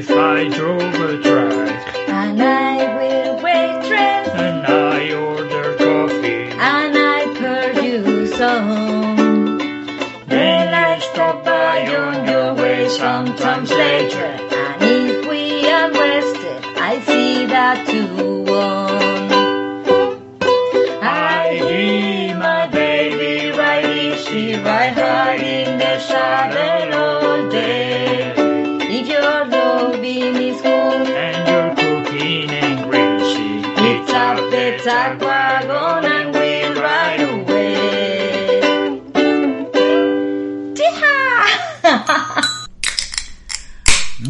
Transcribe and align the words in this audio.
if 0.00 0.10
I 0.10 0.48
drove 0.48 0.94
a 0.94 1.20
truck 1.20 1.98
And 2.08 2.42
I 2.42 2.74
will 2.96 3.34
waitress 3.44 4.28
and 4.46 4.66
I 4.66 5.12
order 5.12 5.76
coffee? 5.76 6.44
and 6.72 6.94
I 6.96 7.20
you 7.84 8.26
some. 8.28 9.58
Then 10.26 10.72
I 10.72 10.98
stop 11.00 11.44
by 11.44 11.86
on 11.94 12.26
your 12.26 12.54
way 12.54 12.88
sometimes 12.88 13.70
later. 13.70 14.49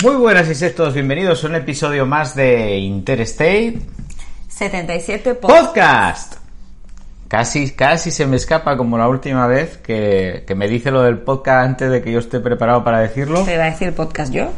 Muy 0.03 0.17
buenas 0.17 0.49
y 0.49 0.55
sed 0.55 0.75
todos 0.75 0.95
bienvenidos 0.95 1.45
a 1.45 1.49
un 1.49 1.55
episodio 1.57 2.07
más 2.07 2.35
de 2.35 2.79
Interstate 2.79 3.81
77 4.49 5.35
po- 5.35 5.49
Podcast. 5.49 6.37
Casi, 7.29 7.71
casi 7.73 8.11
se 8.11 8.27
me 8.27 8.37
escapa 8.37 8.77
como 8.77 8.97
la 8.99 9.09
última 9.09 9.47
vez 9.47 9.77
que, 9.79 10.45
que 10.47 10.55
me 10.55 10.69
dice 10.69 10.91
lo 10.91 11.02
del 11.02 11.19
podcast 11.19 11.66
antes 11.66 11.91
de 11.91 12.02
que 12.02 12.13
yo 12.13 12.19
esté 12.19 12.41
preparado 12.41 12.83
para 12.83 13.01
decirlo. 13.01 13.45
¿Te 13.45 13.55
iba 13.55 13.65
a 13.65 13.71
decir 13.71 13.93
podcast 13.95 14.33
yo? 14.33 14.51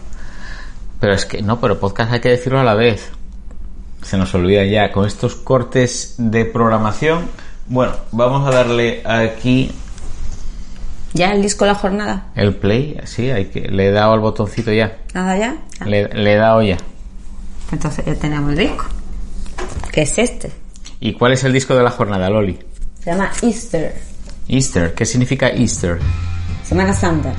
Pero 1.01 1.13
es 1.13 1.27
que 1.27 1.43
no, 1.43 1.61
pero 1.61 1.79
podcast 1.79 2.13
hay 2.13 2.21
que 2.21 2.31
decirlo 2.31 2.61
a 2.61 2.65
la 2.65 2.75
vez. 2.75 3.11
Se 4.03 4.17
nos 4.17 4.35
olvida 4.35 4.65
ya 4.65 4.91
con 4.93 5.07
estos 5.07 5.35
cortes 5.35 6.15
de 6.19 6.45
programación. 6.45 7.29
Bueno, 7.67 7.93
vamos 8.13 8.47
a 8.49 8.51
darle 8.53 9.03
aquí 9.05 9.71
¿Ya 11.15 11.33
el 11.33 11.43
disco 11.43 11.67
La 11.67 11.75
Jornada? 11.75 12.27
el 12.35 12.55
play. 12.57 12.99
Sí, 13.05 13.31
hay 13.31 13.47
que, 13.47 13.61
le 13.69 13.89
he 13.89 13.93
dado 13.93 14.13
al 14.15 14.21
botoncito 14.21 14.73
ya. 14.73 14.97
¿Nada 15.15 15.37
ya? 15.37 15.57
Ah, 15.81 15.85
Le, 15.85 16.09
le 16.09 16.33
he 16.33 16.37
dado 16.37 16.63
ya. 16.63 16.79
Entonces 17.71 18.05
ya 18.05 18.15
tenemos 18.15 18.51
el 18.53 18.59
disco. 18.59 18.85
¿Qué 19.93 20.03
es 20.03 20.19
este? 20.19 20.51
¿Y 21.01 21.13
cuál 21.15 21.33
es 21.33 21.45
el 21.45 21.53
disco 21.53 21.75
de 21.75 21.83
la 21.83 21.91
jornada, 21.91 22.31
Loli? 22.31 22.59
Se 23.03 23.11
llama 23.11 23.31
Easter. 23.43 23.95
Easter. 24.49 24.95
¿Qué 24.95 25.05
significa 25.05 25.49
Easter? 25.51 25.99
Semana 26.65 26.95
Santa. 26.95 27.33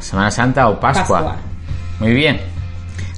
¿Semana 0.00 0.30
Santa 0.30 0.68
o 0.68 0.78
Pascua? 0.78 1.22
Pascua. 1.22 1.36
Muy 2.00 2.12
bien. 2.12 2.40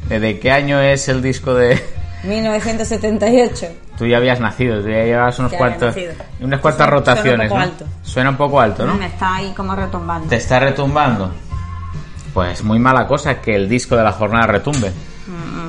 ¿De 0.09 0.39
qué 0.39 0.51
año 0.53 0.81
es 0.81 1.09
el 1.09 1.21
disco 1.23 1.55
de...? 1.55 1.83
1978. 2.25 3.67
Tú 3.99 4.07
ya 4.07 4.19
habías 4.19 4.41
nacido, 4.41 4.83
tú 4.83 4.89
ya 4.89 5.05
llevabas 5.05 5.39
unos 5.39 5.53
Ya 5.53 5.59
nacido. 5.61 6.13
unas 6.41 6.61
cuantas 6.61 6.87
Suena- 6.87 6.91
rotaciones, 6.91 7.49
suena 7.49 7.49
un 7.49 7.49
poco 7.49 7.57
¿no? 7.57 7.63
alto. 7.63 7.85
Suena 8.03 8.31
un 8.31 8.37
poco 8.37 8.61
alto, 8.61 8.87
¿no? 8.87 8.95
Me 8.97 9.07
está 9.07 9.35
ahí 9.37 9.53
como 9.57 9.75
retumbando. 9.75 10.29
Te 10.29 10.37
está 10.37 10.61
retumbando. 10.61 11.33
Pues 12.35 12.63
muy 12.63 12.79
mala 12.79 13.07
cosa 13.07 13.41
que 13.41 13.55
el 13.55 13.69
disco 13.69 13.97
de 13.97 14.03
la 14.05 14.13
jornada 14.13 14.47
retumbe. 14.47 14.93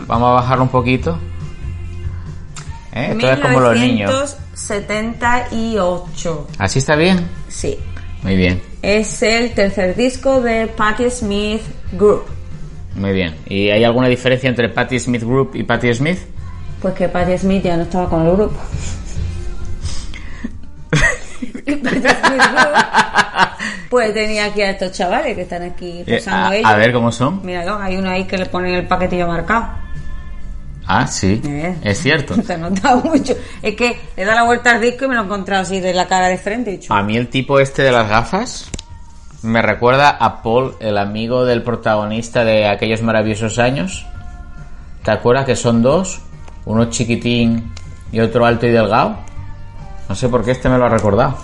Vamos 0.08 0.30
a 0.30 0.34
bajarlo 0.34 0.64
un 0.64 0.69
poquito. 0.69 1.17
¿Eh? 2.94 3.09
Esto 3.11 3.31
es 3.31 3.39
como 3.39 3.59
los 3.61 3.75
niños. 3.80 4.09
1978. 4.52 6.47
¿Así 6.58 6.80
está 6.80 6.95
bien? 6.95 7.28
Sí. 7.47 7.78
Muy 8.23 8.36
bien, 8.36 8.62
Es 8.81 9.22
el 9.22 9.53
tercer 9.53 9.95
disco 9.95 10.41
de 10.41 10.66
Patti 10.67 11.09
Smith 11.12 11.62
Group. 11.94 12.25
muy 12.95 13.13
bien. 13.13 13.35
¿Y 13.46 13.69
hay 13.69 13.84
alguna 13.84 14.07
diferencia 14.07 14.50
entre 14.50 14.69
Patti 14.69 15.00
Smith 15.00 15.22
Group 15.24 15.51
y 15.53 15.63
Patti 15.63 15.94
Smith? 15.94 16.18
Pues 16.81 16.93
que 16.93 17.09
Patti 17.09 17.38
Smith 17.38 17.63
ya 17.63 17.75
no 17.77 17.83
estaba 17.83 18.09
con 18.09 18.25
el 18.25 18.33
grupo. 18.35 18.57
pues 23.89 24.13
tenía 24.13 24.45
aquí 24.45 24.61
a 24.61 24.71
estos 24.71 24.91
chavales 24.91 25.35
que 25.35 25.41
están 25.43 25.63
aquí 25.63 26.03
Eh, 26.05 26.17
posando 26.17 26.47
a, 26.49 26.55
ellos. 26.55 26.69
a 26.71 26.75
ver 26.75 26.91
cómo 26.93 27.11
son. 27.11 27.45
Míralo, 27.45 27.77
hay 27.79 27.95
uno 27.97 28.09
ahí 28.09 28.25
que 28.25 28.38
le 28.38 28.45
ponen 28.47 28.73
el 28.75 28.88
paquetillo 28.88 29.27
marcado. 29.27 29.67
Ah, 30.85 31.05
sí, 31.07 31.41
Eh. 31.45 31.75
es 31.83 31.99
cierto. 31.99 32.35
Se 32.43 32.57
nota 32.57 32.95
mucho. 32.97 33.33
Es 33.61 33.75
que 33.75 33.99
le 34.15 34.25
da 34.25 34.35
la 34.35 34.44
vuelta 34.44 34.71
al 34.71 34.81
disco 34.81 35.05
y 35.05 35.07
me 35.09 35.15
lo 35.15 35.21
he 35.21 35.25
encontrado 35.25 35.61
así 35.63 35.79
de 35.79 35.94
la 35.94 36.07
cara 36.07 36.27
de 36.27 36.38
frente. 36.38 36.71
dicho, 36.71 36.94
A 36.94 37.01
mí 37.03 37.17
el 37.17 37.29
tipo 37.29 37.59
este 37.59 37.81
de 37.81 37.91
las 37.91 38.07
gafas 38.09 38.69
me 39.41 39.61
recuerda 39.61 40.09
a 40.09 40.41
Paul, 40.41 40.75
el 40.79 40.97
amigo 40.97 41.45
del 41.45 41.63
protagonista 41.63 42.44
de 42.44 42.67
aquellos 42.67 43.01
maravillosos 43.01 43.59
años. 43.59 44.05
¿Te 45.03 45.11
acuerdas 45.11 45.45
que 45.45 45.55
son 45.55 45.81
dos? 45.81 46.21
Uno 46.67 46.89
chiquitín 46.89 47.72
y 48.11 48.19
otro 48.19 48.45
alto 48.45 48.67
y 48.67 48.72
delgado. 48.72 49.17
No 50.09 50.16
sé 50.16 50.28
por 50.28 50.44
qué 50.44 50.51
este 50.51 50.67
me 50.67 50.78
lo 50.78 50.85
ha 50.85 50.89
recordado. 50.89 51.38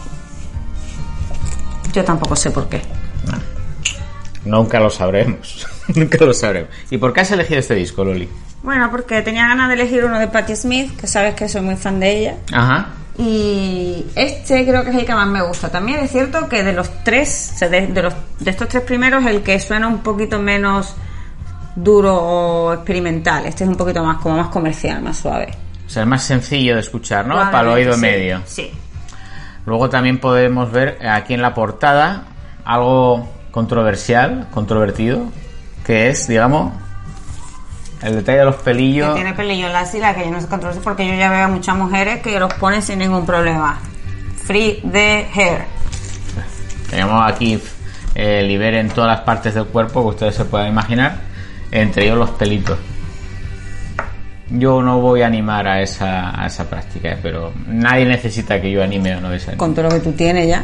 Yo 1.93 2.03
tampoco 2.03 2.35
sé 2.35 2.51
por 2.51 2.67
qué. 2.67 2.81
Nunca 4.43 4.81
lo 4.81 4.89
sabremos. 4.89 5.65
Nunca 5.95 6.25
lo 6.25 6.33
sabremos. 6.33 6.69
¿Y 6.91 6.97
por 6.97 7.13
qué 7.13 7.21
has 7.21 7.31
elegido 7.31 7.61
este 7.61 7.75
disco, 7.75 8.03
Loli? 8.03 8.27
Bueno, 8.63 8.91
porque 8.91 9.21
tenía 9.21 9.47
ganas 9.47 9.69
de 9.69 9.75
elegir 9.75 10.03
uno 10.03 10.19
de 10.19 10.27
Patti 10.27 10.57
Smith, 10.57 10.99
que 10.99 11.07
sabes 11.07 11.35
que 11.35 11.47
soy 11.47 11.61
muy 11.61 11.77
fan 11.77 12.01
de 12.01 12.19
ella. 12.19 12.35
Ajá. 12.51 12.89
Y 13.17 14.05
este 14.15 14.65
creo 14.65 14.83
que 14.83 14.89
es 14.89 14.95
el 14.97 15.05
que 15.05 15.13
más 15.13 15.27
me 15.27 15.41
gusta. 15.41 15.69
También 15.69 15.99
es 15.99 16.11
cierto 16.11 16.49
que 16.49 16.63
de 16.63 16.73
los 16.73 16.89
tres, 17.05 17.51
o 17.55 17.57
sea, 17.59 17.69
de, 17.69 17.87
de 17.87 18.01
los, 18.01 18.13
de 18.39 18.51
estos 18.51 18.67
tres 18.67 18.83
primeros, 18.83 19.25
el 19.25 19.41
que 19.41 19.57
suena 19.59 19.87
un 19.87 19.99
poquito 19.99 20.39
menos 20.39 20.95
duro 21.75 22.15
o 22.15 22.73
experimental. 22.73 23.45
Este 23.45 23.63
es 23.63 23.69
un 23.69 23.75
poquito 23.75 24.03
más 24.03 24.17
como 24.17 24.37
más 24.37 24.47
comercial, 24.47 25.01
más 25.01 25.17
suave. 25.17 25.49
O 25.85 25.89
sea, 25.89 26.03
es 26.03 26.07
más 26.07 26.23
sencillo 26.23 26.75
de 26.75 26.81
escuchar, 26.81 27.25
¿no? 27.27 27.35
Para 27.35 27.61
el 27.61 27.67
oído 27.67 27.93
sí. 27.93 27.99
medio. 28.01 28.41
Sí. 28.45 28.71
Luego 29.65 29.89
también 29.89 30.19
podemos 30.19 30.71
ver 30.71 31.05
aquí 31.07 31.33
en 31.33 31.41
la 31.41 31.53
portada 31.53 32.25
algo 32.65 33.29
controversial, 33.51 34.47
controvertido, 34.51 35.25
que 35.85 36.09
es, 36.09 36.27
digamos, 36.27 36.73
el 38.01 38.15
detalle 38.15 38.39
de 38.39 38.45
los 38.45 38.55
Que 38.57 38.63
pelillos. 38.63 39.15
tiene 39.15 39.33
pelillo 39.33 39.67
en 39.67 39.73
la 39.73 39.85
sila, 39.85 40.13
que 40.13 40.25
yo 40.25 40.31
no 40.31 40.41
sé 40.41 40.47
controlar 40.47 40.77
porque 40.83 41.07
yo 41.07 41.13
ya 41.13 41.29
veo 41.29 41.45
a 41.45 41.47
muchas 41.47 41.75
mujeres 41.75 42.21
que 42.21 42.37
los 42.39 42.53
ponen 42.55 42.81
sin 42.81 42.99
ningún 42.99 43.25
problema. 43.25 43.79
Free 44.43 44.81
the 44.91 45.27
hair. 45.33 45.65
Tenemos 46.89 47.23
aquí 47.31 47.61
eh, 48.15 48.43
liberen 48.43 48.89
todas 48.89 49.09
las 49.09 49.21
partes 49.21 49.53
del 49.55 49.65
cuerpo 49.65 50.03
que 50.03 50.09
ustedes 50.09 50.35
se 50.35 50.45
puedan 50.45 50.67
imaginar, 50.67 51.17
entre 51.81 52.05
ellos 52.05 52.17
los 52.17 52.29
pelitos. 52.31 52.77
Yo 54.49 54.81
no 54.83 54.99
voy 54.99 55.23
a 55.23 55.27
animar 55.27 55.67
a 55.67 55.81
esa, 55.81 56.39
a 56.39 56.45
esa 56.45 56.69
práctica, 56.69 57.09
eh, 57.13 57.17
pero 57.21 57.51
nadie 57.67 58.05
necesita 58.05 58.61
que 58.61 58.69
yo 58.71 58.83
anime 58.83 59.15
o 59.15 59.21
no 59.21 59.33
esa. 59.33 59.57
Con 59.57 59.73
todo 59.73 59.83
lo 59.85 59.89
que 59.89 59.99
tú 60.01 60.11
tienes 60.11 60.47
ya. 60.47 60.63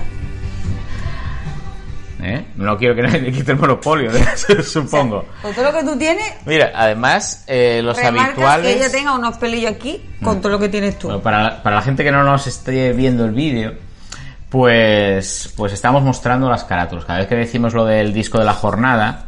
¿eh? 2.22 2.46
No 2.56 2.78
quiero 2.78 2.96
que 2.96 3.02
nadie 3.02 3.32
quite 3.32 3.54
el 3.54 3.58
monopolio, 3.58 4.12
de 4.12 4.20
eso, 4.34 4.62
supongo. 4.62 5.26
Con 5.42 5.54
todo 5.54 5.72
lo 5.72 5.78
que 5.80 5.84
tú 5.84 5.98
tienes, 5.98 6.34
Mira, 6.46 6.72
además, 6.76 7.44
eh, 7.48 7.82
los 7.84 7.98
habituales. 7.98 8.68
que 8.68 8.78
ella 8.78 8.92
tenga 8.92 9.16
unos 9.16 9.38
pelillos 9.38 9.72
aquí 9.72 10.02
con 10.22 10.42
todo 10.42 10.52
lo 10.52 10.60
que 10.60 10.70
tienes 10.70 11.00
tú. 11.00 11.08
Bueno, 11.08 11.24
para, 11.24 11.42
la- 11.44 11.64
para 11.64 11.78
la 11.78 11.82
gente 11.82 12.04
que 12.04 12.12
no 12.12 12.24
nos 12.24 12.46
esté 12.46 12.94
viendo 12.94 13.26
el 13.26 13.32
vídeo, 13.32 13.74
pues, 14.50 15.52
pues 15.56 15.74
estamos 15.74 16.04
mostrando 16.04 16.50
las 16.50 16.64
carátulas. 16.66 17.06
Cada 17.06 17.20
vez 17.20 17.28
que 17.28 17.36
decimos 17.36 17.74
lo 17.74 17.86
del 17.86 18.14
disco 18.14 18.38
de 18.38 18.46
la 18.46 18.54
jornada, 18.54 19.26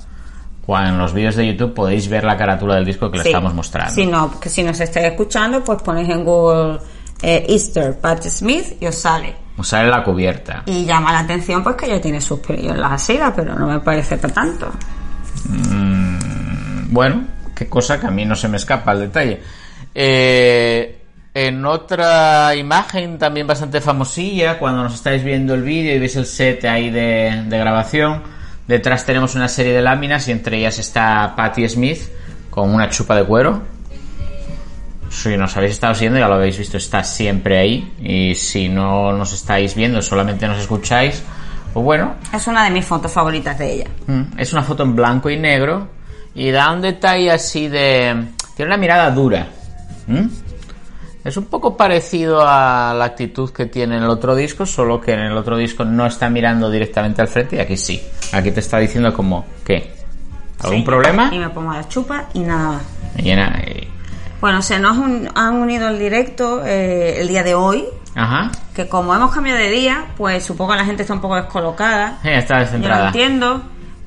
cua- 0.66 0.88
en 0.90 0.98
los 0.98 1.14
vídeos 1.14 1.36
de 1.36 1.48
YouTube 1.48 1.74
podéis 1.74 2.08
ver 2.10 2.24
la 2.24 2.38
carátula 2.38 2.76
del 2.76 2.86
disco 2.86 3.10
que 3.12 3.18
le 3.18 3.24
Sí. 3.24 3.30
estamos 3.30 3.54
mostrando. 3.54 3.94
Si 3.94 4.06
no, 4.06 4.40
que 4.40 4.50
si 4.50 4.64
nos 4.64 4.80
estáis 4.80 5.08
escuchando, 5.08 5.64
pues 5.64 5.82
ponéis 5.82 6.10
en 6.10 6.24
Google 6.24 6.80
eh, 7.24 7.46
Easter 7.50 8.00
Patti 8.00 8.30
Smith 8.30 8.78
y 8.82 8.88
os 8.88 8.96
sale. 8.96 9.36
Os 9.58 9.68
sale 9.68 9.90
la 9.90 10.04
cubierta. 10.04 10.64
Y 10.66 10.86
llama 10.86 11.12
la 11.12 11.20
atención 11.20 11.62
pues 11.62 11.76
que 11.76 11.86
ella 11.86 12.02
tiene 12.02 12.20
sus 12.22 12.40
pelillos 12.40 12.74
en 12.74 12.82
las 12.82 12.94
asilas, 12.94 13.34
pero 13.36 13.54
no 13.54 13.68
me 13.68 13.80
parece 13.80 14.18
para 14.18 14.34
tanto. 14.34 14.72
Bueno, 16.90 17.26
qué 17.56 17.68
cosa 17.70 18.00
que 18.00 18.08
a 18.08 18.12
mí 18.12 18.26
no 18.26 18.36
se 18.36 18.48
me 18.48 18.58
escapa 18.58 18.92
el 18.94 19.00
detalle. 19.02 19.42
Eh, 19.94 20.98
en 21.34 21.66
otra 21.66 22.54
imagen 22.56 23.18
también 23.18 23.48
bastante 23.48 23.80
famosilla, 23.82 24.60
cuando 24.60 24.84
nos 24.84 24.96
estáis 24.96 25.24
viendo 25.24 25.54
el 25.54 25.62
vídeo 25.64 25.96
y 25.96 26.00
veis 26.00 26.16
el 26.18 26.26
set 26.26 26.66
ahí 26.66 26.90
de, 26.90 27.44
de 27.48 27.58
grabación, 27.58 28.22
detrás 28.68 29.06
tenemos 29.06 29.36
una 29.36 29.48
serie 29.48 29.74
de 29.74 29.82
láminas 29.82 30.28
y 30.28 30.32
entre 30.32 30.58
ellas 30.58 30.80
está 30.80 31.34
Patti 31.36 31.68
Smith 31.68 32.02
con 32.50 32.70
una 32.74 32.90
chupa 32.90 33.16
de 33.16 33.24
cuero. 33.24 33.62
Si 35.10 35.36
nos 35.36 35.56
habéis 35.58 35.74
estado 35.74 35.94
siguiendo, 35.94 36.20
ya 36.20 36.28
lo 36.28 36.36
habéis 36.36 36.58
visto, 36.58 36.78
está 36.78 37.04
siempre 37.04 37.58
ahí. 37.60 37.94
Y 38.02 38.34
si 38.36 38.70
no 38.70 39.12
nos 39.12 39.34
estáis 39.34 39.76
viendo, 39.76 40.02
solamente 40.02 40.48
nos 40.48 40.60
escucháis, 40.60 41.22
pues 41.74 41.84
bueno, 41.84 42.16
Es 42.34 42.48
una 42.48 42.64
de 42.64 42.70
mis 42.72 42.86
fotos 42.86 43.12
favoritas 43.12 43.58
de 43.58 43.74
ella. 43.74 43.86
Mm, 44.08 44.22
Es 44.38 44.54
una 44.54 44.64
foto 44.64 44.84
en 44.84 44.96
blanco 44.96 45.30
y 45.30 45.38
negro 45.38 45.88
y 46.34 46.52
da 46.52 46.72
un 46.72 46.82
detalle 46.82 47.30
así 47.32 47.68
de... 47.68 48.26
Tiene 48.56 48.70
una 48.70 48.78
mirada 48.78 49.12
dura. 49.12 49.48
¿Mm? 50.08 50.28
Es 51.24 51.38
un 51.38 51.46
poco 51.46 51.78
parecido 51.78 52.42
a 52.42 52.94
la 52.98 53.06
actitud 53.06 53.52
que 53.52 53.68
tiene 53.68 53.98
en 53.98 54.04
el 54.04 54.10
otro 54.10 54.36
disco, 54.36 54.66
solo 54.66 55.00
que 55.00 55.14
en 55.14 55.20
el 55.20 55.38
otro 55.38 55.56
disco 55.58 55.86
no 55.86 56.06
está 56.08 56.30
mirando 56.30 56.70
directamente 56.72 57.22
al 57.22 57.28
frente 57.28 57.58
y 57.58 57.60
aquí 57.60 57.78
sí. 57.78 58.02
Aquí 58.34 58.52
te 58.52 58.60
está 58.60 58.80
diciendo 58.80 59.14
como, 59.14 59.46
¿qué? 59.64 59.94
¿Algún 60.64 60.80
Sí. 60.80 60.84
problema? 60.86 61.30
Y 61.32 61.38
me 61.38 61.50
pongo 61.50 61.74
la 61.74 61.88
chupa 61.88 62.26
y 62.34 62.40
nada 62.40 62.70
más. 62.74 62.82
Me 63.16 63.24
llena. 63.24 63.62
eh, 63.66 63.88
Bueno, 64.40 64.64
se 64.64 64.80
nos 64.80 64.98
un- 64.98 65.30
han 65.36 65.56
unido 65.58 65.88
al 65.88 66.00
directo 66.00 66.64
eh, 66.66 67.22
el 67.22 67.28
día 67.28 67.44
de 67.44 67.54
hoy, 67.54 67.86
Ajá. 68.16 68.52
que 68.74 68.88
como 68.88 69.14
hemos 69.14 69.32
cambiado 69.32 69.60
de 69.60 69.70
día, 69.70 70.06
pues 70.18 70.44
supongo 70.44 70.72
que 70.72 70.78
la 70.80 70.86
gente 70.86 71.04
está 71.04 71.14
un 71.14 71.22
poco 71.22 71.36
descolocada. 71.36 72.18
Eh, 72.24 72.38
está 72.40 72.56
Yo 72.56 72.60
lo 72.60 72.66
descentrada. 72.66 73.06
entiendo, 73.08 73.62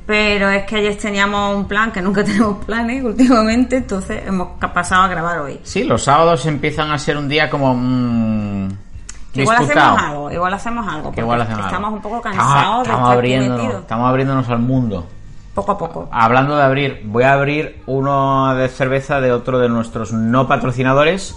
pero 0.07 0.51
es 0.51 0.65
que 0.65 0.77
ayer 0.77 0.97
teníamos 0.97 1.57
un 1.57 1.67
plan, 1.67 1.91
que 1.93 2.03
nunca 2.03 2.23
tenemos 2.25 2.65
planes 2.65 3.03
últimamente, 3.05 3.77
entonces 3.79 4.23
hemos 4.27 4.49
pasado 4.73 5.03
a 5.03 5.09
grabar 5.09 5.39
hoy. 5.41 5.61
Sí, 5.63 5.85
los 5.85 6.03
sábados 6.05 6.45
empiezan 6.47 6.91
a 6.91 6.99
ser 6.99 7.17
un 7.17 7.29
día 7.29 7.49
como. 7.51 7.75
mm, 7.75 8.69
Que 9.33 9.43
igual 9.43 9.59
hacemos 9.63 10.03
algo, 10.03 10.31
igual 10.31 10.55
hacemos 10.55 10.87
algo, 10.87 10.99
Que 11.01 11.05
porque 11.05 11.21
igual 11.23 11.41
hacemos 11.43 11.65
estamos 11.67 11.85
algo. 11.87 11.97
un 11.97 12.03
poco 12.03 12.21
cansados 12.23 12.55
de 12.55 12.83
estamos 12.83 12.85
estar 12.85 13.01
aquí 13.03 13.13
abriéndonos, 13.15 13.75
estamos 13.81 14.09
abriéndonos 14.09 14.49
al 14.49 14.59
mundo. 14.59 15.07
poco 15.55 15.73
a 15.73 15.79
poco. 15.79 16.09
Hablando 16.13 16.57
de 16.57 16.63
abrir, 16.65 17.03
voy 17.05 17.23
a 17.25 17.33
abrir 17.33 17.83
uno 17.87 18.55
de 18.55 18.69
cerveza 18.69 19.21
de 19.21 19.33
otro 19.33 19.59
de 19.59 19.69
nuestros 19.69 20.13
no 20.13 20.47
patrocinadores, 20.49 21.37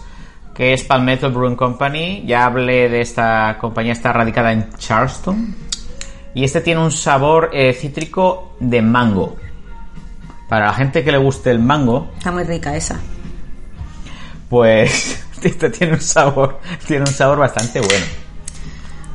que 0.56 0.74
es 0.74 0.84
Palmetto 0.84 1.30
Brewing 1.32 1.56
Company. 1.56 2.24
Ya 2.26 2.46
hablé 2.46 2.90
de 2.90 3.02
esta 3.02 3.58
compañía, 3.60 3.94
está 3.94 4.12
radicada 4.12 4.52
en 4.52 4.70
Charleston. 4.78 5.56
Y 6.38 6.44
este 6.44 6.62
tiene 6.62 6.82
un 6.82 6.92
sabor 6.92 7.50
eh, 7.52 7.74
cítrico 7.74 8.54
de 8.60 8.84
mango. 8.84 9.38
Para 10.48 10.68
la 10.68 10.74
gente 10.74 11.04
que 11.04 11.12
le 11.12 11.18
guste 11.18 11.50
el 11.50 11.58
mango, 11.58 12.12
Está 12.16 12.32
muy 12.32 12.44
rica 12.44 12.76
esa. 12.76 13.00
pues 14.48 15.26
este 15.42 15.72
tiene 15.72 15.94
un 15.94 16.00
sabor, 16.00 16.60
tiene 16.86 17.06
un 17.06 17.12
sabor 17.12 17.40
bastante 17.40 17.80
bueno. 17.80 18.06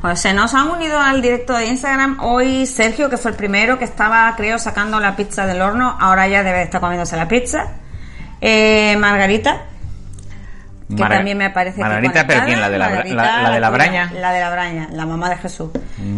Pues 0.01 0.19
se 0.19 0.33
nos 0.33 0.53
han 0.53 0.69
unido 0.69 0.99
al 0.99 1.21
directo 1.21 1.53
de 1.53 1.67
Instagram 1.67 2.17
hoy 2.19 2.65
Sergio, 2.65 3.09
que 3.09 3.15
fue 3.15 3.31
el 3.31 3.37
primero 3.37 3.79
que 3.79 3.85
estaba, 3.85 4.33
creo, 4.35 4.59
sacando 4.59 4.99
la 4.99 5.15
pizza 5.15 5.45
del 5.45 5.61
horno. 5.61 5.95
Ahora 6.01 6.27
ya 6.27 6.43
debe 6.43 6.57
de 6.57 6.63
estar 6.65 6.81
comiéndose 6.81 7.15
la 7.15 7.29
pizza. 7.29 7.71
Eh, 8.41 8.97
Margarita, 8.99 9.61
que 10.89 11.03
también 11.03 11.37
me 11.37 11.49
parece 11.49 11.77
que 11.77 11.81
Margarita, 11.81 12.25
pero. 12.27 12.45
¿quién? 12.45 12.59
¿La 12.61 12.69
de 12.69 12.77
la, 12.77 12.85
Margarita, 12.89 13.15
la- 13.15 13.41
la 13.43 13.49
de 13.51 13.59
la 13.59 13.69
braña? 13.69 14.11
La 14.13 14.31
de 14.33 14.39
la 14.39 14.49
braña, 14.49 14.87
la 14.91 15.05
mamá 15.05 15.29
de 15.29 15.37
Jesús. 15.37 15.69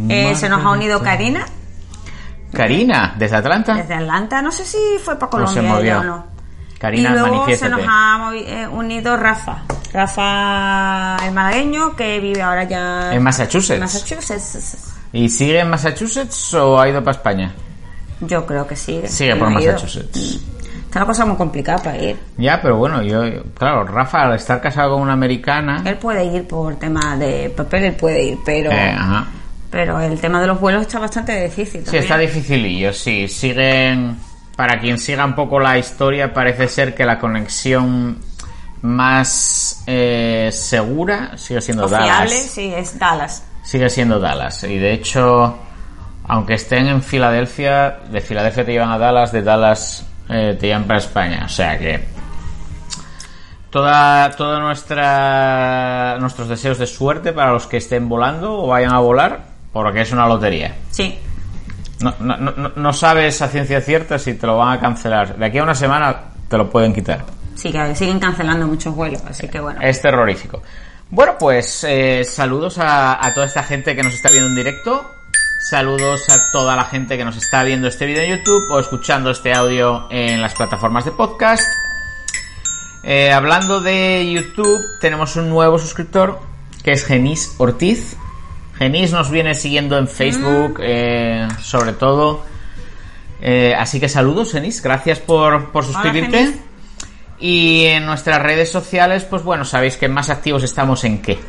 Eh, 0.09 0.33
se 0.35 0.49
nos 0.49 0.63
ha 0.65 0.69
unido 0.71 1.01
Karina, 1.01 1.45
Karina, 2.53 3.15
desde 3.17 3.35
Atlanta. 3.37 3.73
desde 3.75 3.93
Atlanta. 3.95 4.41
No 4.41 4.51
sé 4.51 4.65
si 4.65 4.77
fue 5.03 5.19
para 5.19 5.39
No 5.39 5.47
se 5.47 5.55
Colombia 5.55 5.73
movió. 5.75 5.91
ella 5.93 5.99
o 5.99 6.03
no. 6.03 6.25
Karina, 6.79 7.09
y 7.09 7.13
luego 7.13 7.47
se 7.55 7.69
nos 7.69 7.81
ha 7.87 8.31
eh, 8.35 8.67
unido 8.67 9.15
Rafa. 9.17 9.63
Rafa, 9.93 11.17
el 11.25 11.31
malagueño, 11.33 11.95
que 11.95 12.19
vive 12.19 12.41
ahora 12.41 12.63
ya 12.65 13.13
En 13.13 13.23
Massachusetts. 13.23 13.71
en 13.75 13.79
Massachusetts. 13.81 14.93
¿Y 15.13 15.29
sigue 15.29 15.59
en 15.61 15.69
Massachusetts 15.69 16.53
o 16.53 16.79
ha 16.79 16.89
ido 16.89 17.01
para 17.03 17.15
España? 17.15 17.53
Yo 18.21 18.45
creo 18.45 18.67
que 18.67 18.75
sigue. 18.75 19.07
Sigue 19.07 19.33
No 19.33 19.39
por. 19.39 19.49
Massachusetts. 19.51 20.41
Está 20.95 21.03
la 21.03 21.07
cosa 21.07 21.25
muy 21.25 21.35
complicada 21.35 21.83
para 21.83 21.97
ir. 21.97 22.17
Ya, 22.37 22.61
pero 22.61 22.77
bueno, 22.77 23.01
yo, 23.01 23.21
claro, 23.53 23.83
Rafa 23.83 24.21
al 24.21 24.35
estar 24.35 24.61
casado 24.61 24.93
con 24.93 25.01
una 25.01 25.11
americana, 25.11 25.83
Él 25.85 25.97
puede 25.97 26.23
ir 26.23 26.47
por 26.47 26.77
tema 26.77 27.17
de 27.17 27.49
papel, 27.49 27.83
él 27.83 27.95
puede 27.95 28.23
ir, 28.23 28.37
pero 28.45 28.71
eh, 28.71 28.95
ajá. 28.97 29.27
pero 29.69 29.99
el 29.99 30.17
tema 30.21 30.39
de 30.39 30.47
los 30.47 30.57
vuelos 30.57 30.83
está 30.83 30.99
bastante 30.99 31.43
difícil. 31.43 31.85
sí 31.85 31.97
está 31.97 32.17
dificilillo, 32.17 32.93
sí, 32.93 33.27
siguen, 33.27 34.15
para 34.55 34.79
quien 34.79 34.97
siga 34.97 35.25
un 35.25 35.35
poco 35.35 35.59
la 35.59 35.77
historia, 35.77 36.33
parece 36.33 36.69
ser 36.69 36.95
que 36.95 37.03
la 37.03 37.19
conexión 37.19 38.19
más 38.81 39.83
eh, 39.87 40.49
segura 40.53 41.37
sigue 41.37 41.59
siendo 41.59 41.87
O 41.87 41.89
fiable, 41.89 42.07
Dallas, 42.07 42.31
sí, 42.31 42.73
es 42.73 42.97
Dallas. 42.97 43.43
sigue 43.63 43.89
siendo 43.89 44.17
Dallas, 44.21 44.63
y 44.63 44.77
de 44.77 44.93
hecho, 44.93 45.57
aunque 46.25 46.53
estén 46.53 46.87
en 46.87 47.03
Filadelfia, 47.03 47.99
de 48.09 48.21
Filadelfia 48.21 48.63
te 48.63 48.71
llevan 48.71 48.91
a 48.91 48.97
Dallas, 48.97 49.33
de 49.33 49.41
Dallas 49.41 50.05
eh, 50.29 50.57
te 50.59 50.67
llevan 50.67 50.85
para 50.85 50.99
España, 50.99 51.43
o 51.45 51.49
sea 51.49 51.77
que 51.77 52.03
toda 53.69 54.31
toda 54.31 54.59
nuestra 54.59 56.17
nuestros 56.19 56.47
deseos 56.47 56.77
de 56.77 56.87
suerte 56.87 57.33
para 57.33 57.51
los 57.51 57.67
que 57.67 57.77
estén 57.77 58.07
volando 58.07 58.63
o 58.63 58.67
vayan 58.67 58.93
a 58.93 58.99
volar 58.99 59.41
porque 59.73 60.01
es 60.01 60.11
una 60.11 60.27
lotería. 60.27 60.73
Sí. 60.89 61.19
no, 61.99 62.15
no, 62.19 62.37
no, 62.37 62.71
no 62.75 62.93
sabes 62.93 63.41
a 63.41 63.49
ciencia 63.49 63.81
cierta 63.81 64.17
si 64.17 64.35
te 64.35 64.47
lo 64.47 64.57
van 64.57 64.77
a 64.77 64.79
cancelar. 64.79 65.35
De 65.35 65.45
aquí 65.45 65.57
a 65.57 65.63
una 65.63 65.75
semana 65.75 66.15
te 66.47 66.57
lo 66.57 66.69
pueden 66.69 66.93
quitar. 66.93 67.25
Sí, 67.55 67.71
que 67.71 67.95
siguen 67.95 68.19
cancelando 68.19 68.67
muchos 68.67 68.95
vuelos, 68.95 69.21
así 69.27 69.47
que 69.49 69.59
bueno. 69.59 69.81
es 69.81 70.01
terrorífico. 70.01 70.61
Bueno 71.09 71.35
pues 71.37 71.83
eh, 71.83 72.23
saludos 72.23 72.77
a, 72.79 73.25
a 73.25 73.33
toda 73.33 73.45
esta 73.45 73.63
gente 73.63 73.95
que 73.95 74.03
nos 74.03 74.13
está 74.13 74.29
viendo 74.29 74.49
en 74.49 74.55
directo 74.55 75.14
saludos 75.69 76.29
a 76.29 76.51
toda 76.51 76.75
la 76.75 76.85
gente 76.85 77.17
que 77.17 77.25
nos 77.25 77.37
está 77.37 77.63
viendo 77.63 77.87
este 77.87 78.05
vídeo 78.05 78.21
en 78.23 78.37
YouTube 78.37 78.69
o 78.71 78.79
escuchando 78.79 79.31
este 79.31 79.53
audio 79.53 80.07
en 80.11 80.41
las 80.41 80.53
plataformas 80.53 81.05
de 81.05 81.11
podcast 81.11 81.63
Eh, 83.07 83.31
hablando 83.31 83.81
de 83.81 84.31
YouTube, 84.33 84.81
tenemos 84.99 85.35
un 85.35 85.47
nuevo 85.49 85.77
suscriptor 85.77 86.39
que 86.83 86.91
es 86.93 87.05
Genis 87.05 87.53
Ortiz. 87.59 88.17
Genis 88.79 89.11
nos 89.11 89.29
viene 89.29 89.53
siguiendo 89.53 89.97
en 89.99 90.07
Facebook, 90.07 90.79
eh, 90.81 91.47
sobre 91.61 91.93
todo. 91.93 92.43
Eh, 93.41 93.75
así 93.77 93.99
que 93.99 94.09
saludos, 94.09 94.51
Genis. 94.53 94.81
Gracias 94.81 95.19
por, 95.19 95.71
por 95.71 95.85
suscribirte. 95.85 96.55
Y 97.39 97.85
en 97.85 98.07
nuestras 98.07 98.41
redes 98.41 98.71
sociales, 98.71 99.23
pues 99.23 99.43
bueno, 99.43 99.65
sabéis 99.65 99.97
que 99.97 100.07
más 100.07 100.31
activos 100.31 100.63
estamos 100.63 101.03
en 101.03 101.21
qué. 101.21 101.39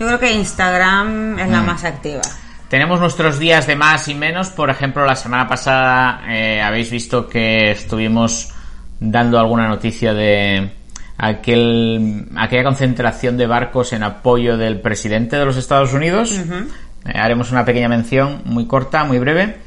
Yo 0.00 0.06
creo 0.08 0.18
que 0.18 0.32
Instagram 0.32 1.38
es 1.38 1.48
la 1.48 1.60
Mm. 1.62 1.66
más 1.66 1.84
activa. 1.84 2.22
Tenemos 2.68 2.98
nuestros 2.98 3.38
días 3.38 3.66
de 3.66 3.76
más 3.76 4.08
y 4.08 4.14
menos. 4.14 4.50
Por 4.50 4.70
ejemplo, 4.70 5.04
la 5.04 5.14
semana 5.14 5.46
pasada 5.46 6.22
eh, 6.28 6.60
habéis 6.60 6.90
visto 6.90 7.28
que 7.28 7.70
estuvimos 7.70 8.52
dando 8.98 9.38
alguna 9.38 9.68
noticia 9.68 10.12
de 10.12 10.72
aquel, 11.16 12.26
aquella 12.36 12.64
concentración 12.64 13.36
de 13.36 13.46
barcos 13.46 13.92
en 13.92 14.02
apoyo 14.02 14.56
del 14.56 14.80
presidente 14.80 15.36
de 15.36 15.44
los 15.44 15.56
Estados 15.56 15.92
Unidos. 15.92 16.32
Eh, 16.32 17.12
haremos 17.14 17.52
una 17.52 17.64
pequeña 17.64 17.88
mención 17.88 18.42
muy 18.44 18.66
corta, 18.66 19.04
muy 19.04 19.20
breve. 19.20 19.58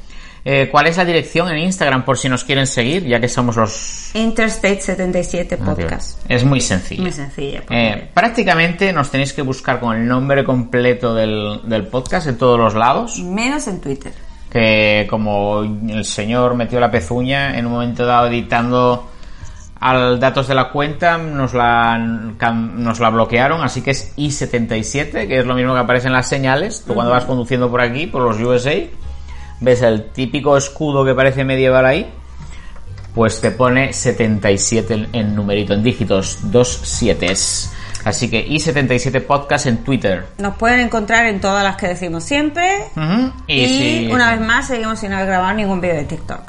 Eh, 0.46 0.70
¿Cuál 0.72 0.88
es 0.88 0.98
la 0.98 1.06
dirección 1.06 1.50
en 1.52 1.58
Instagram 1.60 2.06
por 2.06 2.18
si 2.18 2.30
nos 2.30 2.44
quieren 2.44 2.66
seguir, 2.66 3.06
ya 3.06 3.20
que 3.20 3.28
somos 3.28 3.58
los... 3.58 4.12
Interstate 4.16 4.82
77 4.82 5.58
Podcast. 5.58 6.20
Es 6.30 6.44
muy 6.44 6.62
sencillo. 6.62 7.02
Muy 7.04 7.12
sencilla. 7.12 7.64
Eh, 7.70 8.10
prácticamente 8.14 8.94
nos 8.94 9.12
tenéis 9.12 9.34
que 9.34 9.42
buscar 9.42 9.80
con 9.80 9.96
el 9.96 10.08
nombre 10.08 10.44
completo 10.44 11.14
del, 11.14 11.62
del 11.66 11.88
podcast 11.88 12.28
en 12.28 12.38
todos 12.38 12.58
los 12.58 12.74
lados. 12.74 13.20
Menos 13.20 13.68
en 13.68 13.82
Twitter. 13.82 14.14
que 14.50 15.06
como 15.10 15.62
el 15.62 16.06
señor 16.06 16.56
metió 16.56 16.80
la 16.80 16.90
pezuña 16.90 17.58
en 17.58 17.66
un 17.68 17.74
momento 17.74 18.06
dado 18.06 18.28
editando 18.28 19.08
al 19.80 20.20
datos 20.20 20.48
de 20.48 20.56
la 20.56 20.72
cuenta 20.72 21.18
nos 21.18 21.54
la 21.54 21.98
nos 21.98 23.00
la 23.00 23.10
bloquearon 23.12 23.62
así 23.62 23.82
que 23.82 23.92
es 23.92 24.14
i77 24.18 25.28
que 25.28 25.40
es 25.40 25.46
lo 25.46 25.54
mismo 25.56 25.74
que 25.74 25.80
aparece 25.80 26.08
en 26.08 26.14
las 26.14 26.28
señales 26.28 26.84
tú 26.86 26.96
cuando 26.96 27.14
vas 27.14 27.24
conduciendo 27.26 27.70
por 27.70 27.80
aquí 27.80 28.06
por 28.08 28.22
los 28.24 28.40
USA 28.42 28.74
ves 29.60 29.82
el 29.82 30.06
típico 30.12 30.56
escudo 30.58 31.04
que 31.06 31.14
parece 31.14 31.44
medieval 31.44 31.86
ahí 31.86 32.12
pues 33.16 33.42
te 33.42 33.52
pone 33.52 33.92
77 33.94 34.94
en, 34.94 35.10
en 35.14 35.36
numerito 35.36 35.74
en 35.74 35.84
dígitos 35.84 36.38
dos 36.52 36.70
sietes 36.84 37.74
así 38.06 38.30
que 38.30 38.48
i77 38.48 39.26
podcast 39.26 39.66
en 39.66 39.78
Twitter 39.84 40.26
Nos 40.38 40.56
pueden 40.56 40.80
encontrar 40.82 41.26
en 41.26 41.42
todas 41.42 41.64
las 41.64 41.76
que 41.76 41.88
decimos 41.88 42.24
siempre. 42.24 42.84
Y, 43.48 43.68
si- 43.68 44.10
una 44.12 44.32
vez 44.32 44.40
más 44.42 44.68
seguimos 44.68 45.00
sin 45.00 45.12
haber 45.12 45.28
grabado 45.28 45.54
ningún 45.54 45.82
vídeo 45.82 45.96
de 45.96 46.06
TikTok. 46.06 46.40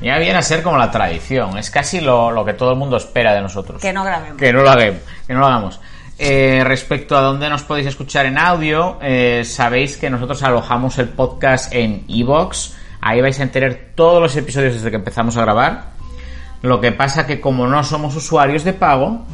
Ya 0.00 0.18
viene 0.18 0.38
a 0.38 0.42
ser 0.42 0.62
como 0.62 0.76
la 0.78 0.90
tradición, 0.90 1.58
es 1.58 1.70
casi 1.70 2.00
lo, 2.00 2.30
lo 2.30 2.44
que 2.44 2.52
todo 2.54 2.70
el 2.72 2.78
mundo 2.78 2.96
espera 2.98 3.34
de 3.34 3.40
nosotros. 3.42 3.80
Que 3.82 3.92
no 3.92 4.04
grabemos. 4.04 4.38
Que 4.38 4.52
no 4.52 4.62
lo 4.62 4.70
hagamos. 4.70 5.00
Que 5.26 5.32
no 5.34 5.40
lo 5.40 5.46
hagamos. 5.46 5.80
Eh, 6.18 6.62
respecto 6.64 7.16
a 7.16 7.20
dónde 7.20 7.48
nos 7.50 7.62
podéis 7.62 7.88
escuchar 7.88 8.24
en 8.26 8.38
audio, 8.38 8.98
eh, 9.02 9.42
sabéis 9.44 9.96
que 9.98 10.08
nosotros 10.08 10.42
alojamos 10.42 10.96
el 10.98 11.08
podcast 11.10 11.72
en 11.74 12.04
Evox. 12.08 12.74
Ahí 13.02 13.20
vais 13.20 13.38
a 13.38 13.46
tener 13.50 13.92
todos 13.94 14.22
los 14.22 14.34
episodios 14.36 14.74
desde 14.74 14.90
que 14.90 14.96
empezamos 14.96 15.36
a 15.36 15.42
grabar. 15.42 15.90
Lo 16.62 16.80
que 16.80 16.92
pasa 16.92 17.26
que 17.26 17.38
como 17.40 17.66
no 17.66 17.84
somos 17.84 18.16
usuarios 18.16 18.64
de 18.64 18.72
pago, 18.72 19.26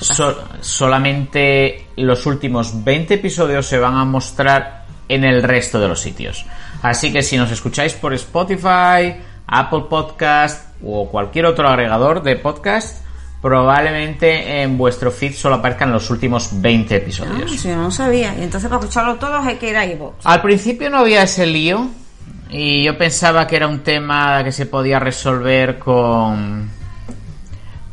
so- 0.00 0.36
solamente 0.60 1.86
los 1.96 2.26
últimos 2.26 2.82
20 2.84 3.14
episodios 3.14 3.66
se 3.66 3.78
van 3.78 3.94
a 3.96 4.04
mostrar 4.04 4.84
en 5.08 5.24
el 5.24 5.42
resto 5.42 5.78
de 5.80 5.88
los 5.88 6.00
sitios. 6.00 6.44
Así 6.82 7.12
que 7.12 7.22
si 7.22 7.36
nos 7.36 7.50
escucháis 7.52 7.94
por 7.94 8.12
Spotify, 8.14 9.14
Apple 9.46 9.84
Podcast 9.88 10.74
o 10.84 11.08
cualquier 11.08 11.46
otro 11.46 11.68
agregador 11.68 12.22
de 12.22 12.36
podcast, 12.36 13.04
probablemente 13.40 14.62
en 14.62 14.76
vuestro 14.76 15.10
feed 15.10 15.32
solo 15.34 15.56
aparezcan 15.56 15.92
los 15.92 16.10
últimos 16.10 16.50
20 16.60 16.94
Ah, 16.94 16.96
episodios. 16.98 17.50
si 17.50 17.68
yo 17.68 17.76
no 17.76 17.90
sabía. 17.90 18.34
Y 18.38 18.42
entonces 18.42 18.68
para 18.68 18.80
escucharlo 18.80 19.16
todos 19.16 19.44
hay 19.46 19.56
que 19.56 19.70
ir 19.70 19.76
a 19.76 19.86
iVoox. 19.86 20.14
Al 20.24 20.42
principio 20.42 20.90
no 20.90 20.98
había 20.98 21.22
ese 21.22 21.46
lío 21.46 21.88
y 22.50 22.84
yo 22.84 22.98
pensaba 22.98 23.46
que 23.46 23.56
era 23.56 23.66
un 23.68 23.80
tema 23.80 24.42
que 24.44 24.52
se 24.52 24.66
podía 24.66 24.98
resolver 24.98 25.78
con 25.78 26.68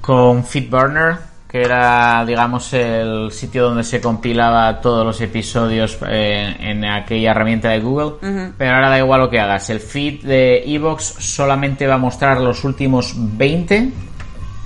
con 0.02 0.46
FeedBurner, 0.46 1.18
que 1.50 1.62
era, 1.62 2.24
digamos, 2.26 2.72
el 2.74 3.30
sitio 3.32 3.64
donde 3.66 3.84
se 3.84 4.00
compilaba 4.00 4.80
todos 4.80 5.06
los 5.06 5.20
episodios 5.20 5.98
eh, 6.08 6.56
en 6.62 6.86
aquella 6.86 7.32
herramienta 7.32 7.70
de 7.70 7.80
Google. 7.82 8.14
Pero 8.58 8.74
ahora 8.76 8.90
da 8.90 8.98
igual 9.00 9.20
lo 9.22 9.30
que 9.30 9.40
hagas. 9.40 9.70
El 9.70 9.82
feed 9.82 10.24
de 10.24 10.64
Evox 10.66 11.04
solamente 11.20 11.86
va 11.88 11.96
a 11.96 11.98
mostrar 11.98 12.40
los 12.40 12.64
últimos 12.64 13.14
20, 13.18 13.90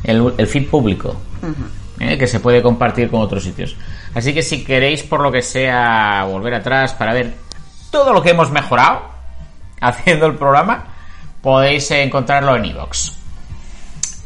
el, 0.03 0.34
el 0.38 0.48
feed 0.48 0.70
público, 0.70 1.15
eh, 2.00 2.17
que 2.17 2.27
se 2.27 2.39
puede 2.39 2.62
compartir 2.62 3.10
con 3.10 3.22
otros 3.22 3.43
sitios. 3.43 3.75
Así 4.13 4.34
que 4.34 4.41
si 4.41 4.63
queréis, 4.63 5.03
por 5.03 5.22
lo 5.22 5.31
que 5.31 5.41
sea, 5.41 6.25
volver 6.27 6.55
atrás 6.55 6.93
para 6.93 7.13
ver 7.13 7.34
todo 7.91 8.13
lo 8.13 8.22
que 8.22 8.31
hemos 8.31 8.51
mejorado 8.51 9.01
haciendo 9.81 10.25
el 10.25 10.36
programa, 10.36 10.86
podéis 11.41 11.89
encontrarlo 11.91 12.55
en 12.55 12.65
Evox. 12.65 13.17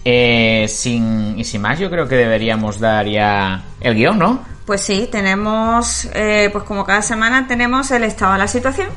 Eh, 0.08 0.68
sin, 0.70 1.38
y 1.40 1.44
sin 1.44 1.62
más, 1.62 1.80
yo 1.80 1.90
creo 1.90 2.08
que 2.08 2.16
deberíamos 2.16 2.80
dar 2.80 3.08
ya 3.08 3.64
el 3.82 3.96
guion, 3.96 4.20
¿no? 4.20 4.46
Pues 4.66 4.82
sí, 4.82 5.08
tenemos, 5.12 6.08
eh, 6.14 6.50
pues 6.52 6.64
como 6.64 6.86
cada 6.86 7.02
semana 7.02 7.48
tenemos 7.48 7.90
el 7.92 8.04
estado 8.04 8.34
de 8.34 8.40
la 8.40 8.48
situación, 8.48 8.90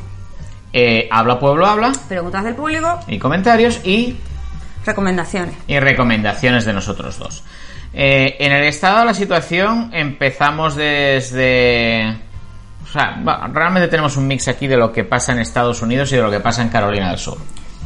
Eh, 0.71 1.09
habla 1.11 1.41
Pueblo 1.41 1.67
Habla 1.67 1.93
preguntas 2.09 2.45
del 2.45 2.55
público, 2.55 3.01
y 3.07 3.19
comentarios 3.19 3.81
y, 3.85 4.17
recomendaciones. 4.89 5.55
y 5.67 5.79
recomendaciones 5.79 6.65
de 6.65 6.73
nosotros 6.73 7.19
dos. 7.19 7.45
Eh, 7.95 8.37
en 8.41 8.53
el 8.53 8.65
estado 8.65 9.01
de 9.01 9.05
la 9.07 9.15
situación 9.15 9.91
empezamos 9.95 10.75
desde... 10.77 12.17
O 12.85 12.91
sea, 12.91 13.21
realmente 13.53 13.89
tenemos 13.89 14.17
un 14.17 14.27
mix 14.27 14.49
aquí 14.49 14.67
de 14.67 14.77
lo 14.77 14.93
que 14.93 15.05
pasa 15.05 15.33
en 15.33 15.41
Estados 15.41 15.83
Unidos 15.83 16.11
y 16.13 16.17
de 16.17 16.23
lo 16.23 16.31
que 16.31 16.41
pasa 16.41 16.63
en 16.63 16.69
Carolina 16.71 17.11
del 17.11 17.19
Sur. 17.19 17.37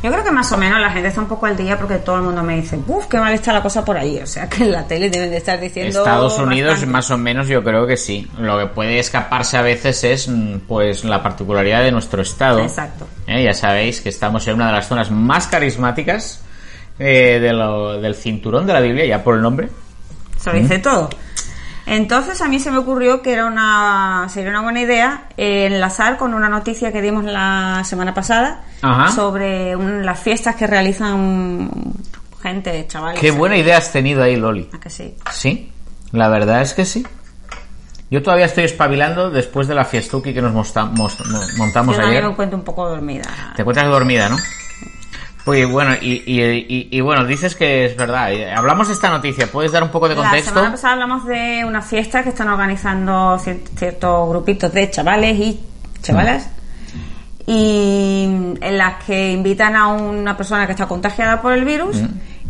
Yo 0.02 0.10
creo 0.10 0.24
que 0.24 0.32
más 0.32 0.50
o 0.50 0.56
menos 0.56 0.80
la 0.80 0.90
gente 0.90 1.08
está 1.08 1.20
un 1.20 1.28
poco 1.28 1.46
al 1.46 1.56
día 1.56 1.78
porque 1.78 1.96
todo 1.98 2.16
el 2.16 2.22
mundo 2.22 2.42
me 2.42 2.56
dice, 2.56 2.76
uff, 2.88 3.06
qué 3.06 3.18
mal 3.18 3.32
está 3.32 3.52
la 3.52 3.62
cosa 3.62 3.84
por 3.84 3.96
ahí. 3.96 4.18
O 4.18 4.26
sea 4.26 4.48
que 4.48 4.64
en 4.64 4.72
la 4.72 4.84
tele 4.86 5.08
deben 5.10 5.30
de 5.30 5.36
estar 5.36 5.60
diciendo. 5.60 6.00
Estados 6.00 6.38
Unidos, 6.40 6.72
bastante. 6.72 6.92
más 6.92 7.10
o 7.12 7.18
menos, 7.18 7.46
yo 7.48 7.62
creo 7.62 7.86
que 7.86 7.96
sí. 7.96 8.28
Lo 8.38 8.58
que 8.58 8.66
puede 8.66 8.98
escaparse 8.98 9.56
a 9.56 9.62
veces 9.62 10.02
es, 10.02 10.28
mm, 10.28 10.58
pues, 10.66 11.04
la 11.04 11.22
particularidad 11.22 11.82
de 11.84 11.92
nuestro 11.92 12.20
estado. 12.22 12.60
Exacto. 12.60 13.06
Eh, 13.28 13.44
Ya 13.44 13.54
sabéis 13.54 14.00
que 14.00 14.08
estamos 14.08 14.46
en 14.48 14.54
una 14.54 14.66
de 14.66 14.72
las 14.72 14.88
zonas 14.88 15.10
más 15.12 15.46
carismáticas 15.46 16.42
eh, 16.98 17.38
de 17.40 17.52
lo- 17.52 18.00
del 18.00 18.14
cinturón 18.14 18.66
de 18.66 18.72
la 18.72 18.80
Biblia, 18.80 19.04
ya 19.06 19.22
por 19.24 19.34
el 19.36 19.42
nombre. 19.42 19.68
Se 20.38 20.52
lo 20.52 20.58
dice 20.58 20.78
todo. 20.78 21.08
Entonces 21.84 22.40
a 22.40 22.48
mí 22.48 22.60
se 22.60 22.70
me 22.70 22.78
ocurrió 22.78 23.22
que 23.22 23.32
era 23.32 23.44
una 23.46 24.26
sería 24.28 24.50
una 24.50 24.60
buena 24.62 24.80
idea 24.82 25.24
eh, 25.36 25.66
enlazar 25.66 26.16
con 26.16 26.32
una 26.32 26.48
noticia 26.48 26.92
que 26.92 27.02
dimos 27.02 27.24
la 27.24 27.82
semana 27.84 28.14
pasada 28.14 28.62
Ajá. 28.82 29.10
sobre 29.10 29.74
un- 29.74 30.06
las 30.06 30.20
fiestas 30.20 30.54
que 30.54 30.66
realizan 30.68 31.68
gente, 32.40 32.86
chavales. 32.86 33.20
Qué 33.20 33.32
buena 33.32 33.56
idea 33.56 33.78
has 33.78 33.90
tenido 33.90 34.22
ahí, 34.22 34.36
Loli. 34.36 34.68
¿A 34.72 34.78
que 34.78 34.90
sí? 34.90 35.16
Sí, 35.32 35.72
la 36.12 36.28
verdad 36.28 36.62
es 36.62 36.72
que 36.74 36.84
sí. 36.84 37.04
Yo 38.10 38.22
todavía 38.22 38.44
estoy 38.46 38.64
espabilando 38.64 39.30
después 39.30 39.66
de 39.66 39.74
la 39.74 39.84
fiestuki 39.84 40.34
que 40.34 40.42
nos 40.42 40.52
mosta- 40.52 40.84
mos- 40.84 41.18
mo- 41.30 41.40
montamos 41.56 41.96
Yo 41.96 42.02
ayer. 42.06 42.22
me 42.22 42.30
encuentro 42.30 42.58
un 42.58 42.64
poco 42.64 42.88
dormida. 42.88 43.24
Te 43.56 43.62
encuentras 43.62 43.88
dormida, 43.88 44.28
¿no? 44.28 44.36
Pues 45.44 45.68
bueno, 45.68 45.94
y, 46.00 46.22
y- 46.24 46.40
y- 46.68 46.88
y 46.90 47.00
bueno, 47.00 47.24
dices 47.26 47.56
que 47.56 47.86
es 47.86 47.96
verdad. 47.96 48.32
eh, 48.32 48.52
Hablamos 48.52 48.86
de 48.88 48.94
esta 48.94 49.10
noticia, 49.10 49.48
¿puedes 49.50 49.72
dar 49.72 49.82
un 49.82 49.88
poco 49.90 50.08
de 50.08 50.14
La 50.14 50.22
contexto? 50.22 50.50
semana 50.50 50.70
pasada 50.70 50.92
hablamos 50.94 51.26
de 51.26 51.64
una 51.66 51.82
fiesta 51.82 52.22
que 52.22 52.28
están 52.28 52.48
organizando 52.48 53.36
cier- 53.38 53.60
ciertos 53.76 54.28
grupitos 54.28 54.72
de 54.72 54.88
chavales 54.90 55.36
y 55.38 55.60
chavalas 56.00 56.48
y 57.46 58.24
en 58.60 58.78
las 58.78 59.02
que 59.04 59.32
invitan 59.32 59.74
a 59.74 59.88
una 59.88 60.36
persona 60.36 60.64
que 60.66 60.72
está 60.72 60.86
contagiada 60.86 61.42
por 61.42 61.52
el 61.52 61.64
virus 61.64 61.96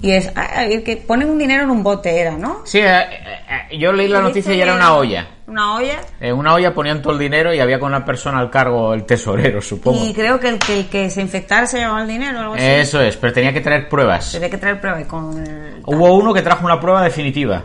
y 0.02 0.10
es 0.10 0.30
eh, 0.58 0.82
que 0.84 0.96
ponen 0.98 1.30
un 1.30 1.38
dinero 1.38 1.62
en 1.62 1.70
un 1.70 1.82
bote 1.82 2.20
era, 2.20 2.36
¿no? 2.36 2.62
Sí, 2.64 2.78
eh, 2.80 3.00
eh, 3.00 3.68
eh, 3.70 3.78
yo 3.78 3.92
leí 3.92 4.08
la 4.08 4.20
noticia 4.20 4.52
y 4.52 4.60
era 4.60 4.74
una 4.74 4.94
olla. 4.96 5.28
Una 5.46 5.74
olla. 5.76 6.00
En 6.20 6.34
una 6.34 6.54
olla 6.54 6.74
ponían 6.74 7.00
todo 7.02 7.12
el 7.12 7.18
dinero 7.18 7.54
y 7.54 7.60
había 7.60 7.78
con 7.78 7.88
una 7.88 8.04
persona 8.04 8.38
al 8.38 8.50
cargo, 8.50 8.94
el 8.94 9.04
tesorero, 9.04 9.60
supongo. 9.62 10.04
Y 10.04 10.12
creo 10.12 10.40
que 10.40 10.48
el, 10.48 10.58
que 10.58 10.80
el 10.80 10.86
que 10.88 11.08
se 11.10 11.20
infectara 11.20 11.66
se 11.66 11.78
llevaba 11.78 12.02
el 12.02 12.08
dinero 12.08 12.38
o 12.38 12.40
algo 12.42 12.54
así. 12.54 12.64
Eso 12.64 13.00
es, 13.00 13.16
pero 13.16 13.32
tenía 13.32 13.52
que 13.52 13.60
traer 13.60 13.88
pruebas. 13.88 14.32
Tenía 14.32 14.50
que 14.50 14.58
traer 14.58 14.80
pruebas 14.80 15.02
y 15.02 15.04
con 15.04 15.40
el- 15.46 15.82
Hubo 15.86 16.14
uno 16.16 16.32
que 16.34 16.42
trajo 16.42 16.64
una 16.64 16.80
prueba 16.80 17.02
definitiva. 17.02 17.62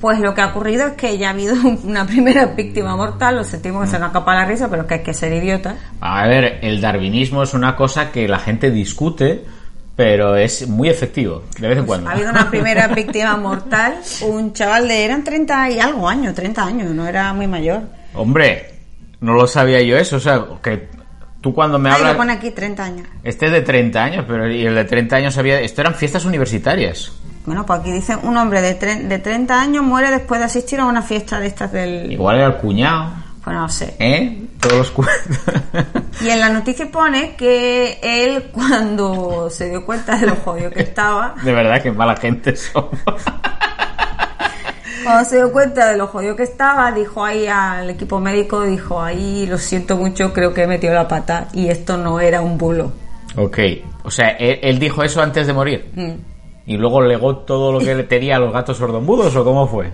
Pues 0.00 0.18
lo 0.20 0.34
que 0.34 0.40
ha 0.42 0.48
ocurrido 0.48 0.88
es 0.88 0.92
que 0.94 1.16
ya 1.16 1.28
ha 1.28 1.30
habido 1.30 1.54
una 1.84 2.06
primera 2.06 2.46
víctima 2.46 2.96
mortal, 2.96 3.36
lo 3.36 3.44
sentimos 3.44 3.84
que 3.84 3.90
se 3.92 3.98
nos 3.98 4.10
acapa 4.10 4.34
la 4.34 4.44
risa, 4.44 4.68
pero 4.68 4.82
es 4.82 4.88
que 4.88 4.94
hay 4.94 5.02
que 5.02 5.14
ser 5.14 5.32
idiota. 5.32 5.76
A 6.00 6.26
ver, 6.26 6.58
el 6.62 6.80
darwinismo 6.80 7.42
es 7.42 7.54
una 7.54 7.74
cosa 7.76 8.10
que 8.12 8.28
la 8.28 8.38
gente 8.38 8.70
discute, 8.70 9.44
pero 9.96 10.36
es 10.36 10.66
muy 10.68 10.88
efectivo, 10.88 11.42
de 11.58 11.68
vez 11.68 11.78
en 11.78 11.86
cuando. 11.86 12.08
Ha 12.10 12.12
habido 12.12 12.30
una 12.30 12.50
primera 12.50 12.88
víctima 12.94 13.36
mortal, 13.36 13.96
un 14.22 14.52
chaval 14.52 14.88
de 14.88 15.04
eran 15.04 15.22
30 15.24 15.70
y 15.70 15.80
algo 15.80 16.08
años, 16.08 16.34
30 16.34 16.64
años, 16.64 16.90
no 16.94 17.06
era 17.06 17.32
muy 17.32 17.46
mayor. 17.46 17.82
Hombre, 18.14 18.74
no 19.20 19.34
lo 19.34 19.46
sabía 19.46 19.80
yo 19.82 19.96
eso, 19.96 20.16
o 20.16 20.20
sea, 20.20 20.44
que 20.62 20.88
tú 21.40 21.54
cuando 21.54 21.78
me 21.78 21.90
Ahí 21.90 21.96
hablas... 21.96 22.12
lo 22.12 22.18
pone 22.18 22.32
aquí 22.32 22.50
30 22.50 22.84
años. 22.84 23.06
Este 23.22 23.46
es 23.46 23.52
de 23.52 23.60
30 23.62 24.02
años, 24.02 24.24
pero 24.26 24.50
y 24.50 24.66
el 24.66 24.74
de 24.74 24.84
30 24.84 25.16
años 25.16 25.38
había... 25.38 25.60
Esto 25.60 25.80
eran 25.82 25.94
fiestas 25.94 26.24
universitarias. 26.24 27.12
Bueno, 27.46 27.66
pues 27.66 27.80
aquí 27.80 27.92
dice 27.92 28.16
un 28.16 28.36
hombre 28.38 28.62
de, 28.62 28.78
tre- 28.80 29.02
de 29.06 29.18
30 29.18 29.60
años 29.60 29.84
muere 29.84 30.10
después 30.10 30.40
de 30.40 30.46
asistir 30.46 30.80
a 30.80 30.86
una 30.86 31.02
fiesta 31.02 31.38
de 31.38 31.46
estas 31.48 31.70
del... 31.72 32.10
Igual 32.10 32.36
era 32.36 32.46
el 32.46 32.54
cuñado, 32.56 33.12
Pues 33.44 33.54
no 33.54 33.68
sé. 33.68 33.94
¿eh? 33.98 34.43
Todos 34.64 34.78
los 34.78 34.90
cu- 34.90 35.04
Y 36.22 36.28
en 36.30 36.40
la 36.40 36.48
noticia 36.48 36.90
pone 36.90 37.36
que 37.36 37.98
él 38.02 38.44
cuando 38.52 39.48
se 39.50 39.68
dio 39.68 39.84
cuenta 39.84 40.16
de 40.16 40.26
lo 40.26 40.36
jodido 40.36 40.70
que 40.70 40.80
estaba, 40.82 41.34
De 41.42 41.52
verdad 41.52 41.82
que 41.82 41.92
mala 41.92 42.16
gente 42.16 42.56
somos. 42.56 42.90
cuando 45.04 45.24
se 45.28 45.36
dio 45.36 45.52
cuenta 45.52 45.90
de 45.90 45.98
lo 45.98 46.06
jodido 46.06 46.34
que 46.34 46.44
estaba, 46.44 46.90
dijo 46.92 47.24
ahí 47.24 47.46
al 47.46 47.90
equipo 47.90 48.20
médico, 48.20 48.62
dijo 48.62 49.02
ahí, 49.02 49.46
lo 49.46 49.58
siento 49.58 49.96
mucho, 49.96 50.32
creo 50.32 50.54
que 50.54 50.62
he 50.62 50.66
metido 50.66 50.94
la 50.94 51.06
pata 51.08 51.48
y 51.52 51.68
esto 51.68 51.96
no 51.98 52.20
era 52.20 52.40
un 52.40 52.56
bulo. 52.56 52.92
ok, 53.36 53.58
o 54.04 54.10
sea, 54.10 54.28
él, 54.30 54.60
él 54.62 54.78
dijo 54.78 55.02
eso 55.02 55.20
antes 55.20 55.46
de 55.46 55.52
morir. 55.52 55.90
Mm. 55.94 56.12
Y 56.66 56.78
luego 56.78 57.02
legó 57.02 57.36
todo 57.38 57.72
lo 57.72 57.80
que 57.80 57.94
le 57.94 58.04
tenía 58.04 58.36
a 58.36 58.38
los 58.38 58.50
gatos 58.52 58.78
sordomudos 58.78 59.36
o 59.36 59.44
cómo 59.44 59.66
fue. 59.68 59.92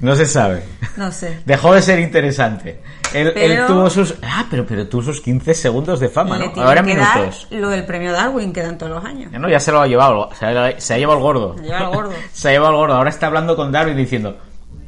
No 0.00 0.16
se 0.16 0.26
sabe. 0.26 0.62
No 0.96 1.10
sé. 1.10 1.40
Dejó 1.44 1.74
de 1.74 1.82
ser 1.82 1.98
interesante. 1.98 2.80
Él, 3.12 3.32
tuvo 3.66 3.88
sus... 3.90 4.14
Ah, 4.22 4.44
pero, 4.50 4.66
pero 4.66 4.88
tuvo 4.88 5.02
sus 5.02 5.20
15 5.20 5.54
segundos 5.54 6.00
de 6.00 6.08
fama, 6.08 6.38
¿no? 6.38 6.52
Ahora 6.62 6.82
minutos. 6.82 7.46
lo 7.50 7.68
del 7.68 7.84
premio 7.84 8.12
Darwin 8.12 8.52
que 8.52 8.62
dan 8.62 8.76
todos 8.76 8.92
los 8.92 9.04
años. 9.04 9.30
Ya 9.32 9.38
no, 9.38 9.48
ya 9.48 9.60
se 9.60 9.70
lo 9.70 9.80
ha 9.80 9.86
llevado. 9.86 10.30
Se 10.38 10.46
ha, 10.46 10.80
se 10.80 10.94
ha 10.94 10.98
llevado 10.98 11.18
el 11.18 11.22
gordo. 11.22 11.56
Se 11.56 11.62
ha 11.62 11.64
llevado 11.64 11.84
el 11.84 11.96
gordo. 11.96 12.12
se 12.32 12.48
ha 12.48 12.52
llevado 12.52 12.72
el 12.72 12.76
gordo. 12.78 12.94
Ahora 12.94 13.10
está 13.10 13.26
hablando 13.26 13.56
con 13.56 13.70
Darwin 13.70 13.96
diciendo, 13.96 14.36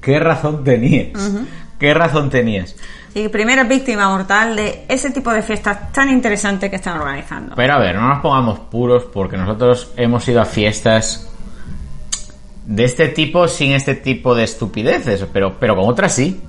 ¿qué 0.01 0.19
razón 0.19 0.65
tenías? 0.65 1.33
¿Qué 1.79 1.95
razón 1.95 2.31
tenías? 2.31 2.75
Y 3.15 3.29
primera 3.29 3.65
víctima 3.65 4.09
mortal 4.09 4.57
de 4.57 4.85
ese 4.89 5.11
tipo 5.11 5.33
de 5.33 5.43
fiestas 5.43 5.93
tan 5.93 6.11
interesantes 6.11 6.69
que 6.69 6.77
están 6.77 6.99
organizando. 6.99 7.55
Pero 7.55 7.75
a 7.75 7.79
ver, 7.79 7.95
no 7.95 8.09
nos 8.09 8.21
pongamos 8.21 8.59
puros 8.59 9.05
porque 9.05 9.37
nosotros 9.37 9.93
hemos 9.97 10.29
ido 10.29 10.41
a 10.41 10.45
fiestas 10.45 11.31
de 12.67 12.85
este 12.85 13.09
tipo 13.09 13.49
sin 13.49 13.73
este 13.73 13.95
tipo 13.95 14.35
de 14.35 14.45
estupideces, 14.45 15.25
pero, 15.33 15.57
pero 15.59 15.77
con 15.77 15.89
otras 15.89 16.15
sí. 16.15 16.41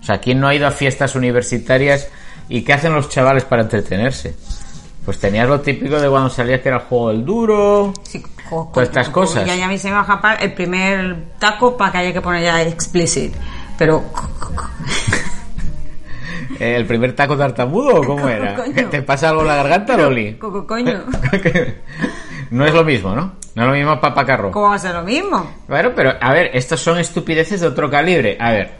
O 0.00 0.04
sea, 0.04 0.18
¿quién 0.18 0.40
no 0.40 0.48
ha 0.48 0.54
ido 0.54 0.66
a 0.66 0.70
fiestas 0.70 1.14
universitarias 1.16 2.08
y 2.48 2.62
qué 2.62 2.72
hacen 2.72 2.94
los 2.94 3.08
chavales 3.08 3.44
para 3.44 3.62
entretenerse? 3.62 4.34
Pues 5.04 5.18
tenías 5.18 5.48
lo 5.48 5.60
típico 5.60 6.00
de 6.00 6.08
cuando 6.08 6.30
salías 6.30 6.60
que 6.60 6.68
era 6.68 6.78
el 6.78 6.84
juego 6.84 7.10
del 7.10 7.24
duro. 7.24 7.92
Sí, 8.02 8.22
Todas 8.48 8.88
estas 8.88 9.08
cosas. 9.08 9.44
Ya, 9.44 9.56
ya 9.56 9.66
a 9.66 9.68
mí 9.68 9.76
se 9.76 9.88
me 9.88 9.94
va 9.94 10.00
a 10.00 10.02
escapar 10.02 10.38
el 10.40 10.52
primer 10.54 11.30
taco 11.38 11.76
para 11.76 11.92
que 11.92 11.98
haya 11.98 12.12
que 12.12 12.20
poner 12.20 12.44
ya 12.44 12.62
explicit. 12.62 13.34
Pero 13.76 14.04
¿El 16.58 16.86
primer 16.86 17.14
taco 17.14 17.36
tartamudo 17.36 17.96
o 17.96 18.04
cómo 18.04 18.28
era? 18.28 18.56
¿Te 18.90 19.02
pasa 19.02 19.30
algo 19.30 19.42
en 19.42 19.48
la 19.48 19.56
garganta, 19.56 19.96
Loli? 19.96 20.34
Coco, 20.34 20.66
coño. 20.66 21.04
no 22.50 22.64
es 22.64 22.74
lo 22.74 22.84
mismo, 22.84 23.14
¿no? 23.14 23.32
No 23.56 23.62
es 23.62 23.68
lo 23.68 23.74
mismo 23.74 23.98
papacarro. 23.98 24.50
¿Cómo 24.50 24.68
va 24.68 24.74
a 24.74 24.78
ser 24.78 24.94
lo 24.94 25.02
mismo? 25.02 25.50
Claro, 25.66 25.94
pero 25.96 26.12
a 26.20 26.32
ver, 26.34 26.50
estas 26.52 26.78
son 26.78 26.98
estupideces 26.98 27.62
de 27.62 27.66
otro 27.66 27.90
calibre. 27.90 28.36
A 28.38 28.52
ver, 28.52 28.72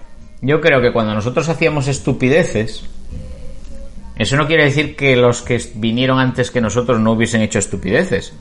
yo 0.43 0.61
creo 0.61 0.83
que 0.83 0.93
cuando 0.93 1.15
nosotros 1.15 1.49
hacíamos 1.49 1.89
estupideces, 1.89 2.85
eso 4.17 4.37
no 4.37 4.47
quiere 4.47 4.65
decir 4.65 4.95
que 4.95 5.17
los 5.17 5.41
que 5.41 5.59
vinieron 5.77 6.19
antes 6.19 6.51
que 6.51 6.61
nosotros 6.61 7.01
no 7.01 7.13
hubiesen 7.13 7.41
hecho 7.41 7.59
estupideces. 7.59 8.35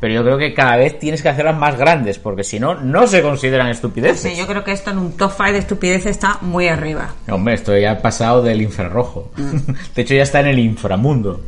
Pero 0.00 0.12
yo 0.12 0.22
creo 0.22 0.36
que 0.36 0.52
cada 0.52 0.76
vez 0.76 0.98
tienes 0.98 1.22
que 1.22 1.30
hacerlas 1.30 1.56
más 1.56 1.78
grandes, 1.78 2.18
porque 2.18 2.44
si 2.44 2.60
no, 2.60 2.74
no 2.74 3.06
se 3.06 3.22
consideran 3.22 3.68
estupideces. 3.68 4.20
Sí, 4.20 4.38
yo 4.38 4.46
creo 4.46 4.62
que 4.62 4.72
esto 4.72 4.90
en 4.90 4.98
un 4.98 5.16
top 5.16 5.32
5 5.34 5.52
de 5.52 5.58
estupideces 5.58 6.10
está 6.10 6.36
muy 6.42 6.68
arriba. 6.68 7.14
Hombre, 7.30 7.54
esto 7.54 7.74
ya 7.78 7.92
ha 7.92 7.98
pasado 8.02 8.42
del 8.42 8.60
infrarrojo. 8.60 9.30
De 9.94 10.02
hecho, 10.02 10.12
ya 10.12 10.24
está 10.24 10.40
en 10.40 10.48
el 10.48 10.58
inframundo. 10.58 11.40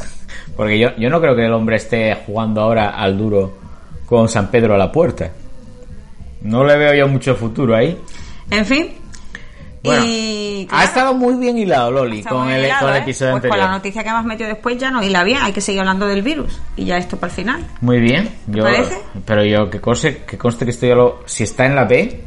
Porque 0.56 0.78
yo, 0.78 0.96
yo 0.96 1.10
no 1.10 1.20
creo 1.20 1.36
que 1.36 1.44
el 1.44 1.52
hombre 1.52 1.76
esté 1.76 2.14
jugando 2.24 2.62
ahora 2.62 2.88
al 2.88 3.18
duro 3.18 3.63
con 4.06 4.28
San 4.28 4.50
Pedro 4.50 4.74
a 4.74 4.78
la 4.78 4.90
puerta. 4.92 5.30
No 6.42 6.64
le 6.64 6.76
veo 6.76 6.94
yo 6.94 7.08
mucho 7.08 7.34
futuro 7.34 7.74
ahí. 7.74 7.98
En 8.50 8.66
fin, 8.66 8.88
Bueno, 9.82 10.04
y 10.06 10.68
ha 10.70 10.84
estado 10.84 11.14
muy 11.14 11.34
bien 11.36 11.56
hilado, 11.58 11.90
Loli, 11.90 12.22
con 12.22 12.50
el, 12.50 12.64
hilado, 12.64 12.80
con 12.86 12.90
el 12.90 12.96
¿eh? 12.96 13.02
episodio 13.02 13.32
pues 13.32 13.44
anterior. 13.44 13.58
con 13.58 13.66
la 13.70 13.76
noticia 13.78 14.02
que 14.04 14.10
me 14.10 14.16
has 14.16 14.24
metido 14.24 14.48
después 14.48 14.78
ya 14.78 14.90
no 14.90 15.02
hila 15.02 15.24
bien, 15.24 15.38
hay 15.42 15.52
que 15.52 15.60
seguir 15.60 15.80
hablando 15.80 16.06
del 16.06 16.22
virus. 16.22 16.60
Y 16.76 16.84
ya 16.84 16.98
esto 16.98 17.16
para 17.16 17.30
el 17.30 17.36
final. 17.36 17.66
Muy 17.80 18.00
bien. 18.00 18.28
Yo, 18.46 18.62
parece? 18.64 18.98
Pero 19.24 19.44
yo, 19.44 19.70
que 19.70 19.80
conste, 19.80 20.18
que 20.26 20.36
conste 20.38 20.64
que 20.66 20.70
esto 20.72 20.86
ya 20.86 20.94
lo... 20.94 21.22
Si 21.26 21.44
está 21.44 21.64
en 21.66 21.74
la 21.74 21.84
B, 21.84 22.20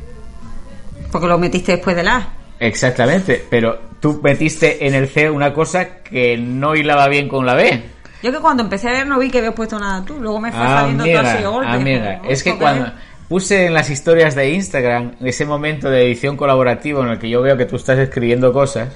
Porque 1.12 1.27
lo 1.27 1.38
metiste 1.38 1.74
después 1.74 1.96
del 1.96 2.07
A. 2.07 2.27
exactamente, 2.60 3.46
pero 3.50 3.79
tú 4.00 4.19
metiste 4.24 4.86
en 4.88 4.93
el 4.96 5.07
C 5.07 5.29
una 5.29 5.53
cosa 5.53 6.00
que 6.03 6.38
no 6.38 6.75
hilaba 6.75 7.07
bien 7.07 7.27
con 7.27 7.46
la 7.46 7.53
B. 7.55 7.84
Yo 8.24 8.31
que 8.31 8.39
cuando 8.39 8.63
empecé 8.63 8.89
a 8.89 8.91
ver 8.91 9.07
no 9.07 9.19
vi 9.19 9.29
que 9.29 9.38
habías 9.39 9.53
puesto 9.53 9.77
nada 9.79 10.03
tú. 10.05 10.19
Luego 10.19 10.39
me 10.39 10.51
fue 10.51 10.62
Ah, 10.63 10.79
saliendo 10.81 11.03
todo 11.05 11.19
así 11.19 11.38
de 11.38 11.47
golpe. 11.47 11.71
amiga, 11.71 12.09
Digo, 12.12 12.24
es 12.29 12.43
que 12.43 12.50
¿esto 12.50 12.59
qué 12.59 12.63
cuando 12.63 12.91
puse 13.29 13.65
en 13.67 13.74
las 13.74 13.89
historias 13.89 14.36
de 14.36 14.50
Instagram 14.51 15.12
ese 15.21 15.45
momento 15.45 15.89
de 15.89 16.05
edición 16.05 16.38
colaborativa 16.38 17.03
en 17.03 17.09
el 17.09 17.19
que 17.19 17.29
yo 17.29 17.41
veo 17.41 17.57
que 17.57 17.65
tú 17.65 17.75
estás 17.75 18.00
escribiendo 18.00 18.51
cosas 18.53 18.89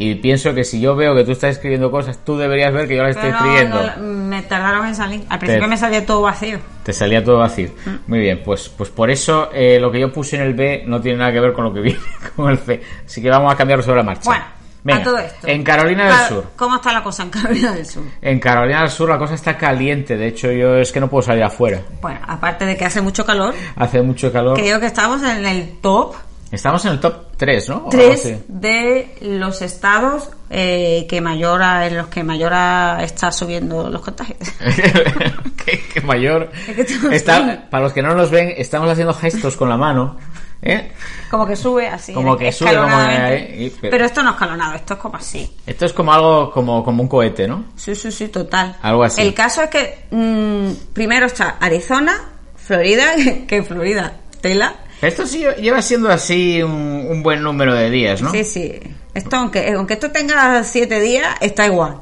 y 0.00 0.14
pienso 0.16 0.54
que 0.54 0.62
si 0.62 0.80
yo 0.80 0.94
veo 0.94 1.12
que 1.16 1.24
tú 1.24 1.32
estás 1.32 1.50
escribiendo 1.56 1.90
cosas, 1.90 2.18
tú 2.24 2.36
deberías 2.38 2.72
ver 2.72 2.86
que 2.86 2.94
yo 2.96 3.02
las 3.02 3.16
estoy 3.16 3.30
escribiendo. 3.30 3.82
no, 3.96 4.02
me 4.02 4.42
tardaron 4.42 4.86
en 4.86 4.94
salir. 4.94 5.22
Al 5.28 5.40
principio 5.40 5.64
Te- 5.64 5.70
me 5.70 5.76
salía 5.76 6.06
todo 6.06 6.22
vacío. 6.22 6.58
Te 6.84 6.92
salía 6.92 7.24
todo 7.24 7.38
vacío. 7.38 7.70
Mm. 7.84 7.90
Muy 8.06 8.20
bien, 8.20 8.40
pues, 8.44 8.68
pues 8.68 8.90
por 8.90 9.10
eso 9.10 9.50
eh, 9.52 9.78
lo 9.80 9.90
que 9.90 9.98
yo 9.98 10.12
puse 10.12 10.36
en 10.36 10.42
el 10.42 10.54
B 10.54 10.84
no 10.86 11.00
tiene 11.00 11.18
nada 11.18 11.32
que 11.32 11.40
ver 11.40 11.52
con 11.52 11.64
lo 11.64 11.72
que 11.74 11.80
viene 11.82 11.98
con 12.36 12.48
el 12.50 12.58
C. 12.58 12.80
Así 13.06 13.20
que 13.20 13.28
vamos 13.28 13.52
a 13.52 13.56
cambiarlo 13.56 13.82
sobre 13.82 13.96
la 13.96 14.02
marcha. 14.04 14.22
Bueno, 14.30 14.44
Venga, 14.84 15.00
a 15.00 15.04
todo 15.04 15.18
esto. 15.18 15.46
En 15.48 15.62
Carolina 15.64 16.04
del 16.06 16.28
Sur. 16.28 16.44
¿Cómo 16.56 16.76
está 16.76 16.92
la 16.92 17.02
cosa 17.02 17.22
en 17.24 17.30
Carolina 17.30 17.72
del 17.72 17.84
Sur? 17.86 18.04
En 18.22 18.38
Carolina 18.40 18.80
del 18.82 18.90
Sur 18.90 19.08
la 19.08 19.18
cosa 19.18 19.34
está 19.34 19.56
caliente. 19.56 20.16
De 20.16 20.28
hecho, 20.28 20.50
yo 20.52 20.76
es 20.76 20.92
que 20.92 21.00
no 21.00 21.08
puedo 21.08 21.22
salir 21.22 21.42
afuera. 21.42 21.82
Bueno, 22.00 22.20
aparte 22.26 22.64
de 22.64 22.76
que 22.76 22.84
hace 22.84 23.00
mucho 23.00 23.24
calor, 23.26 23.54
Hace 23.76 24.00
mucho 24.02 24.32
calor. 24.32 24.56
creo 24.58 24.78
que 24.80 24.86
estamos 24.86 25.22
en 25.22 25.44
el 25.46 25.78
top 25.80 26.14
Estamos 26.50 26.82
en 26.86 26.92
el 26.92 27.00
top 27.00 27.26
3, 27.36 27.68
¿no? 27.68 27.74
O 27.74 27.78
algo 27.78 27.90
3 27.90 28.20
así. 28.24 28.42
de 28.48 29.14
los 29.20 29.60
estados 29.60 30.30
eh, 30.48 31.06
que 31.06 31.20
mayor 31.20 31.62
a- 31.62 31.86
en 31.86 31.98
los 31.98 32.06
que 32.06 32.24
mayor 32.24 32.54
a- 32.54 33.02
está 33.04 33.30
subiendo 33.30 33.90
los 33.90 34.00
contagios. 34.00 34.38
que, 35.64 35.80
que 35.92 36.00
mayor. 36.00 36.50
Es 36.68 36.86
que 36.98 37.14
Está- 37.16 37.66
para 37.68 37.82
los 37.84 37.92
que 37.92 38.00
no 38.02 38.14
nos 38.14 38.30
ven, 38.30 38.54
estamos 38.56 38.88
haciendo 38.90 39.12
gestos 39.12 39.56
con 39.58 39.68
la 39.68 39.76
mano. 39.76 40.16
¿Eh? 40.62 40.90
Como 41.30 41.46
que 41.46 41.56
sube 41.56 41.88
así. 41.88 42.12
Como 42.12 42.36
que 42.36 42.50
sube, 42.52 42.74
como 42.76 42.86
y- 42.88 43.70
pero- 43.80 43.90
Pero 43.90 44.04
esto 44.04 44.22
no 44.22 44.30
es 44.30 44.34
escalonado, 44.34 44.74
esto 44.74 44.94
es 44.94 45.00
como 45.00 45.16
así. 45.16 45.56
Esto 45.66 45.86
es 45.86 45.92
como 45.92 46.12
algo, 46.12 46.50
como, 46.50 46.82
como 46.84 47.02
un 47.02 47.08
cohete, 47.08 47.46
¿no? 47.46 47.64
Sí, 47.76 47.94
sí, 47.94 48.10
sí, 48.12 48.28
total. 48.28 48.76
Algo 48.82 49.04
así. 49.04 49.20
El 49.22 49.34
caso 49.34 49.62
es 49.62 49.70
que 49.70 49.98
mm, 50.10 50.92
primero 50.92 51.26
está 51.26 51.56
Arizona, 51.60 52.14
Florida, 52.56 53.12
que 53.46 53.62
Florida, 53.62 54.14
tela. 54.40 54.74
Esto 55.00 55.26
sí 55.26 55.44
lleva 55.60 55.80
siendo 55.80 56.08
así 56.08 56.60
un, 56.62 56.72
un 57.08 57.22
buen 57.22 57.40
número 57.42 57.72
de 57.74 57.88
días, 57.88 58.20
¿no? 58.20 58.32
Sí, 58.32 58.42
sí. 58.44 58.80
Esto, 59.14 59.36
aunque, 59.36 59.70
aunque 59.72 59.94
esto 59.94 60.10
tenga 60.10 60.62
siete 60.64 61.00
días, 61.00 61.36
está 61.40 61.66
igual. 61.66 61.98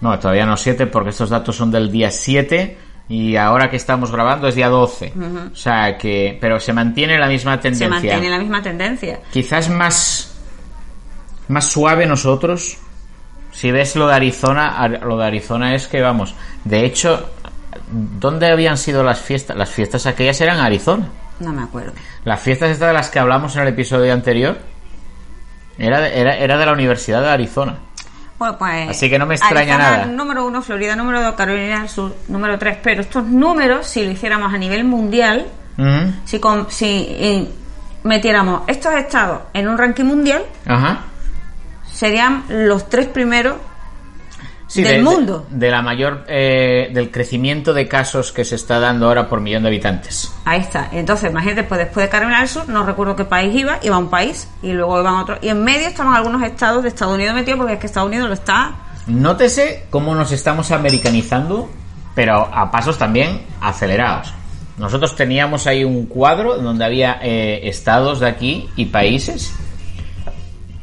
No, 0.00 0.16
todavía 0.18 0.46
no 0.46 0.56
7 0.56 0.86
porque 0.86 1.10
estos 1.10 1.28
datos 1.30 1.56
son 1.56 1.70
del 1.72 1.90
día 1.90 2.10
7 2.10 2.78
y 3.08 3.36
ahora 3.36 3.70
que 3.70 3.76
estamos 3.76 4.10
grabando 4.12 4.48
es 4.48 4.54
día 4.54 4.68
12. 4.68 5.12
O 5.52 5.56
sea 5.56 5.96
que... 5.96 6.36
Pero 6.40 6.60
se 6.60 6.72
mantiene 6.72 7.18
la 7.18 7.26
misma 7.28 7.54
Se 7.56 7.62
tendencia. 7.62 7.88
mantiene 7.88 8.28
la 8.30 8.38
misma 8.38 8.62
tendencia. 8.62 9.20
Quizás 9.32 9.68
más... 9.70 10.34
Más 11.48 11.64
suave 11.66 12.04
nosotros. 12.06 12.76
Si 13.52 13.70
ves 13.70 13.96
lo 13.96 14.06
de 14.08 14.14
Arizona, 14.14 14.78
Ar- 14.78 15.02
lo 15.02 15.16
de 15.16 15.26
Arizona 15.26 15.74
es 15.74 15.88
que 15.88 16.02
vamos... 16.02 16.34
De 16.64 16.84
hecho, 16.84 17.30
¿dónde 17.90 18.50
habían 18.52 18.76
sido 18.76 19.02
las 19.02 19.18
fiestas? 19.20 19.56
Las 19.56 19.70
fiestas 19.70 20.04
aquellas 20.06 20.38
eran 20.42 20.58
Arizona. 20.60 21.08
No 21.40 21.52
me 21.52 21.62
acuerdo. 21.62 21.92
Las 22.24 22.40
fiestas 22.40 22.70
estas 22.70 22.88
de 22.88 22.92
las 22.94 23.08
que 23.10 23.18
hablamos 23.20 23.56
en 23.56 23.62
el 23.62 23.68
episodio 23.68 24.12
anterior 24.12 24.58
era 25.78 26.00
de, 26.00 26.20
era, 26.20 26.36
era 26.36 26.58
de 26.58 26.66
la 26.66 26.72
Universidad 26.72 27.22
de 27.22 27.28
Arizona. 27.30 27.78
Bueno, 28.38 28.56
pues. 28.58 28.90
Así 28.90 29.10
que 29.10 29.18
no 29.18 29.26
me 29.26 29.34
extraña 29.34 29.74
Arizona, 29.74 29.96
nada. 29.96 30.06
Número 30.06 30.46
uno, 30.46 30.62
Florida, 30.62 30.94
número 30.94 31.20
dos, 31.22 31.34
Carolina 31.34 31.80
del 31.80 31.88
Sur, 31.88 32.14
número 32.28 32.58
tres. 32.58 32.78
Pero 32.82 33.00
estos 33.00 33.24
números, 33.26 33.86
si 33.86 34.04
lo 34.04 34.10
hiciéramos 34.12 34.52
a 34.54 34.58
nivel 34.58 34.84
mundial, 34.84 35.46
si, 36.24 36.38
con- 36.40 36.70
si 36.70 37.06
eh, 37.10 37.48
metiéramos 38.04 38.62
estos 38.68 38.94
estados 38.94 39.40
en 39.54 39.68
un 39.68 39.76
ranking 39.78 40.04
mundial, 40.04 40.44
Ajá. 40.66 41.00
serían 41.92 42.44
los 42.48 42.88
tres 42.88 43.06
primeros 43.06 43.56
Sí, 44.68 44.82
del 44.82 44.96
de- 44.98 45.02
mundo. 45.02 45.46
De, 45.50 45.66
de 45.66 45.70
la 45.72 45.82
mayor. 45.82 46.24
eh, 46.28 46.90
del 46.92 47.10
crecimiento 47.10 47.72
de 47.74 47.88
casos 47.88 48.30
que 48.32 48.44
se 48.44 48.54
está 48.54 48.78
dando 48.78 49.06
ahora 49.08 49.28
por 49.28 49.40
millón 49.40 49.62
de 49.62 49.68
habitantes. 49.70 50.32
Ahí 50.44 50.60
está. 50.60 50.88
Entonces, 50.92 51.30
imagínate, 51.30 51.64
pues 51.64 51.80
después 51.80 52.06
de 52.06 52.10
Carolina 52.10 52.38
del 52.40 52.48
Sur, 52.48 52.68
no 52.68 52.84
recuerdo 52.84 53.16
qué 53.16 53.24
país 53.24 53.54
iba, 53.54 53.78
iba 53.82 53.96
a 53.96 53.98
un 53.98 54.10
país 54.10 54.46
y 54.62 54.72
luego 54.72 55.00
iban 55.00 55.14
otro. 55.14 55.38
Y 55.42 55.48
en 55.48 55.64
medio 55.64 55.88
estaban 55.88 56.14
algunos 56.14 56.42
estados 56.42 56.82
de 56.82 56.90
Estados 56.90 57.14
Unidos 57.14 57.34
metidos 57.34 57.58
porque 57.58 57.72
es 57.74 57.78
que 57.80 57.86
Estados 57.86 58.08
Unidos 58.08 58.28
lo 58.28 58.34
está. 58.34 58.74
Nótese 59.06 59.86
cómo 59.90 60.14
nos 60.14 60.32
estamos 60.32 60.70
americanizando, 60.70 61.70
pero 62.14 62.34
a 62.52 62.70
pasos 62.70 62.98
también 62.98 63.40
acelerados. 63.60 64.34
Nosotros 64.76 65.16
teníamos 65.16 65.66
ahí 65.66 65.82
un 65.82 66.06
cuadro 66.06 66.58
donde 66.58 66.84
había 66.84 67.18
eh, 67.22 67.60
estados 67.64 68.20
de 68.20 68.28
aquí 68.28 68.68
y 68.76 68.84
países. 68.86 69.52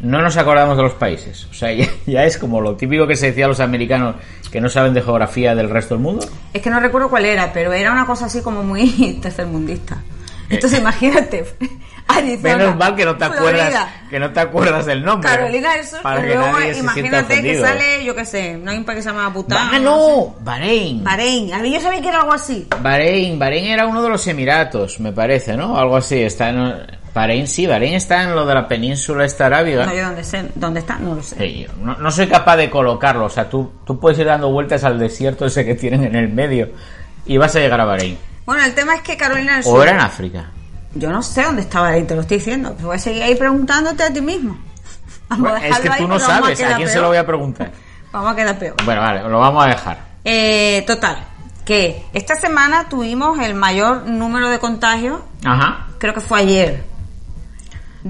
No 0.05 0.21
nos 0.21 0.37
acordamos 0.37 0.77
de 0.77 0.83
los 0.83 0.93
países. 0.93 1.45
O 1.49 1.53
sea, 1.53 1.73
ya, 1.73 1.87
ya 2.05 2.23
es 2.25 2.37
como 2.37 2.61
lo 2.61 2.75
típico 2.75 3.07
que 3.07 3.15
se 3.15 3.27
decía 3.27 3.45
a 3.45 3.47
los 3.47 3.59
americanos 3.59 4.15
que 4.51 4.61
no 4.61 4.69
saben 4.69 4.93
de 4.93 5.01
geografía 5.01 5.55
del 5.55 5.69
resto 5.69 5.95
del 5.95 6.03
mundo. 6.03 6.25
Es 6.53 6.61
que 6.61 6.69
no 6.69 6.79
recuerdo 6.79 7.09
cuál 7.09 7.25
era, 7.25 7.51
pero 7.51 7.73
era 7.73 7.91
una 7.91 8.05
cosa 8.05 8.27
así 8.27 8.41
como 8.41 8.63
muy 8.63 9.19
tercermundista. 9.21 9.95
Eh. 9.95 10.55
Entonces, 10.55 10.79
imagínate. 10.79 11.45
Arizona, 12.07 12.57
Menos 12.57 12.75
mal 12.77 12.95
que 12.95 13.03
no 13.03 13.17
te 13.17 13.25
acuerdas, 13.25 13.87
que 14.11 14.19
no 14.19 14.31
te 14.31 14.39
acuerdas 14.39 14.85
del 14.85 15.03
nombre. 15.03 15.27
Carolina 15.27 15.73
del 15.73 15.87
Sur, 15.87 16.03
para 16.03 16.21
que 16.21 16.35
luego 16.35 16.61
imagínate 16.77 17.41
que 17.41 17.59
sale, 17.59 18.05
yo 18.05 18.13
qué 18.13 18.25
sé, 18.25 18.53
no 18.57 18.69
hay 18.69 18.77
un 18.77 18.85
país 18.85 18.97
que 18.97 19.01
se 19.01 19.09
llama 19.09 19.27
Bután. 19.29 19.69
¡Ah, 19.73 19.79
no! 19.79 20.35
Bahrein. 20.41 21.03
Bahrein. 21.03 21.51
A 21.51 21.57
mí 21.57 21.71
yo 21.73 21.81
sabía 21.81 22.01
que 22.01 22.09
era 22.09 22.19
algo 22.19 22.33
así. 22.33 22.67
Bahrein, 22.79 23.39
Bahrein 23.39 23.65
era 23.65 23.87
uno 23.87 24.03
de 24.03 24.09
los 24.09 24.27
Emiratos, 24.27 24.99
me 24.99 25.11
parece, 25.13 25.57
¿no? 25.57 25.79
Algo 25.79 25.97
así. 25.97 26.21
Está 26.21 26.49
en... 26.49 26.75
Bahrein 27.15 27.47
sí, 27.47 27.65
Bahrein 27.65 27.93
está 27.93 28.23
en 28.23 28.35
lo 28.35 28.45
de 28.45 28.53
la 28.53 28.67
península 28.67 29.23
esta 29.23 29.45
arábiga. 29.45 29.85
No, 29.85 29.93
yo 29.95 30.03
dónde, 30.03 30.23
sé, 30.25 30.51
dónde 30.53 30.81
está, 30.81 30.99
no 30.99 31.15
lo 31.15 31.23
sé. 31.23 31.37
Sí, 31.37 31.65
no, 31.81 31.95
no 31.95 32.11
soy 32.11 32.27
capaz 32.27 32.57
de 32.57 32.69
colocarlo. 32.69 33.23
O 33.25 33.29
sea, 33.29 33.49
tú, 33.49 33.71
tú 33.85 33.97
puedes 33.97 34.19
ir 34.19 34.25
dando 34.25 34.51
vueltas 34.51 34.83
al 34.83 34.99
desierto 34.99 35.45
ese 35.45 35.63
que 35.65 35.75
tienen 35.75 36.03
en 36.03 36.15
el 36.15 36.27
medio 36.27 36.69
y 37.25 37.37
vas 37.37 37.55
a 37.55 37.59
llegar 37.59 37.79
a 37.79 37.85
Bahrein. 37.85 38.17
Bueno, 38.45 38.63
el 38.65 38.75
tema 38.75 38.95
es 38.95 39.01
que 39.01 39.15
Carolina 39.15 39.53
del 39.53 39.61
O 39.61 39.71
Sur. 39.77 39.83
era 39.83 39.91
en 39.93 40.01
África. 40.01 40.51
Yo 40.93 41.09
no 41.09 41.23
sé 41.23 41.43
dónde 41.43 41.61
estaba 41.61 41.87
ahí, 41.87 42.03
te 42.03 42.15
lo 42.15 42.21
estoy 42.21 42.37
diciendo. 42.37 42.73
Pero 42.75 42.89
voy 42.89 42.97
a 42.97 42.99
seguir 42.99 43.23
ahí 43.23 43.35
preguntándote 43.35 44.03
a 44.03 44.11
ti 44.13 44.19
mismo. 44.21 44.57
Es 45.63 45.79
que 45.79 45.89
tú 45.97 46.07
no 46.09 46.19
sabes. 46.19 46.61
¿A 46.61 46.75
quién 46.75 46.89
se 46.89 46.99
lo 46.99 47.07
voy 47.07 47.17
a 47.17 47.25
preguntar? 47.25 47.71
Vamos 48.11 48.33
a 48.33 48.35
quedar 48.35 48.59
peor. 48.59 48.75
Bueno, 48.85 49.01
vale, 49.01 49.21
lo 49.27 49.39
vamos 49.39 49.65
a 49.65 49.67
dejar. 49.67 49.99
Eh, 50.23 50.83
total, 50.87 51.17
que 51.65 52.05
esta 52.13 52.35
semana 52.35 52.87
tuvimos 52.87 53.39
el 53.39 53.55
mayor 53.55 54.05
número 54.07 54.49
de 54.49 54.59
contagios, 54.59 55.19
Ajá. 55.43 55.87
creo 55.97 56.13
que 56.13 56.21
fue 56.21 56.39
ayer. 56.39 56.94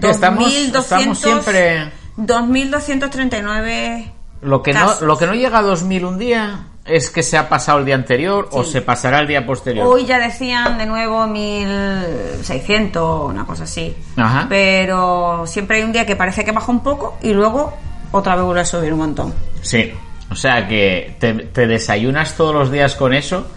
Estamos- 0.01 0.43
2.200 0.45 0.79
estamos 0.79 1.17
siempre- 1.19 1.91
2.239 2.17 4.11
Lo 4.41 4.61
que, 4.61 4.73
no, 4.73 4.93
lo 5.01 5.17
que 5.17 5.25
no 5.25 5.33
llega 5.33 5.59
a 5.59 5.61
2000 5.61 6.05
un 6.05 6.17
día 6.19 6.67
es 6.85 7.09
que 7.09 7.23
se 7.23 7.37
ha 7.37 7.49
pasado 7.49 7.79
el 7.79 7.85
día 7.85 7.95
anterior 7.95 8.47
o 8.51 8.63
se 8.63 8.81
pasará 8.81 9.19
el 9.19 9.27
día 9.27 9.45
posterior. 9.45 9.87
Hoy 9.87 10.05
ya 10.05 10.19
decían 10.19 10.77
de 10.77 10.85
nuevo 10.85 11.25
1.600, 11.25 13.29
una 13.29 13.45
cosa 13.45 13.63
así. 13.63 13.95
Ajá. 14.17 14.45
Pero 14.47 15.45
siempre 15.47 15.77
hay 15.77 15.83
un 15.83 15.91
día 15.91 16.05
que 16.05 16.15
parece 16.15 16.45
que 16.45 16.51
baja 16.51 16.71
un 16.71 16.81
poco 16.81 17.17
y 17.23 17.33
luego 17.33 17.75
otra 18.11 18.35
vez 18.35 18.45
vuelve 18.45 18.61
a 18.61 18.65
subir 18.65 18.93
un 18.93 18.99
montón. 18.99 19.33
Sí, 19.61 19.91
o 20.29 20.35
sea 20.35 20.67
que 20.67 21.15
te, 21.19 21.33
te 21.33 21.65
desayunas 21.67 22.35
todos 22.35 22.53
los 22.53 22.71
días 22.71 22.95
con 22.95 23.13
eso 23.13 23.47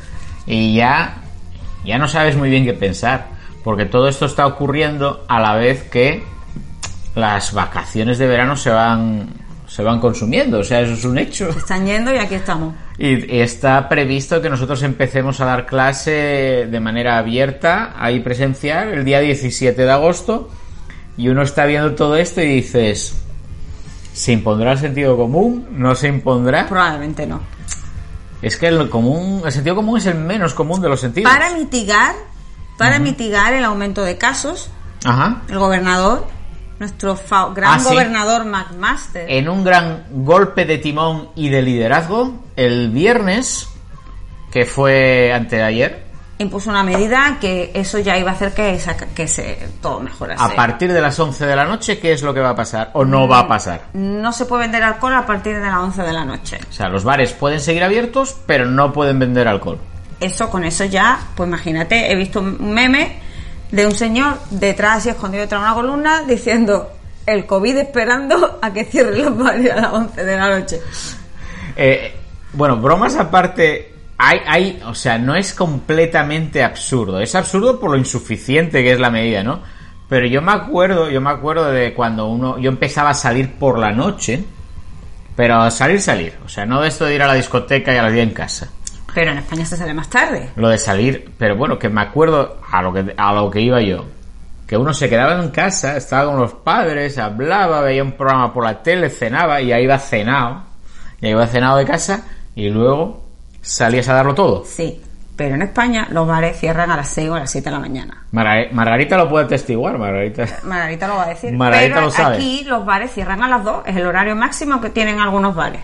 y 0.47 0.77
ya, 0.77 1.19
ya 1.85 1.99
no 1.99 2.09
sabes 2.09 2.37
muy 2.37 2.49
bien 2.49 2.65
qué 2.65 2.73
pensar, 2.73 3.27
porque 3.65 3.87
todo 3.87 4.09
esto 4.09 4.27
está 4.27 4.47
ocurriendo 4.47 5.25
a 5.29 5.41
la 5.41 5.55
vez 5.55 5.85
que 5.85 6.23
las 7.15 7.53
vacaciones 7.53 8.19
de 8.19 8.27
verano 8.27 8.57
se 8.57 8.71
van, 8.71 9.29
se 9.67 9.83
van 9.83 10.01
consumiendo, 10.01 10.61
o 10.61 10.65
sea, 10.65 10.81
eso 10.81 10.95
es 10.95 11.05
un 11.05 11.19
hecho. 11.19 11.53
Se 11.53 11.59
están 11.59 11.87
yendo 11.87 12.15
y 12.15 12.19
aquí 12.19 12.35
estamos. 12.35 12.75
Y 12.99 13.37
y 13.37 13.41
está 13.41 13.89
previsto 13.89 14.41
que 14.41 14.51
nosotros 14.51 14.83
empecemos 14.83 15.41
a 15.41 15.47
dar 15.47 15.67
clase 15.67 16.67
de 16.71 16.81
manera 16.81 17.19
abierta, 17.19 17.95
ahí 17.99 18.21
presencial, 18.21 18.89
el 18.89 19.05
día 19.05 19.21
17 19.21 19.83
de 19.83 19.91
agosto, 19.91 20.51
y 21.17 21.29
uno 21.29 21.43
está 21.43 21.67
viendo 21.67 21.95
todo 21.95 22.17
esto 22.17 22.41
y 22.41 22.47
dices, 22.47 23.21
¿se 24.13 24.33
impondrá 24.33 24.73
el 24.73 24.79
sentido 24.79 25.17
común? 25.17 25.67
¿No 25.73 25.95
se 25.95 26.09
impondrá? 26.09 26.67
Probablemente 26.69 27.27
no. 27.27 27.41
Es 28.41 28.57
que 28.57 28.69
el 28.69 28.89
común, 28.89 29.43
el 29.45 29.51
sentido 29.51 29.75
común 29.75 29.99
es 29.99 30.07
el 30.07 30.15
menos 30.15 30.55
común 30.55 30.81
de 30.81 30.89
los 30.89 31.01
sentidos. 31.01 31.33
Para 31.33 31.53
mitigar, 31.55 32.15
para 32.79 32.99
mitigar 32.99 33.53
el 33.53 33.65
aumento 33.65 34.03
de 34.05 34.17
casos, 34.17 34.71
Ajá. 35.05 35.43
el 35.49 35.59
gobernador, 35.59 36.27
nuestro 36.79 37.19
gran 37.55 37.75
Ah, 37.75 37.81
sí. 37.81 37.89
gobernador 37.93 38.45
McMaster, 38.47 39.27
En 39.31 39.49
un 39.49 39.65
gran 39.65 40.05
golpe 40.11 40.65
de 40.65 40.79
timón 40.79 41.29
y 41.35 41.49
de 41.51 41.61
liderazgo, 41.63 42.35
el 42.57 42.91
viernes, 42.91 43.69
que 44.53 44.65
fue 44.65 45.33
anteayer, 45.33 46.07
impuso 46.41 46.71
una 46.71 46.85
medida 46.85 47.39
que 47.41 47.73
eso 47.75 47.99
ya 47.99 48.17
iba 48.17 48.31
a 48.31 48.35
hacer 48.35 48.55
que, 48.55 48.73
esa- 48.75 48.97
que 48.97 49.27
se, 49.27 49.59
todo 49.83 49.99
mejorase. 49.99 50.41
A 50.41 50.55
partir 50.55 50.93
de 50.93 51.01
las 51.01 51.19
11 51.19 51.45
de 51.47 51.57
la 51.57 51.65
noche, 51.65 51.99
¿qué 51.99 52.13
es 52.13 52.23
lo 52.23 52.33
que 52.33 52.39
va 52.39 52.51
a 52.51 52.55
pasar? 52.55 52.91
¿O 52.93 53.05
no 53.05 53.27
va 53.27 53.41
a 53.41 53.49
pasar? 53.49 53.87
No 53.95 54.33
se 54.33 54.47
puede 54.47 54.63
vender 54.63 54.85
alcohol 54.85 55.15
a 55.15 55.27
partir 55.27 55.57
de 55.59 55.67
las 55.67 55.79
11 55.79 56.03
de 56.03 56.13
la 56.13 56.25
noche. 56.25 56.61
O 56.71 56.73
sea, 56.73 56.89
los 56.89 57.03
bares 57.03 57.33
pueden 57.33 57.61
seguir 57.61 57.83
abiertos, 57.83 58.37
pero 58.47 58.67
no 58.67 58.93
pueden 58.93 59.19
vender 59.19 59.49
alcohol. 59.49 59.81
Eso, 60.21 60.51
con 60.51 60.65
eso 60.65 60.85
ya, 60.85 61.21
pues 61.37 61.47
imagínate, 61.49 62.11
he 62.11 62.17
visto 62.17 62.41
un 62.41 62.73
meme 62.75 63.21
de 63.71 63.87
un 63.87 63.95
señor 63.95 64.39
detrás 64.51 65.07
y 65.07 65.11
escondido 65.11 65.43
detrás 65.43 65.61
de 65.61 65.67
una 65.67 65.75
columna 65.75 66.23
diciendo 66.23 66.91
el 67.27 67.47
COVID 67.47 67.77
esperando 67.77 68.59
a 68.63 68.73
que 68.73 68.85
cierren 68.85 69.25
los 69.25 69.37
bares 69.37 69.71
a 69.71 69.77
las 69.77 69.93
11 69.93 70.25
de 70.25 70.37
la 70.37 70.59
noche. 70.59 70.81
Eh, 71.77 72.15
bueno, 72.55 72.79
bromas 72.79 73.17
aparte, 73.17 73.93
hay, 74.17 74.41
hay, 74.47 74.83
o 74.87 74.95
sea, 74.95 75.19
no 75.19 75.37
es 75.37 75.53
completamente 75.53 76.65
absurdo. 76.65 77.21
Es 77.21 77.35
absurdo 77.35 77.79
por 77.79 77.91
lo 77.91 77.97
insuficiente 77.97 78.83
que 78.83 78.93
es 78.93 78.99
la 78.99 79.11
medida, 79.11 79.43
¿no? 79.43 79.61
Pero 80.09 80.27
yo 80.27 80.41
me 80.41 80.53
acuerdo, 80.53 81.11
yo 81.11 81.21
me 81.21 81.31
acuerdo 81.31 81.71
de 81.71 81.93
cuando 81.93 82.27
uno, 82.27 82.59
yo 82.59 82.71
empezaba 82.71 83.11
a 83.11 83.15
salir 83.15 83.53
por 83.53 83.79
la 83.79 83.93
noche, 83.93 84.43
pero 85.37 85.71
salir, 85.71 86.01
salir. 86.01 86.35
O 86.45 86.49
sea, 86.49 86.65
no 86.65 86.81
de 86.81 86.89
esto 86.89 87.05
de 87.05 87.15
ir 87.15 87.23
a 87.23 87.27
la 87.27 87.35
discoteca 87.35 87.93
y 87.93 87.99
a 87.99 88.03
las 88.03 88.13
10 88.13 88.29
en 88.29 88.35
casa. 88.35 88.71
Pero 89.15 89.31
en 89.33 89.39
España 89.39 89.65
se 89.65 89.77
sale 89.77 89.95
más 89.95 90.09
tarde. 90.11 90.51
Lo 90.57 90.69
de 90.69 90.79
salir, 90.79 91.33
pero 91.39 91.57
bueno, 91.57 91.79
que 91.79 91.89
me 91.89 92.01
acuerdo 92.03 92.59
a 92.71 92.83
lo 92.83 92.93
que, 92.93 93.15
a 93.17 93.33
lo 93.33 93.51
que 93.51 93.61
iba 93.61 93.81
yo. 93.81 94.05
Que 94.67 94.77
uno 94.77 94.93
se 94.93 95.09
quedaba 95.09 95.43
en 95.43 95.51
casa, 95.51 95.97
estaba 95.97 96.31
con 96.31 96.41
los 96.41 96.53
padres, 96.53 97.17
hablaba, 97.19 97.81
veía 97.81 98.03
un 98.03 98.13
programa 98.13 98.53
por 98.53 98.65
la 98.65 98.83
tele, 98.83 99.09
cenaba 99.09 99.61
y 99.63 99.73
ahí 99.73 99.85
iba 99.85 99.99
cenado. 99.99 100.63
Y 101.21 101.27
ahí 101.27 101.33
iba 101.33 101.47
cenado 101.47 101.79
de 101.79 101.85
casa 101.87 102.27
y 102.55 102.69
luego 102.69 103.25
salías 103.63 104.09
a 104.09 104.15
darlo 104.15 104.35
todo. 104.35 104.65
Sí, 104.67 105.01
pero 105.37 105.55
en 105.55 105.63
España 105.63 106.07
los 106.11 106.27
bares 106.29 106.59
cierran 106.59 106.91
a 106.91 106.97
las 106.97 107.09
6 107.09 107.31
o 107.31 107.35
a 107.35 107.41
las 107.41 107.51
7 107.51 107.71
de 107.71 107.75
la 107.75 107.81
mañana. 107.81 108.25
Margar- 108.33 108.71
Margarita 108.73 109.17
lo 109.17 109.29
puede 109.29 109.47
testiguar, 109.47 109.97
Margarita. 109.99 110.45
Margarita 110.65 111.09
lo 111.09 111.17
va 111.17 111.25
a 111.25 111.29
decir. 111.31 111.53
Margarita 111.55 111.95
pero 111.95 112.07
lo 112.07 112.11
sabe. 112.13 112.37
aquí 112.37 112.65
los 112.65 112.85
bares 112.85 113.11
cierran 113.13 113.43
a 113.43 113.49
las 113.49 113.65
2, 113.65 113.83
es 113.87 113.97
el 113.97 114.07
horario 114.07 114.37
máximo 114.37 114.81
que 114.83 114.91
tienen 114.91 115.19
algunos 115.19 115.55
bares. 115.55 115.81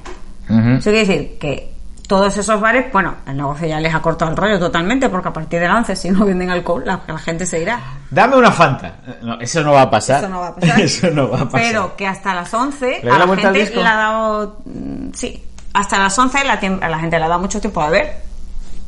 Eso 0.47 0.91
quiere 0.91 0.99
decir 1.07 1.39
que 1.39 1.73
todos 2.07 2.37
esos 2.37 2.61
bares, 2.61 2.93
bueno, 2.93 3.15
el 3.27 3.37
negocio 3.37 3.67
ya 3.67 3.81
les 3.81 3.95
ha 3.95 4.03
cortado 4.03 4.31
el 4.31 4.37
rollo 4.37 4.59
totalmente 4.59 5.09
porque 5.09 5.29
a 5.29 5.33
partir 5.33 5.59
de 5.61 5.67
las 5.69 5.77
11 5.79 5.97
si 5.97 6.11
no 6.11 6.25
venden 6.27 6.51
alcohol 6.51 6.83
la, 6.85 7.01
la 7.07 7.19
gente 7.19 7.47
se 7.47 7.61
irá. 7.63 7.81
Dame 8.11 8.37
una 8.37 8.51
Fanta. 8.51 8.97
No, 9.23 9.41
eso 9.41 9.63
no 9.63 9.73
va 9.73 9.83
a 9.83 9.91
pasar. 9.91 10.19
Eso 10.23 10.29
no 10.29 10.41
va 10.41 10.49
a 10.49 10.55
pasar. 10.55 10.81
Eso 10.81 11.11
no 11.11 11.29
va 11.31 11.41
a 11.41 11.45
pasar. 11.49 11.61
Pero 11.63 11.97
que 11.97 12.07
hasta 12.07 12.35
las 12.35 12.53
11 12.53 13.01
¿Le 13.03 13.11
a 13.11 13.19
la 13.19 13.27
gente 13.37 13.71
le 13.75 13.87
ha 13.87 13.95
dado... 13.97 14.59
mm, 14.67 15.09
Sí, 15.15 15.43
hasta 15.73 15.99
las 15.99 16.19
11 16.19 16.45
la, 16.45 16.53
a 16.87 16.89
la 16.89 16.99
gente 16.99 17.19
le 17.19 17.25
ha 17.25 17.29
dado 17.29 17.41
mucho 17.41 17.61
tiempo 17.61 17.81
a 17.81 17.89
ver. 17.91 18.23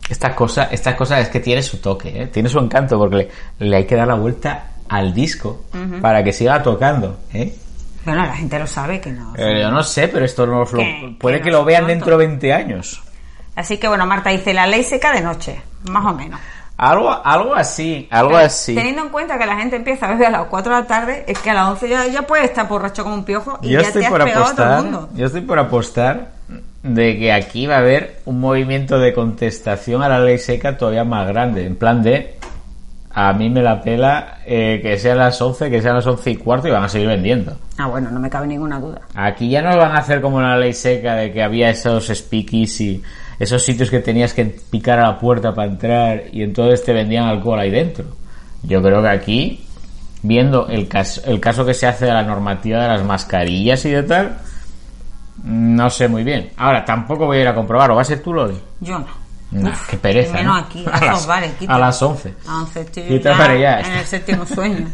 Esta 0.08 0.34
cosa, 0.36 0.64
esta 0.70 0.94
cosa 0.94 1.18
es 1.18 1.28
que 1.28 1.40
tiene 1.40 1.62
su 1.62 1.78
toque, 1.78 2.22
¿eh? 2.22 2.26
tiene 2.28 2.48
su 2.48 2.58
encanto, 2.60 2.96
porque 2.96 3.28
le, 3.58 3.68
le 3.70 3.76
hay 3.78 3.86
que 3.86 3.96
dar 3.96 4.06
la 4.06 4.14
vuelta 4.14 4.68
al 4.88 5.12
disco 5.12 5.64
para 6.00 6.22
que 6.22 6.32
siga 6.32 6.62
tocando. 6.62 7.18
¿eh? 7.32 7.52
Bueno, 8.04 8.24
la 8.24 8.36
gente 8.36 8.56
lo 8.56 8.68
sabe 8.68 9.00
que 9.00 9.10
no. 9.10 9.34
Eh, 9.36 9.62
yo 9.62 9.68
no 9.68 9.82
sé, 9.82 10.06
pero 10.06 10.24
esto 10.24 10.46
nos 10.46 10.72
lo- 10.72 10.82
puede 11.18 11.38
que 11.38 11.44
que 11.46 11.50
no 11.50 11.58
lo 11.58 11.64
vean 11.64 11.86
pronto. 11.86 11.92
dentro 11.94 12.18
de 12.18 12.26
20 12.28 12.52
años. 12.52 13.02
Así 13.56 13.78
que 13.78 13.88
bueno, 13.88 14.06
Marta 14.06 14.30
dice 14.30 14.54
la 14.54 14.66
ley 14.66 14.84
seca 14.84 15.12
de 15.12 15.22
noche, 15.22 15.60
más 15.90 16.04
o 16.04 16.14
menos. 16.14 16.38
Algo, 16.76 17.10
algo 17.24 17.54
así, 17.54 18.06
algo 18.10 18.32
Pero 18.32 18.44
así. 18.44 18.74
Teniendo 18.74 19.02
en 19.02 19.08
cuenta 19.08 19.38
que 19.38 19.46
la 19.46 19.56
gente 19.56 19.76
empieza 19.76 20.06
a 20.06 20.10
beber 20.10 20.26
a 20.26 20.30
las 20.30 20.44
4 20.44 20.74
de 20.74 20.80
la 20.82 20.86
tarde, 20.86 21.24
es 21.26 21.38
que 21.38 21.48
a 21.50 21.54
las 21.54 21.68
11 21.68 21.88
ya, 21.88 22.06
ya 22.06 22.22
puede 22.22 22.44
estar 22.44 22.68
borracho 22.68 23.02
como 23.02 23.14
un 23.14 23.24
piojo 23.24 23.58
y 23.62 23.70
Yo 23.70 23.80
ya 23.80 23.86
estoy 23.86 24.02
te 24.02 24.06
has 24.06 24.12
por 24.12 24.24
pegado 24.24 24.44
a 24.44 24.54
todo 24.54 24.76
el 24.76 24.82
mundo. 24.82 25.08
yo 25.14 25.26
estoy 25.26 25.40
por 25.40 25.58
apostar 25.58 26.32
de 26.82 27.18
que 27.18 27.32
aquí 27.32 27.66
va 27.66 27.76
a 27.76 27.78
haber 27.78 28.20
un 28.26 28.40
movimiento 28.40 28.98
de 28.98 29.14
contestación 29.14 30.02
a 30.02 30.08
la 30.10 30.20
ley 30.20 30.38
seca 30.38 30.76
todavía 30.76 31.04
más 31.04 31.26
grande, 31.26 31.64
en 31.64 31.76
plan 31.76 32.02
de 32.02 32.36
a 33.10 33.32
mí 33.32 33.48
me 33.48 33.62
la 33.62 33.80
pela 33.80 34.40
eh, 34.44 34.78
que 34.82 34.98
sean 34.98 35.16
las 35.16 35.40
11, 35.40 35.70
que 35.70 35.80
sean 35.80 35.94
las 35.94 36.06
11 36.06 36.30
y 36.30 36.36
cuarto 36.36 36.68
y 36.68 36.72
van 36.72 36.84
a 36.84 36.88
seguir 36.90 37.08
vendiendo. 37.08 37.56
Ah, 37.78 37.86
bueno, 37.86 38.10
no 38.10 38.20
me 38.20 38.28
cabe 38.28 38.46
ninguna 38.46 38.78
duda. 38.78 39.00
Aquí 39.14 39.48
ya 39.48 39.62
no 39.62 39.74
van 39.74 39.92
a 39.92 40.00
hacer 40.00 40.20
como 40.20 40.42
la 40.42 40.58
ley 40.58 40.74
seca 40.74 41.14
de 41.14 41.32
que 41.32 41.42
había 41.42 41.70
esos 41.70 42.08
speakies 42.08 42.80
y 42.82 43.02
esos 43.38 43.62
sitios 43.62 43.90
que 43.90 44.00
tenías 44.00 44.32
que 44.32 44.44
picar 44.44 44.98
a 44.98 45.08
la 45.08 45.18
puerta 45.18 45.54
para 45.54 45.70
entrar 45.70 46.22
y 46.32 46.42
entonces 46.42 46.84
te 46.84 46.92
vendían 46.92 47.24
alcohol 47.24 47.60
ahí 47.60 47.70
dentro. 47.70 48.06
Yo 48.62 48.82
creo 48.82 49.02
que 49.02 49.08
aquí, 49.08 49.66
viendo 50.22 50.68
el 50.68 50.88
caso, 50.88 51.20
el 51.24 51.40
caso 51.40 51.64
que 51.64 51.74
se 51.74 51.86
hace 51.86 52.06
de 52.06 52.12
la 52.12 52.22
normativa 52.22 52.82
de 52.82 52.88
las 52.88 53.04
mascarillas 53.04 53.84
y 53.84 53.90
de 53.90 54.02
tal, 54.02 54.38
no 55.44 55.90
sé 55.90 56.08
muy 56.08 56.24
bien. 56.24 56.50
Ahora, 56.56 56.84
tampoco 56.84 57.26
voy 57.26 57.38
a 57.38 57.40
ir 57.42 57.48
a 57.48 57.54
comprobarlo. 57.54 57.94
¿Va 57.94 58.02
a 58.02 58.04
ser 58.04 58.22
tú, 58.22 58.32
Loli? 58.32 58.58
Yo 58.80 58.98
no. 58.98 59.26
Nah, 59.50 59.70
Uf, 59.70 59.90
qué 59.90 59.96
pereza. 59.96 60.32
menos 60.32 60.56
¿no? 60.56 60.56
aquí, 60.56 60.84
a, 60.92 61.04
las, 61.04 61.26
bares, 61.26 61.52
quita. 61.54 61.74
a 61.74 61.78
las 61.78 62.02
11. 62.02 62.34
A 62.48 62.62
11 62.62 62.80
estoy 62.80 63.20
ya 63.20 63.36
para 63.36 63.52
allá, 63.52 63.80
en 63.80 63.92
el 63.92 64.04
séptimo 64.04 64.44
sueño. 64.44 64.88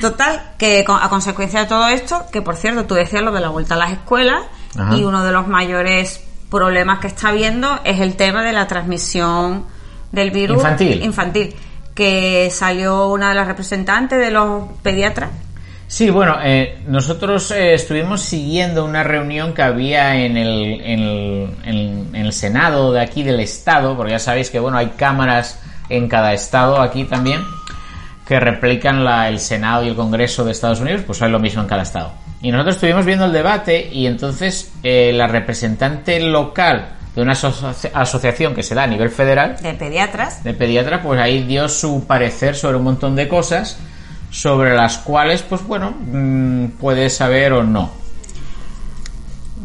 Total, 0.00 0.52
que 0.58 0.84
a 0.86 1.08
consecuencia 1.08 1.60
de 1.60 1.66
todo 1.66 1.88
esto, 1.88 2.26
que 2.30 2.42
por 2.42 2.56
cierto, 2.56 2.84
tú 2.84 2.94
decías 2.94 3.22
lo 3.22 3.32
de 3.32 3.40
la 3.40 3.48
vuelta 3.48 3.74
a 3.74 3.78
las 3.78 3.92
escuelas, 3.92 4.42
Ajá. 4.76 4.94
y 4.94 5.04
uno 5.04 5.24
de 5.24 5.32
los 5.32 5.48
mayores 5.48 6.25
problemas 6.50 6.98
que 7.00 7.08
está 7.08 7.28
habiendo 7.28 7.80
es 7.84 8.00
el 8.00 8.14
tema 8.16 8.42
de 8.42 8.52
la 8.52 8.66
transmisión 8.66 9.64
del 10.12 10.30
virus 10.30 10.58
Infantil. 10.58 11.02
infantil, 11.02 11.54
que 11.94 12.48
salió 12.52 13.08
una 13.08 13.30
de 13.30 13.34
las 13.34 13.46
representantes 13.46 14.18
de 14.18 14.30
los 14.30 14.64
pediatras 14.82 15.30
Sí, 15.88 16.10
bueno, 16.10 16.36
eh, 16.42 16.80
nosotros 16.88 17.52
eh, 17.52 17.74
estuvimos 17.74 18.20
siguiendo 18.20 18.84
una 18.84 19.04
reunión 19.04 19.54
que 19.54 19.62
había 19.62 20.16
en 20.16 20.36
el, 20.36 20.80
en, 20.80 21.00
el, 21.00 21.50
en- 21.64 22.10
el 22.16 22.32
Senado 22.32 22.92
de 22.92 23.00
aquí 23.00 23.22
del 23.22 23.38
Estado, 23.38 23.96
porque 23.96 24.10
ya 24.10 24.18
sabéis 24.18 24.50
que 24.50 24.58
bueno 24.58 24.78
hay 24.78 24.88
cámaras 24.96 25.60
en 25.88 26.08
cada 26.08 26.32
estado 26.34 26.80
aquí 26.80 27.04
también 27.04 27.40
que 28.26 28.40
replican 28.40 29.04
la- 29.04 29.28
el 29.28 29.38
Senado 29.38 29.84
y 29.84 29.88
el 29.88 29.94
Congreso 29.94 30.44
de 30.44 30.50
Estados 30.50 30.80
Unidos, 30.80 31.02
pues 31.06 31.22
hay 31.22 31.30
lo 31.30 31.38
mismo 31.38 31.62
en 31.62 31.68
cada 31.68 31.82
estado. 31.82 32.10
Y 32.42 32.50
nosotros 32.50 32.76
estuvimos 32.76 33.04
viendo 33.04 33.24
el 33.24 33.32
debate 33.32 33.88
y 33.90 34.06
entonces 34.06 34.72
eh, 34.82 35.12
la 35.14 35.26
representante 35.26 36.20
local 36.20 36.90
de 37.14 37.22
una 37.22 37.32
aso- 37.32 37.74
asociación 37.94 38.54
que 38.54 38.62
se 38.62 38.74
da 38.74 38.82
a 38.82 38.86
nivel 38.86 39.08
federal 39.10 39.56
de 39.62 39.72
pediatras 39.72 40.44
de 40.44 40.52
pediatra, 40.52 41.02
pues 41.02 41.18
ahí 41.18 41.42
dio 41.44 41.68
su 41.68 42.06
parecer 42.06 42.54
sobre 42.54 42.76
un 42.76 42.84
montón 42.84 43.16
de 43.16 43.26
cosas 43.26 43.78
sobre 44.30 44.74
las 44.74 44.98
cuales, 44.98 45.40
pues 45.42 45.62
bueno, 45.66 45.94
mm, 45.98 46.66
puede 46.78 47.08
saber 47.08 47.54
o 47.54 47.62
no. 47.62 47.90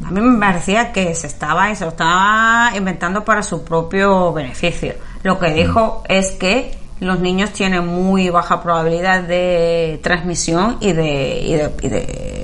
A 0.06 0.12
mí 0.12 0.22
me 0.22 0.40
parecía 0.40 0.92
que 0.94 1.14
se 1.14 1.28
estaba 1.28 1.70
y 1.72 1.76
se 1.76 1.84
lo 1.84 1.92
estaba 1.92 2.72
inventando 2.76 3.24
para 3.26 3.44
su 3.44 3.64
propio 3.66 4.32
beneficio. 4.32 4.94
Lo 5.24 5.38
que 5.38 5.52
dijo 5.54 6.04
es 6.08 6.32
que 6.32 6.78
los 7.02 7.20
niños 7.20 7.52
tienen 7.52 7.86
muy 7.86 8.30
baja 8.30 8.62
probabilidad 8.64 9.24
de 9.24 10.00
transmisión 10.04 10.78
y 10.80 10.94
de, 10.94 11.40
y 11.42 11.54
de, 11.54 11.72
y 11.82 11.88
de 11.90 12.41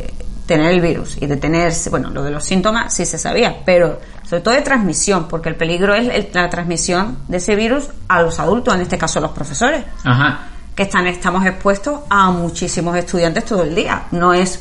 tener 0.48 0.72
el 0.72 0.82
virus 0.82 1.18
y 1.22 1.28
de 1.28 1.38
tener, 1.38 1.72
bueno, 1.92 2.10
lo 2.10 2.24
de 2.24 2.32
los 2.32 2.44
síntomas 2.44 2.94
sí 2.94 3.06
se 3.06 3.18
sabía, 3.20 3.58
pero 3.66 4.00
sobre 4.28 4.42
todo 4.42 4.54
de 4.56 4.62
transmisión, 4.62 5.28
porque 5.28 5.50
el 5.50 5.56
peligro 5.56 5.94
es 5.94 6.34
la 6.34 6.50
transmisión 6.50 7.20
de 7.28 7.38
ese 7.38 7.56
virus 7.56 7.90
a 8.08 8.22
los 8.24 8.40
adultos, 8.40 8.74
en 8.74 8.82
este 8.82 8.98
caso 8.98 9.20
los 9.20 9.32
profesores 9.32 9.84
Ajá. 10.04 10.40
que 10.74 10.84
están, 10.84 11.06
estamos 11.08 11.46
expuestos 11.46 12.00
a 12.10 12.32
muchísimos 12.32 12.96
estudiantes 12.98 13.46
todo 13.46 13.64
el 13.64 13.76
día. 13.76 14.04
No 14.12 14.34
es 14.34 14.60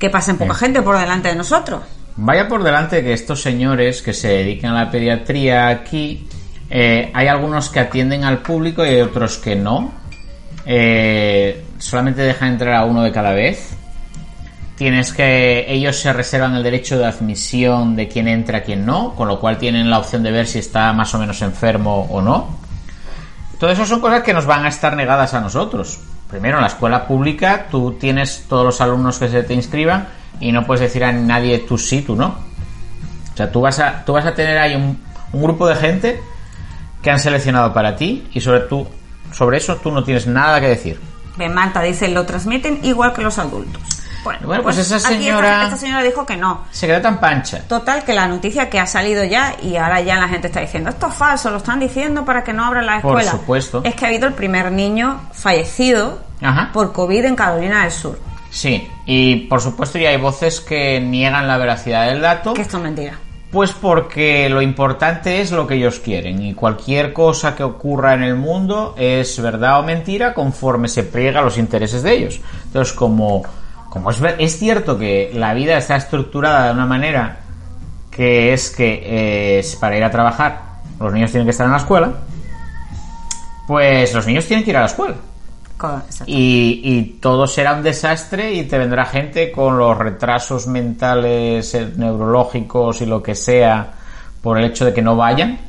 que 0.00 0.10
pasen 0.10 0.36
poca 0.38 0.54
Sí. 0.54 0.60
gente 0.60 0.82
por 0.82 0.98
delante 0.98 1.28
de 1.28 1.36
nosotros. 1.36 1.82
Vaya 2.16 2.48
por 2.48 2.62
delante 2.62 3.02
que 3.02 3.12
estos 3.12 3.42
señores 3.42 4.00
que 4.02 4.12
se 4.12 4.28
dedican 4.28 4.72
a 4.76 4.84
la 4.84 4.90
pediatría 4.90 5.68
aquí, 5.68 6.28
eh, 6.70 7.10
hay 7.12 7.26
algunos 7.26 7.68
que 7.70 7.80
atienden 7.80 8.24
al 8.24 8.38
público 8.38 8.84
y 8.84 8.88
hay 8.88 9.00
otros 9.00 9.38
que 9.38 9.54
no. 9.56 9.92
Eh, 10.66 11.62
solamente 11.78 12.22
dejan 12.22 12.52
entrar 12.52 12.74
a 12.74 12.84
uno 12.84 13.02
de 13.02 13.12
cada 13.12 13.32
vez. 13.32 13.73
Tienes 14.84 15.14
que 15.14 15.64
ellos 15.66 15.98
se 15.98 16.12
reservan 16.12 16.56
el 16.56 16.62
derecho 16.62 16.98
de 16.98 17.06
admisión 17.06 17.96
de 17.96 18.06
quién 18.06 18.28
entra, 18.28 18.62
quién 18.62 18.84
no, 18.84 19.14
con 19.14 19.28
lo 19.28 19.40
cual 19.40 19.56
tienen 19.56 19.88
la 19.88 19.98
opción 19.98 20.22
de 20.22 20.30
ver 20.30 20.46
si 20.46 20.58
está 20.58 20.92
más 20.92 21.14
o 21.14 21.18
menos 21.18 21.40
enfermo 21.40 22.06
o 22.10 22.20
no. 22.20 22.50
Todo 23.58 23.70
eso 23.70 23.86
son 23.86 24.02
cosas 24.02 24.22
que 24.22 24.34
nos 24.34 24.44
van 24.44 24.66
a 24.66 24.68
estar 24.68 24.94
negadas 24.94 25.32
a 25.32 25.40
nosotros. 25.40 26.00
Primero, 26.28 26.58
en 26.58 26.60
la 26.64 26.68
escuela 26.68 27.06
pública 27.06 27.68
tú 27.70 27.92
tienes 27.92 28.44
todos 28.46 28.62
los 28.62 28.82
alumnos 28.82 29.18
que 29.18 29.30
se 29.30 29.42
te 29.42 29.54
inscriban 29.54 30.06
y 30.38 30.52
no 30.52 30.66
puedes 30.66 30.82
decir 30.82 31.02
a 31.02 31.12
nadie 31.12 31.60
tú 31.60 31.78
sí, 31.78 32.02
tú 32.02 32.14
no. 32.14 32.36
O 33.32 33.36
sea, 33.38 33.50
tú 33.50 33.62
vas 33.62 33.78
a, 33.78 34.04
tú 34.04 34.12
vas 34.12 34.26
a 34.26 34.34
tener 34.34 34.58
ahí 34.58 34.74
un, 34.74 35.02
un 35.32 35.42
grupo 35.42 35.66
de 35.66 35.76
gente 35.76 36.22
que 37.00 37.10
han 37.10 37.18
seleccionado 37.18 37.72
para 37.72 37.96
ti 37.96 38.28
y 38.34 38.40
sobre, 38.42 38.60
tú, 38.60 38.86
sobre 39.32 39.56
eso 39.56 39.76
tú 39.76 39.90
no 39.90 40.04
tienes 40.04 40.26
nada 40.26 40.60
que 40.60 40.68
decir. 40.68 41.00
Ven, 41.38 41.54
Marta 41.54 41.80
dice, 41.80 42.08
lo 42.08 42.26
transmiten 42.26 42.80
igual 42.82 43.14
que 43.14 43.22
los 43.22 43.38
adultos. 43.38 43.93
Bueno, 44.24 44.40
Bueno, 44.46 44.62
pues 44.62 44.78
esa 44.78 44.96
aquí 44.96 45.18
señora- 45.18 45.52
esta, 45.52 45.64
esta 45.66 45.76
señora 45.76 46.02
dijo 46.02 46.24
que 46.26 46.36
no. 46.36 46.64
Se 46.70 46.86
queda 46.86 47.02
tan 47.02 47.20
pancha. 47.20 47.62
Total, 47.68 48.02
que 48.04 48.14
la 48.14 48.26
noticia 48.26 48.70
que 48.70 48.80
ha 48.80 48.86
salido 48.86 49.22
ya 49.24 49.54
y 49.62 49.76
ahora 49.76 50.00
ya 50.00 50.16
la 50.18 50.28
gente 50.28 50.46
está 50.48 50.60
diciendo, 50.60 50.90
esto 50.90 51.08
es 51.08 51.14
falso, 51.14 51.50
lo 51.50 51.58
están 51.58 51.78
diciendo 51.78 52.24
para 52.24 52.42
que 52.42 52.52
no 52.54 52.64
abran 52.64 52.86
la 52.86 53.00
Por 53.02 53.20
escuela. 53.20 53.30
supuesto. 53.32 53.82
Es 53.84 53.94
que 53.94 54.04
ha 54.06 54.08
habido 54.08 54.26
el 54.26 54.32
primer 54.34 54.72
niño 54.72 55.20
fallecido 55.32 56.20
Ajá. 56.42 56.70
por 56.72 56.92
COVID 56.92 57.24
en 57.26 57.36
Carolina 57.36 57.82
del 57.82 57.92
Sur. 57.92 58.18
Sí, 58.50 58.88
y 59.04 59.36
por 59.48 59.60
supuesto 59.60 59.98
ya 59.98 60.10
hay 60.10 60.16
voces 60.16 60.60
que 60.60 61.00
niegan 61.00 61.46
la 61.46 61.58
veracidad 61.58 62.06
del 62.06 62.20
dato. 62.20 62.54
Que 62.54 62.62
esto 62.62 62.78
es 62.78 62.82
mentira. 62.82 63.18
Pues 63.50 63.72
porque 63.72 64.48
lo 64.48 64.62
importante 64.62 65.40
es 65.40 65.52
lo 65.52 65.66
que 65.66 65.74
ellos 65.74 66.00
quieren 66.00 66.42
y 66.42 66.54
cualquier 66.54 67.12
cosa 67.12 67.54
que 67.54 67.62
ocurra 67.62 68.14
en 68.14 68.22
el 68.24 68.34
mundo 68.36 68.94
es 68.98 69.40
verdad 69.40 69.78
o 69.78 69.82
mentira 69.84 70.34
conforme 70.34 70.88
se 70.88 71.04
priega 71.04 71.38
a 71.40 71.42
los 71.42 71.56
intereses 71.58 72.02
de 72.02 72.14
ellos. 72.14 72.40
Entonces, 72.64 72.92
como, 72.94 73.42
como 73.94 74.10
es, 74.10 74.58
cierto 74.58 74.98
que 74.98 75.30
la 75.34 75.54
vida 75.54 75.78
está 75.78 75.94
estructurada 75.94 76.66
de 76.66 76.72
una 76.72 76.84
manera 76.84 77.36
que 78.10 78.52
es 78.52 78.70
que 78.70 79.02
eh, 79.04 79.64
para 79.78 79.96
ir 79.96 80.02
a 80.02 80.10
trabajar 80.10 80.62
los 80.98 81.12
niños 81.12 81.30
tienen 81.30 81.46
que 81.46 81.52
estar 81.52 81.66
en 81.66 81.72
la 81.72 81.78
escuela, 81.78 82.12
pues 83.68 84.12
los 84.12 84.26
niños 84.26 84.46
tienen 84.46 84.64
que 84.64 84.72
ir 84.72 84.76
a 84.76 84.80
la 84.80 84.86
escuela. 84.86 85.14
Y, 86.26 86.80
y 86.82 87.02
todo 87.20 87.46
será 87.46 87.74
un 87.74 87.82
desastre 87.82 88.52
y 88.52 88.64
te 88.64 88.78
vendrá 88.78 89.04
gente 89.04 89.52
con 89.52 89.78
los 89.78 89.96
retrasos 89.96 90.66
mentales, 90.66 91.72
eh, 91.74 91.92
neurológicos 91.96 93.00
y 93.00 93.06
lo 93.06 93.22
que 93.22 93.36
sea 93.36 93.92
por 94.42 94.58
el 94.58 94.64
hecho 94.64 94.86
de 94.86 94.92
que 94.92 95.02
no 95.02 95.14
vayan. 95.14 95.60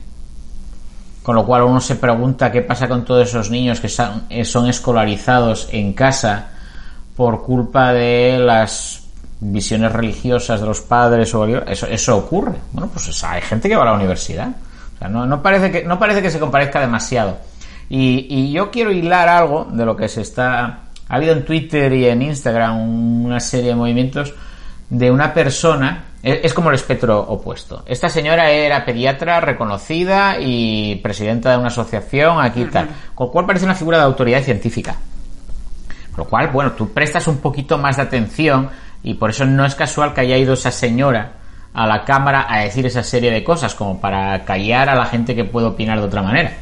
Con 1.22 1.36
lo 1.36 1.46
cual 1.46 1.64
uno 1.64 1.80
se 1.80 1.96
pregunta 1.96 2.52
qué 2.52 2.62
pasa 2.62 2.88
con 2.88 3.06
todos 3.06 3.28
esos 3.28 3.52
niños 3.52 3.80
que 3.80 3.90
son, 3.90 4.24
eh, 4.30 4.46
son 4.46 4.68
escolarizados 4.68 5.70
en 5.72 5.94
casa 5.94 6.55
por 7.16 7.44
culpa 7.44 7.94
de 7.94 8.38
las 8.40 9.06
visiones 9.40 9.92
religiosas 9.92 10.60
de 10.62 10.68
los 10.68 10.82
padres 10.82 11.34
o 11.34 11.46
eso, 11.46 11.88
eso 11.88 12.18
ocurre. 12.18 12.56
Bueno, 12.72 12.90
pues 12.92 13.24
hay 13.24 13.42
gente 13.42 13.70
que 13.70 13.76
va 13.76 13.84
a 13.84 13.86
la 13.86 13.94
universidad. 13.94 14.50
O 14.96 14.98
sea, 14.98 15.08
no, 15.08 15.26
no 15.26 15.42
parece 15.42 15.72
que, 15.72 15.84
no 15.84 16.00
parece 16.00 16.22
que 16.22 16.30
se 16.30 16.40
comparezca 16.40 16.80
demasiado. 16.80 17.38
Y, 17.90 18.28
y 18.30 18.52
yo 18.52 18.72
quiero 18.72 18.92
hilar 18.92 19.28
algo 19.28 19.66
de 19.72 19.86
lo 19.86 19.96
que 19.96 20.08
se 20.08 20.22
está. 20.22 20.82
Ha 21.08 21.16
habido 21.16 21.34
en 21.34 21.46
Twitter 21.46 21.92
y 21.94 22.08
en 22.08 22.22
Instagram 22.22 23.26
una 23.26 23.40
serie 23.40 23.70
de 23.70 23.76
movimientos 23.76 24.34
de 24.90 25.12
una 25.12 25.34
persona. 25.34 26.06
Es, 26.24 26.40
es 26.44 26.54
como 26.54 26.70
el 26.70 26.76
espectro 26.76 27.20
opuesto. 27.20 27.84
Esta 27.86 28.10
señora 28.10 28.50
era 28.50 28.84
pediatra 28.84 29.40
reconocida 29.40 30.38
y 30.40 30.96
presidenta 30.96 31.52
de 31.52 31.58
una 31.58 31.68
asociación 31.68 32.42
aquí 32.42 32.64
y 32.64 32.66
tal. 32.66 32.90
Con 33.14 33.28
lo 33.28 33.32
cual 33.32 33.46
parece 33.46 33.66
una 33.66 33.76
figura 33.76 34.00
de 34.00 34.06
autoridad 34.06 34.42
científica. 34.42 34.96
Lo 36.18 36.26
cual, 36.26 36.50
bueno, 36.50 36.72
tú 36.72 36.92
prestas 36.92 37.28
un 37.28 37.38
poquito 37.38 37.78
más 37.78 37.98
de 37.98 38.04
atención 38.04 38.70
y 39.04 39.16
por 39.16 39.30
eso 39.30 39.46
no 39.46 39.66
es 39.66 39.76
casual 39.76 40.14
que 40.14 40.22
haya 40.22 40.38
ido 40.38 40.54
esa 40.54 40.72
señora 40.72 41.34
a 41.74 41.86
la 41.86 42.06
cámara 42.06 42.46
a 42.50 42.62
decir 42.62 42.86
esa 42.86 43.04
serie 43.04 43.32
de 43.32 43.44
cosas, 43.44 43.76
como 43.76 44.00
para 44.00 44.46
callar 44.46 44.90
a 44.90 44.96
la 44.96 45.06
gente 45.06 45.36
que 45.36 45.44
puede 45.44 45.68
opinar 45.68 46.00
de 46.00 46.06
otra 46.06 46.22
manera. 46.22 46.54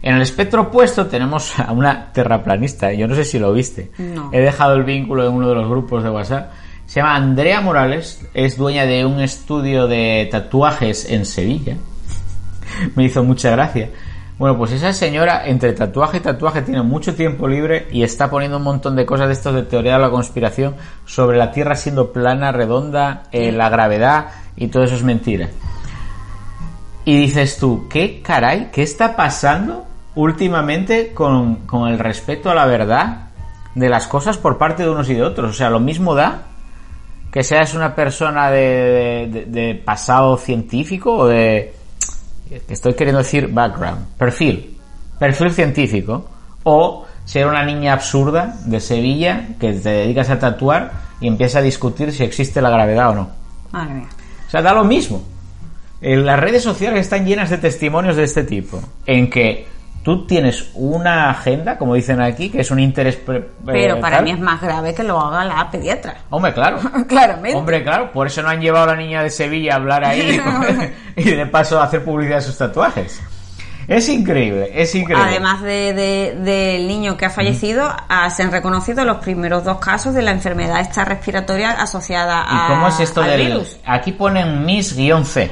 En 0.00 0.14
el 0.14 0.22
espectro 0.22 0.62
opuesto 0.62 1.06
tenemos 1.06 1.58
a 1.58 1.72
una 1.72 2.12
terraplanista, 2.12 2.92
yo 2.92 3.08
no 3.08 3.16
sé 3.16 3.24
si 3.24 3.40
lo 3.40 3.52
viste. 3.52 3.90
No. 3.98 4.30
He 4.32 4.40
dejado 4.40 4.74
el 4.74 4.84
vínculo 4.84 5.26
en 5.26 5.34
uno 5.34 5.48
de 5.48 5.56
los 5.56 5.68
grupos 5.68 6.04
de 6.04 6.10
WhatsApp. 6.10 6.52
Se 6.86 7.00
llama 7.00 7.16
Andrea 7.16 7.60
Morales, 7.60 8.24
es 8.32 8.56
dueña 8.56 8.86
de 8.86 9.04
un 9.04 9.20
estudio 9.20 9.88
de 9.88 10.28
tatuajes 10.30 11.10
en 11.10 11.26
Sevilla. 11.26 11.76
Me 12.94 13.04
hizo 13.04 13.24
mucha 13.24 13.50
gracia. 13.50 13.90
Bueno, 14.38 14.58
pues 14.58 14.72
esa 14.72 14.92
señora, 14.92 15.46
entre 15.46 15.72
tatuaje 15.72 16.18
y 16.18 16.20
tatuaje, 16.20 16.60
tiene 16.60 16.82
mucho 16.82 17.14
tiempo 17.14 17.48
libre 17.48 17.88
y 17.90 18.02
está 18.02 18.28
poniendo 18.28 18.58
un 18.58 18.64
montón 18.64 18.94
de 18.94 19.06
cosas 19.06 19.28
de 19.28 19.32
estos 19.32 19.54
de 19.54 19.62
teoría 19.62 19.94
de 19.94 20.00
la 20.00 20.10
conspiración 20.10 20.74
sobre 21.06 21.38
la 21.38 21.52
Tierra 21.52 21.74
siendo 21.74 22.12
plana, 22.12 22.52
redonda, 22.52 23.22
eh, 23.32 23.50
la 23.50 23.70
gravedad 23.70 24.26
y 24.54 24.68
todo 24.68 24.84
eso 24.84 24.94
es 24.94 25.02
mentira. 25.02 25.48
Y 27.06 27.16
dices 27.18 27.56
tú, 27.58 27.86
¿qué 27.88 28.20
caray? 28.20 28.68
¿Qué 28.72 28.82
está 28.82 29.16
pasando 29.16 29.86
últimamente 30.16 31.14
con, 31.14 31.66
con 31.66 31.88
el 31.88 31.98
respeto 31.98 32.50
a 32.50 32.54
la 32.54 32.66
verdad 32.66 33.28
de 33.74 33.88
las 33.88 34.06
cosas 34.06 34.36
por 34.36 34.58
parte 34.58 34.82
de 34.82 34.90
unos 34.90 35.08
y 35.08 35.14
de 35.14 35.22
otros? 35.22 35.50
O 35.50 35.54
sea, 35.54 35.70
lo 35.70 35.80
mismo 35.80 36.14
da 36.14 36.42
que 37.32 37.42
seas 37.42 37.72
una 37.74 37.94
persona 37.94 38.50
de, 38.50 39.28
de- 39.32 39.44
de 39.46 39.74
pasado 39.76 40.36
científico 40.36 41.14
o 41.16 41.26
de... 41.26 41.72
Estoy 42.68 42.94
queriendo 42.94 43.18
decir 43.18 43.48
background, 43.48 44.06
perfil, 44.16 44.78
perfil 45.18 45.52
científico, 45.52 46.28
o 46.62 47.06
ser 47.24 47.46
una 47.46 47.64
niña 47.64 47.92
absurda 47.92 48.56
de 48.64 48.80
Sevilla 48.80 49.48
que 49.58 49.72
te 49.72 49.88
dedicas 49.88 50.30
a 50.30 50.38
tatuar 50.38 50.92
y 51.20 51.26
empiezas 51.26 51.56
a 51.56 51.62
discutir 51.62 52.12
si 52.12 52.22
existe 52.22 52.60
la 52.60 52.70
gravedad 52.70 53.10
o 53.10 53.14
no. 53.14 53.30
Madre 53.72 53.94
mía. 53.94 54.08
O 54.46 54.50
sea, 54.50 54.62
da 54.62 54.72
lo 54.72 54.84
mismo. 54.84 55.22
En 56.00 56.24
las 56.24 56.38
redes 56.38 56.62
sociales 56.62 57.00
están 57.00 57.26
llenas 57.26 57.50
de 57.50 57.58
testimonios 57.58 58.16
de 58.16 58.24
este 58.24 58.44
tipo, 58.44 58.80
en 59.06 59.28
que 59.28 59.66
tú 60.06 60.24
tienes 60.24 60.70
una 60.74 61.30
agenda, 61.30 61.76
como 61.76 61.94
dicen 61.96 62.20
aquí, 62.20 62.48
que 62.48 62.60
es 62.60 62.70
un 62.70 62.78
interés... 62.78 63.16
pre- 63.16 63.44
Pero 63.66 63.98
para 63.98 64.18
tal. 64.18 64.24
mí 64.24 64.30
es 64.30 64.38
más 64.38 64.60
grave 64.62 64.94
que 64.94 65.02
lo 65.02 65.20
haga 65.20 65.44
la 65.44 65.68
pediatra. 65.68 66.18
Hombre, 66.30 66.54
claro. 66.54 66.78
Claramente. 67.08 67.58
Hombre, 67.58 67.82
claro, 67.82 68.12
por 68.12 68.28
eso 68.28 68.40
no 68.40 68.48
han 68.50 68.60
llevado 68.60 68.84
a 68.84 68.94
la 68.94 69.02
niña 69.02 69.24
de 69.24 69.30
Sevilla 69.30 69.72
a 69.72 69.76
hablar 69.78 70.04
ahí 70.04 70.40
y 71.16 71.28
de 71.28 71.46
paso 71.46 71.80
a 71.80 71.84
hacer 71.86 72.04
publicidad 72.04 72.36
de 72.36 72.42
sus 72.42 72.56
tatuajes. 72.56 73.20
Es 73.88 74.08
increíble, 74.08 74.70
es 74.80 74.94
increíble. 74.94 75.26
Además 75.28 75.60
de, 75.62 75.92
de- 75.92 76.36
del 76.40 76.86
niño 76.86 77.16
que 77.16 77.24
ha 77.26 77.30
fallecido, 77.30 77.88
ah, 78.08 78.30
se 78.30 78.44
han 78.44 78.52
reconocido 78.52 79.04
los 79.04 79.16
primeros 79.16 79.64
dos 79.64 79.78
casos 79.78 80.14
de 80.14 80.22
la 80.22 80.30
enfermedad 80.30 80.78
esta 80.82 81.04
respiratoria 81.04 81.72
asociada 81.72 82.46
¿Y 82.48 82.54
a, 82.56 82.66
cómo 82.68 82.86
es 82.86 83.00
esto 83.00 83.22
del...? 83.22 83.44
virus. 83.44 83.76
Aquí 83.84 84.12
ponen 84.12 84.64
Miss-C. 84.64 85.50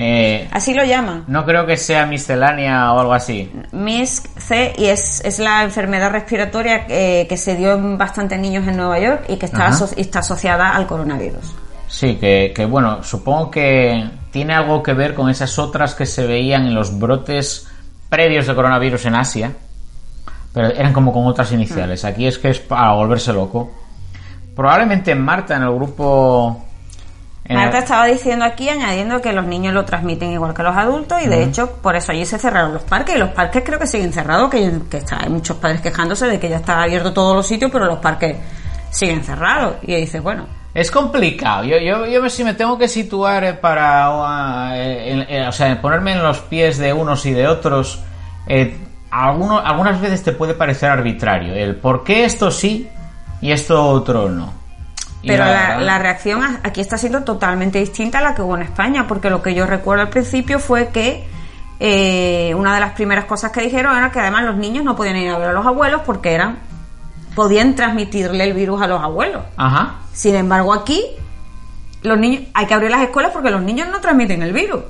Eh, 0.00 0.46
Así 0.52 0.74
lo 0.74 0.84
llaman. 0.84 1.24
no 1.26 1.44
creo 1.44 1.66
que 1.66 1.76
sea 1.76 2.06
miscelánea 2.06 2.92
o 2.92 3.00
algo 3.00 3.12
así. 3.14 3.50
MIS-C 3.72 4.74
y 4.78 4.84
es, 4.86 5.20
es 5.24 5.40
la 5.40 5.64
enfermedad 5.64 6.12
respiratoria 6.12 6.86
eh, 6.88 7.26
que 7.28 7.36
se 7.36 7.56
dio 7.56 7.72
en 7.72 7.98
bastantes 7.98 8.38
niños 8.38 8.66
en 8.68 8.76
Nueva 8.76 9.00
York 9.00 9.24
y 9.28 9.36
que 9.38 9.46
está, 9.46 9.66
aso- 9.68 9.92
está 9.96 10.20
asociada 10.20 10.70
al 10.70 10.86
coronavirus. 10.86 11.52
Sí, 11.88 12.14
que, 12.16 12.52
que 12.54 12.64
bueno, 12.64 13.02
supongo 13.02 13.50
que 13.50 14.08
tiene 14.30 14.54
algo 14.54 14.82
que 14.84 14.92
ver 14.92 15.14
con 15.14 15.30
esas 15.30 15.58
otras 15.58 15.96
que 15.96 16.06
se 16.06 16.26
veían 16.26 16.66
en 16.66 16.74
los 16.76 16.96
brotes 16.96 17.66
previos 18.08 18.46
de 18.46 18.54
coronavirus 18.54 19.06
en 19.06 19.14
Asia, 19.16 19.52
pero 20.54 20.68
eran 20.68 20.92
como 20.92 21.12
con 21.12 21.26
otras 21.26 21.50
iniciales. 21.50 22.04
Aquí 22.04 22.26
es 22.26 22.38
que 22.38 22.50
es 22.50 22.60
para 22.60 22.92
volverse 22.92 23.32
loco. 23.32 23.72
Probablemente 24.54 25.14
Marta 25.16 25.56
en 25.56 25.62
el 25.64 25.74
grupo... 25.74 26.64
Marta 27.54 27.78
estaba 27.78 28.06
diciendo 28.06 28.44
aquí, 28.44 28.68
añadiendo 28.68 29.20
que 29.20 29.32
los 29.32 29.46
niños 29.46 29.72
lo 29.74 29.84
transmiten 29.84 30.32
igual 30.32 30.52
que 30.54 30.62
los 30.62 30.76
adultos 30.76 31.20
y 31.22 31.28
de 31.28 31.42
hecho 31.44 31.76
por 31.82 31.96
eso 31.96 32.12
allí 32.12 32.26
se 32.26 32.38
cerraron 32.38 32.74
los 32.74 32.82
parques 32.82 33.16
y 33.16 33.18
los 33.18 33.30
parques 33.30 33.62
creo 33.64 33.78
que 33.78 33.86
siguen 33.86 34.12
cerrados, 34.12 34.50
que, 34.50 34.70
que 34.90 34.98
está, 34.98 35.20
hay 35.22 35.30
muchos 35.30 35.56
padres 35.56 35.80
quejándose 35.80 36.26
de 36.26 36.38
que 36.38 36.48
ya 36.48 36.56
está 36.56 36.82
abierto 36.82 37.12
todos 37.12 37.34
los 37.36 37.46
sitios 37.46 37.70
pero 37.70 37.86
los 37.86 37.98
parques 38.00 38.36
siguen 38.90 39.22
cerrados 39.24 39.76
y 39.82 39.94
dice 39.96 40.20
bueno, 40.20 40.46
Es 40.74 40.90
complicado. 40.90 41.64
Yo, 41.64 41.78
yo, 41.78 42.28
si 42.28 42.44
me 42.44 42.52
tengo 42.54 42.76
que 42.78 42.86
situar 42.88 43.42
eh, 43.44 43.52
para, 43.54 44.76
eh, 44.76 45.26
en- 45.28 45.46
o 45.48 45.52
sea, 45.52 45.80
ponerme 45.80 46.12
en 46.12 46.22
los 46.22 46.40
pies 46.40 46.76
de 46.78 46.92
unos 46.92 47.24
y 47.26 47.32
de 47.32 47.48
otros, 47.48 48.00
eh, 48.46 48.76
alguno- 49.10 49.58
algunas 49.64 50.00
veces 50.00 50.22
te 50.22 50.32
puede 50.32 50.54
parecer 50.54 50.90
arbitrario 50.90 51.54
el 51.54 51.76
por 51.76 52.04
qué 52.04 52.24
esto 52.26 52.50
sí 52.50 52.88
y 53.40 53.50
esto 53.52 53.82
otro 53.88 54.28
no. 54.28 54.52
Pero 55.26 55.44
la, 55.44 55.80
la 55.80 55.98
reacción 55.98 56.42
aquí 56.62 56.80
está 56.80 56.96
siendo 56.96 57.24
totalmente 57.24 57.78
distinta 57.80 58.18
a 58.18 58.22
la 58.22 58.34
que 58.34 58.42
hubo 58.42 58.56
en 58.56 58.62
España, 58.62 59.06
porque 59.08 59.30
lo 59.30 59.42
que 59.42 59.54
yo 59.54 59.66
recuerdo 59.66 60.02
al 60.02 60.10
principio 60.10 60.58
fue 60.60 60.88
que 60.88 61.26
eh, 61.80 62.52
una 62.56 62.74
de 62.74 62.80
las 62.80 62.92
primeras 62.92 63.24
cosas 63.24 63.50
que 63.52 63.60
dijeron 63.62 63.96
era 63.96 64.10
que 64.10 64.20
además 64.20 64.44
los 64.44 64.56
niños 64.56 64.84
no 64.84 64.96
podían 64.96 65.16
ir 65.16 65.30
a 65.30 65.38
ver 65.38 65.48
a 65.48 65.52
los 65.52 65.66
abuelos 65.66 66.02
porque 66.06 66.32
eran 66.32 66.58
podían 67.34 67.74
transmitirle 67.76 68.42
el 68.44 68.52
virus 68.52 68.80
a 68.82 68.86
los 68.88 69.00
abuelos. 69.02 69.42
Ajá. 69.56 69.94
Sin 70.12 70.34
embargo, 70.34 70.72
aquí 70.72 71.04
los 72.02 72.18
niños 72.18 72.42
hay 72.54 72.66
que 72.66 72.74
abrir 72.74 72.90
las 72.90 73.02
escuelas 73.02 73.32
porque 73.32 73.50
los 73.50 73.62
niños 73.62 73.88
no 73.90 74.00
transmiten 74.00 74.42
el 74.42 74.52
virus. 74.52 74.80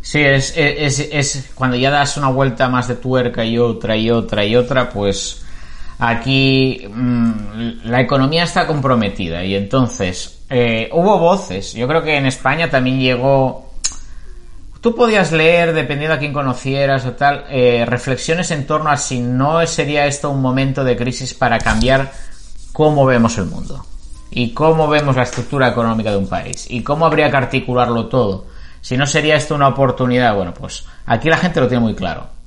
Sí, 0.00 0.20
es, 0.20 0.52
es, 0.56 0.98
es- 1.00 1.08
es 1.36 1.50
cuando 1.54 1.76
ya 1.76 1.90
das 1.90 2.16
una 2.16 2.28
vuelta 2.28 2.68
más 2.68 2.88
de 2.88 2.94
tuerca 2.96 3.44
y 3.44 3.58
otra 3.58 3.96
y 3.96 4.10
otra 4.10 4.44
y 4.44 4.54
otra, 4.56 4.90
pues 4.90 5.44
aquí 5.98 6.86
mm, 6.88 7.32
la 7.84 8.00
economía 8.00 8.44
está 8.44 8.66
comprometida 8.66 9.44
y 9.44 9.54
entonces 9.54 10.40
eh, 10.48 10.88
hubo 10.92 11.18
voces. 11.18 11.74
Yo 11.74 11.86
creo 11.88 12.02
que 12.02 12.16
en 12.16 12.26
España 12.26 12.70
también 12.70 13.00
llegó. 13.00 13.68
Tú 14.80 14.94
podías 14.94 15.32
leer, 15.32 15.72
dependiendo 15.72 16.14
a 16.14 16.18
quién 16.18 16.32
conocieras 16.32 17.04
o 17.04 17.12
tal, 17.12 17.44
eh, 17.50 17.84
reflexiones 17.84 18.50
en 18.52 18.66
torno 18.66 18.90
a 18.90 18.96
si 18.96 19.20
no 19.20 19.66
sería 19.66 20.06
esto 20.06 20.30
un 20.30 20.40
momento 20.40 20.84
de 20.84 20.96
crisis 20.96 21.34
para 21.34 21.58
cambiar 21.58 22.12
cómo 22.72 23.04
vemos 23.04 23.36
el 23.38 23.46
mundo 23.46 23.84
y 24.30 24.54
cómo 24.54 24.86
vemos 24.86 25.16
la 25.16 25.24
estructura 25.24 25.68
económica 25.68 26.12
de 26.12 26.16
un 26.16 26.28
país 26.28 26.66
y 26.70 26.82
cómo 26.82 27.06
habría 27.06 27.28
que 27.28 27.36
articularlo 27.36 28.06
todo. 28.06 28.46
Si 28.80 28.96
no 28.96 29.04
sería 29.04 29.34
esto 29.34 29.56
una 29.56 29.66
oportunidad, 29.66 30.36
bueno, 30.36 30.54
pues 30.54 30.86
aquí 31.06 31.28
la 31.28 31.38
gente 31.38 31.60
lo 31.60 31.66
tiene 31.66 31.82
muy 31.82 31.94
claro. 31.96 32.37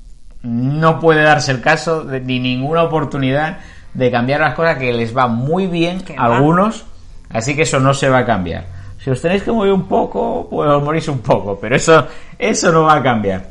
No 0.43 0.99
puede 0.99 1.21
darse 1.23 1.51
el 1.51 1.61
caso 1.61 2.03
de 2.03 2.19
ni 2.19 2.39
ninguna 2.39 2.83
oportunidad 2.83 3.59
de 3.93 4.09
cambiar 4.09 4.39
las 4.41 4.55
cosas 4.55 4.77
que 4.77 4.91
les 4.93 5.15
va 5.15 5.27
muy 5.27 5.67
bien 5.67 6.03
a 6.17 6.25
algunos, 6.25 6.85
así 7.29 7.55
que 7.55 7.63
eso 7.63 7.79
no 7.79 7.93
se 7.93 8.09
va 8.09 8.19
a 8.19 8.25
cambiar. 8.25 8.65
Si 9.03 9.09
os 9.09 9.21
tenéis 9.21 9.43
que 9.43 9.51
morir 9.51 9.73
un 9.73 9.87
poco, 9.87 10.47
pues 10.49 10.69
os 10.69 10.83
morís 10.83 11.07
un 11.07 11.19
poco, 11.19 11.59
pero 11.59 11.75
eso, 11.75 12.07
eso 12.39 12.71
no 12.71 12.83
va 12.83 12.95
a 12.95 13.03
cambiar. 13.03 13.49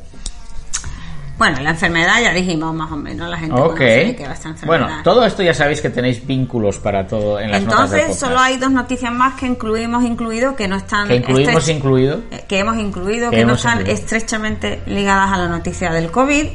Bueno, 1.39 1.59
la 1.61 1.71
enfermedad 1.71 2.21
ya 2.23 2.35
dijimos 2.35 2.75
más 2.75 2.93
o 2.93 2.97
menos, 2.97 3.29
la 3.31 3.39
gente 3.39 3.55
Ok. 3.59 3.69
conoce 3.69 4.15
que 4.17 4.27
va 4.27 4.35
esta 4.35 4.49
enfermedad. 4.51 4.87
Bueno, 4.87 5.03
todo 5.03 5.25
esto 5.25 5.43
ya 5.43 5.55
sabéis 5.55 5.81
que 5.81 5.89
tenéis 5.89 6.27
vínculos 6.27 6.79
para 6.79 7.07
todo 7.07 7.41
en 7.41 7.51
las 7.51 7.63
notas 7.63 7.91
del 7.91 8.01
Entonces, 8.01 8.21
solo 8.21 8.39
hay 8.41 8.59
dos 8.59 8.71
noticias 8.71 9.11
más 9.11 9.35
que 9.41 9.47
incluimos 9.47 10.05
incluido 10.05 10.55
que 10.55 10.69
no 10.69 10.77
están 10.77 11.09
Que 11.09 11.17
incluimos 11.17 11.67
incluido. 11.71 12.21
eh, 12.31 12.45
que 12.47 12.59
hemos 12.59 12.77
incluido 12.77 13.31
Que 13.31 13.37
que, 13.39 13.45
no 13.47 13.55
están 13.55 13.79
incluido. 13.81 13.95
estrechamente 13.95 14.83
ligadas 14.87 15.33
a 15.33 15.39
la 15.39 15.49
noticia 15.49 15.91
del 15.93 16.11
COVID 16.11 16.47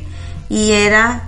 y 0.50 0.72
era 0.72 1.24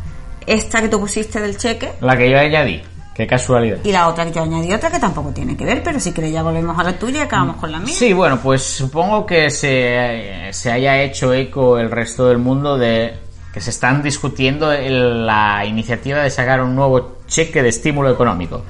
esta 0.46 0.82
que 0.82 0.90
tú 0.90 1.00
pusiste 1.00 1.40
del 1.42 1.58
cheque 1.58 1.94
La 2.02 2.16
que 2.18 2.30
yo 2.30 2.40
añadí. 2.40 2.82
Qué 3.16 3.26
casualidad. 3.26 3.78
y 3.84 3.92
la 3.92 4.08
otra 4.10 4.26
que 4.26 4.32
yo 4.32 4.44
añadí 4.44 4.72
otra 4.72 4.92
que 4.92 5.00
tampoco 5.00 5.32
tiene 5.32 5.58
que 5.58 5.66
ver, 5.66 5.82
pero 5.84 6.00
si 6.00 6.12
queréis 6.12 6.34
ya 6.36 6.44
volvemos 6.44 6.78
a 6.78 6.84
la 6.84 6.94
tuya 7.00 7.20
y 7.20 7.22
acabamos 7.24 7.56
con 7.56 7.72
la 7.72 7.80
mía. 7.80 7.92
Sí, 7.94 8.14
bueno, 8.14 8.40
pues 8.42 8.62
supongo 8.62 9.26
que 9.26 9.50
se, 9.50 10.50
se 10.52 10.72
haya 10.72 11.02
hecho 11.02 11.34
eco 11.34 11.80
el 11.80 11.90
resto 11.90 12.28
del 12.28 12.38
mundo 12.38 12.78
de 12.78 13.16
que 13.52 13.60
se 13.60 13.72
están 13.72 14.04
discutiendo 14.04 14.72
el- 14.72 15.26
la 15.26 15.66
iniciativa 15.66 16.20
de 16.22 16.30
sacar 16.30 16.62
un 16.62 16.76
nuevo 16.76 17.18
cheque 17.28 17.64
de 17.64 17.70
estímulo 17.70 18.12
económico. 18.12 18.64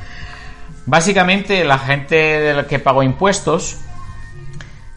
Básicamente, 0.86 1.65
la 1.65 1.77
gente 1.79 2.15
de 2.15 2.53
la 2.53 2.65
que 2.67 2.79
pagó 2.79 3.03
impuestos 3.03 3.75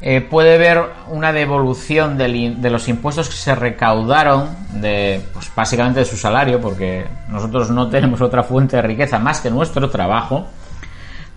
eh, 0.03 0.23
puede 0.23 0.57
ver 0.57 0.83
una 1.09 1.33
devolución 1.33 2.17
del 2.17 2.61
de 2.61 2.71
los 2.71 2.89
impuestos 2.89 3.29
que 3.29 3.37
se 3.37 3.55
recaudaron 3.55 4.49
de, 4.81 5.21
pues 5.33 5.51
básicamente 5.55 6.01
de 6.01 6.07
su 6.07 6.17
salario, 6.17 6.61
porque 6.61 7.07
nosotros 7.29 7.71
no 7.71 7.89
tenemos 7.91 8.21
otra 8.21 8.43
fuente 8.43 8.77
de 8.77 8.83
riqueza 8.83 9.19
más 9.19 9.41
que 9.41 9.51
nuestro 9.51 9.91
trabajo. 9.91 10.47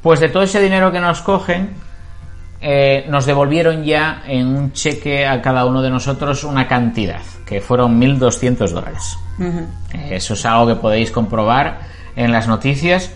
Pues 0.01 0.19
de 0.19 0.29
todo 0.29 0.43
ese 0.43 0.61
dinero 0.61 0.91
que 0.91 0.99
nos 0.99 1.21
cogen, 1.21 1.75
eh, 2.61 3.05
nos 3.09 3.25
devolvieron 3.25 3.83
ya 3.83 4.23
en 4.25 4.47
un 4.47 4.71
cheque 4.71 5.27
a 5.27 5.41
cada 5.41 5.65
uno 5.65 5.81
de 5.81 5.89
nosotros 5.89 6.45
una 6.45 6.67
cantidad, 6.67 7.21
que 7.45 7.59
fueron 7.59 7.99
1.200 7.99 8.69
dólares. 8.69 9.17
Eh, 9.93 10.09
Eso 10.11 10.33
es 10.33 10.45
algo 10.45 10.67
que 10.67 10.75
podéis 10.75 11.11
comprobar 11.11 11.79
en 12.15 12.31
las 12.31 12.47
noticias. 12.47 13.11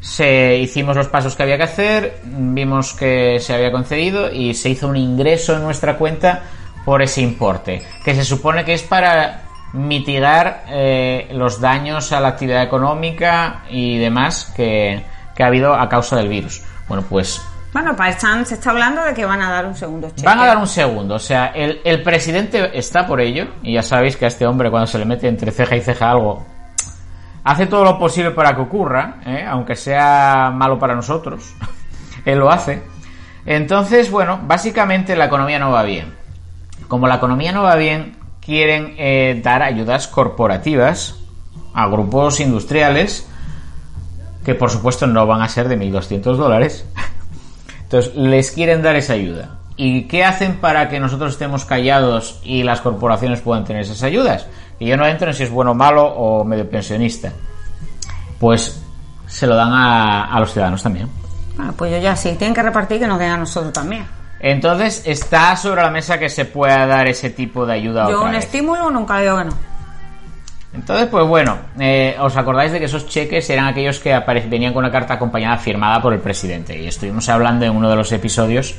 Se 0.00 0.56
hicimos 0.58 0.96
los 0.96 1.08
pasos 1.08 1.34
que 1.34 1.42
había 1.42 1.56
que 1.56 1.64
hacer, 1.64 2.20
vimos 2.24 2.94
que 2.94 3.38
se 3.40 3.54
había 3.54 3.72
concedido 3.72 4.30
y 4.32 4.54
se 4.54 4.68
hizo 4.68 4.88
un 4.88 4.96
ingreso 4.96 5.56
en 5.56 5.62
nuestra 5.62 5.96
cuenta 5.96 6.42
por 6.84 7.02
ese 7.02 7.20
importe, 7.22 7.82
que 8.04 8.14
se 8.14 8.24
supone 8.24 8.64
que 8.64 8.74
es 8.74 8.82
para 8.82 9.42
mitigar 9.72 10.64
eh, 10.68 11.28
los 11.32 11.60
daños 11.60 12.12
a 12.12 12.20
la 12.20 12.28
actividad 12.28 12.62
económica 12.62 13.64
y 13.68 13.98
demás 13.98 14.52
que, 14.56 15.04
que 15.34 15.42
ha 15.42 15.46
habido 15.46 15.74
a 15.74 15.88
causa 15.88 16.16
del 16.16 16.28
virus. 16.28 16.62
Bueno, 16.88 17.04
pues 17.08 17.42
Bueno, 17.72 17.96
para 17.96 18.10
están, 18.10 18.46
se 18.46 18.54
está 18.54 18.70
hablando 18.70 19.02
de 19.02 19.12
que 19.12 19.24
van 19.24 19.42
a 19.42 19.50
dar 19.50 19.66
un 19.66 19.74
segundo 19.74 20.08
cheque. 20.10 20.22
Van 20.22 20.38
a 20.38 20.46
dar 20.46 20.56
un 20.58 20.68
segundo, 20.68 21.16
o 21.16 21.18
sea, 21.18 21.48
el, 21.48 21.80
el 21.84 22.02
presidente 22.02 22.70
está 22.78 23.06
por 23.06 23.20
ello, 23.20 23.48
y 23.62 23.74
ya 23.74 23.82
sabéis 23.82 24.16
que 24.16 24.24
a 24.24 24.28
este 24.28 24.46
hombre 24.46 24.70
cuando 24.70 24.86
se 24.86 24.98
le 24.98 25.04
mete 25.04 25.26
entre 25.28 25.50
ceja 25.50 25.76
y 25.76 25.80
ceja 25.80 26.10
algo, 26.12 26.46
hace 27.46 27.66
todo 27.66 27.84
lo 27.84 27.96
posible 27.96 28.32
para 28.32 28.56
que 28.56 28.62
ocurra, 28.62 29.18
¿eh? 29.24 29.46
aunque 29.48 29.76
sea 29.76 30.50
malo 30.52 30.80
para 30.80 30.96
nosotros, 30.96 31.54
él 32.24 32.40
lo 32.40 32.50
hace. 32.50 32.82
Entonces, 33.46 34.10
bueno, 34.10 34.40
básicamente 34.42 35.14
la 35.14 35.26
economía 35.26 35.60
no 35.60 35.70
va 35.70 35.84
bien. 35.84 36.12
Como 36.88 37.06
la 37.06 37.14
economía 37.14 37.52
no 37.52 37.62
va 37.62 37.76
bien, 37.76 38.16
quieren 38.40 38.96
eh, 38.98 39.40
dar 39.44 39.62
ayudas 39.62 40.08
corporativas 40.08 41.20
a 41.72 41.86
grupos 41.86 42.40
industriales, 42.40 43.28
que 44.44 44.56
por 44.56 44.70
supuesto 44.70 45.06
no 45.06 45.24
van 45.28 45.40
a 45.40 45.48
ser 45.48 45.68
de 45.68 45.78
1.200 45.78 46.22
dólares, 46.34 46.84
entonces, 47.84 48.12
les 48.16 48.50
quieren 48.50 48.82
dar 48.82 48.96
esa 48.96 49.12
ayuda. 49.12 49.50
¿Y 49.76 50.08
qué 50.08 50.24
hacen 50.24 50.56
para 50.56 50.88
que 50.88 50.98
nosotros 50.98 51.34
estemos 51.34 51.64
callados 51.64 52.40
y 52.42 52.64
las 52.64 52.80
corporaciones 52.80 53.40
puedan 53.40 53.64
tener 53.64 53.82
esas 53.82 54.02
ayudas? 54.02 54.48
Y 54.78 54.86
yo 54.86 54.96
no 54.96 55.06
entro 55.06 55.28
en 55.28 55.34
si 55.34 55.42
es 55.44 55.50
bueno 55.50 55.70
o 55.72 55.74
malo 55.74 56.04
o 56.06 56.44
medio 56.44 56.68
pensionista. 56.68 57.32
Pues 58.38 58.82
se 59.26 59.46
lo 59.46 59.56
dan 59.56 59.72
a, 59.72 60.24
a 60.26 60.40
los 60.40 60.52
ciudadanos 60.52 60.82
también. 60.82 61.08
Bueno, 61.56 61.72
pues 61.76 61.90
yo 61.92 61.98
ya 61.98 62.14
sí, 62.14 62.34
tienen 62.38 62.54
que 62.54 62.62
repartir 62.62 62.98
que 63.00 63.06
nos 63.06 63.18
den 63.18 63.30
a 63.30 63.36
nosotros 63.38 63.72
también. 63.72 64.04
Entonces, 64.38 65.02
está 65.06 65.56
sobre 65.56 65.82
la 65.82 65.90
mesa 65.90 66.18
que 66.18 66.28
se 66.28 66.44
pueda 66.44 66.86
dar 66.86 67.08
ese 67.08 67.30
tipo 67.30 67.64
de 67.64 67.72
ayuda 67.74 68.02
Yo 68.10 68.16
otra 68.18 68.26
un 68.26 68.32
vez. 68.32 68.44
estímulo 68.44 68.90
nunca 68.90 69.18
digo 69.18 69.38
que 69.38 69.44
no. 69.44 69.52
Entonces, 70.74 71.06
pues 71.06 71.26
bueno, 71.26 71.56
eh, 71.80 72.14
¿os 72.20 72.36
acordáis 72.36 72.70
de 72.70 72.78
que 72.78 72.84
esos 72.84 73.06
cheques 73.08 73.48
eran 73.48 73.66
aquellos 73.66 73.98
que 73.98 74.14
venían 74.50 74.74
con 74.74 74.84
una 74.84 74.92
carta 74.92 75.14
acompañada 75.14 75.56
firmada 75.56 76.02
por 76.02 76.12
el 76.12 76.20
presidente? 76.20 76.78
Y 76.78 76.86
estuvimos 76.86 77.26
hablando 77.30 77.64
en 77.64 77.74
uno 77.74 77.88
de 77.88 77.96
los 77.96 78.12
episodios 78.12 78.74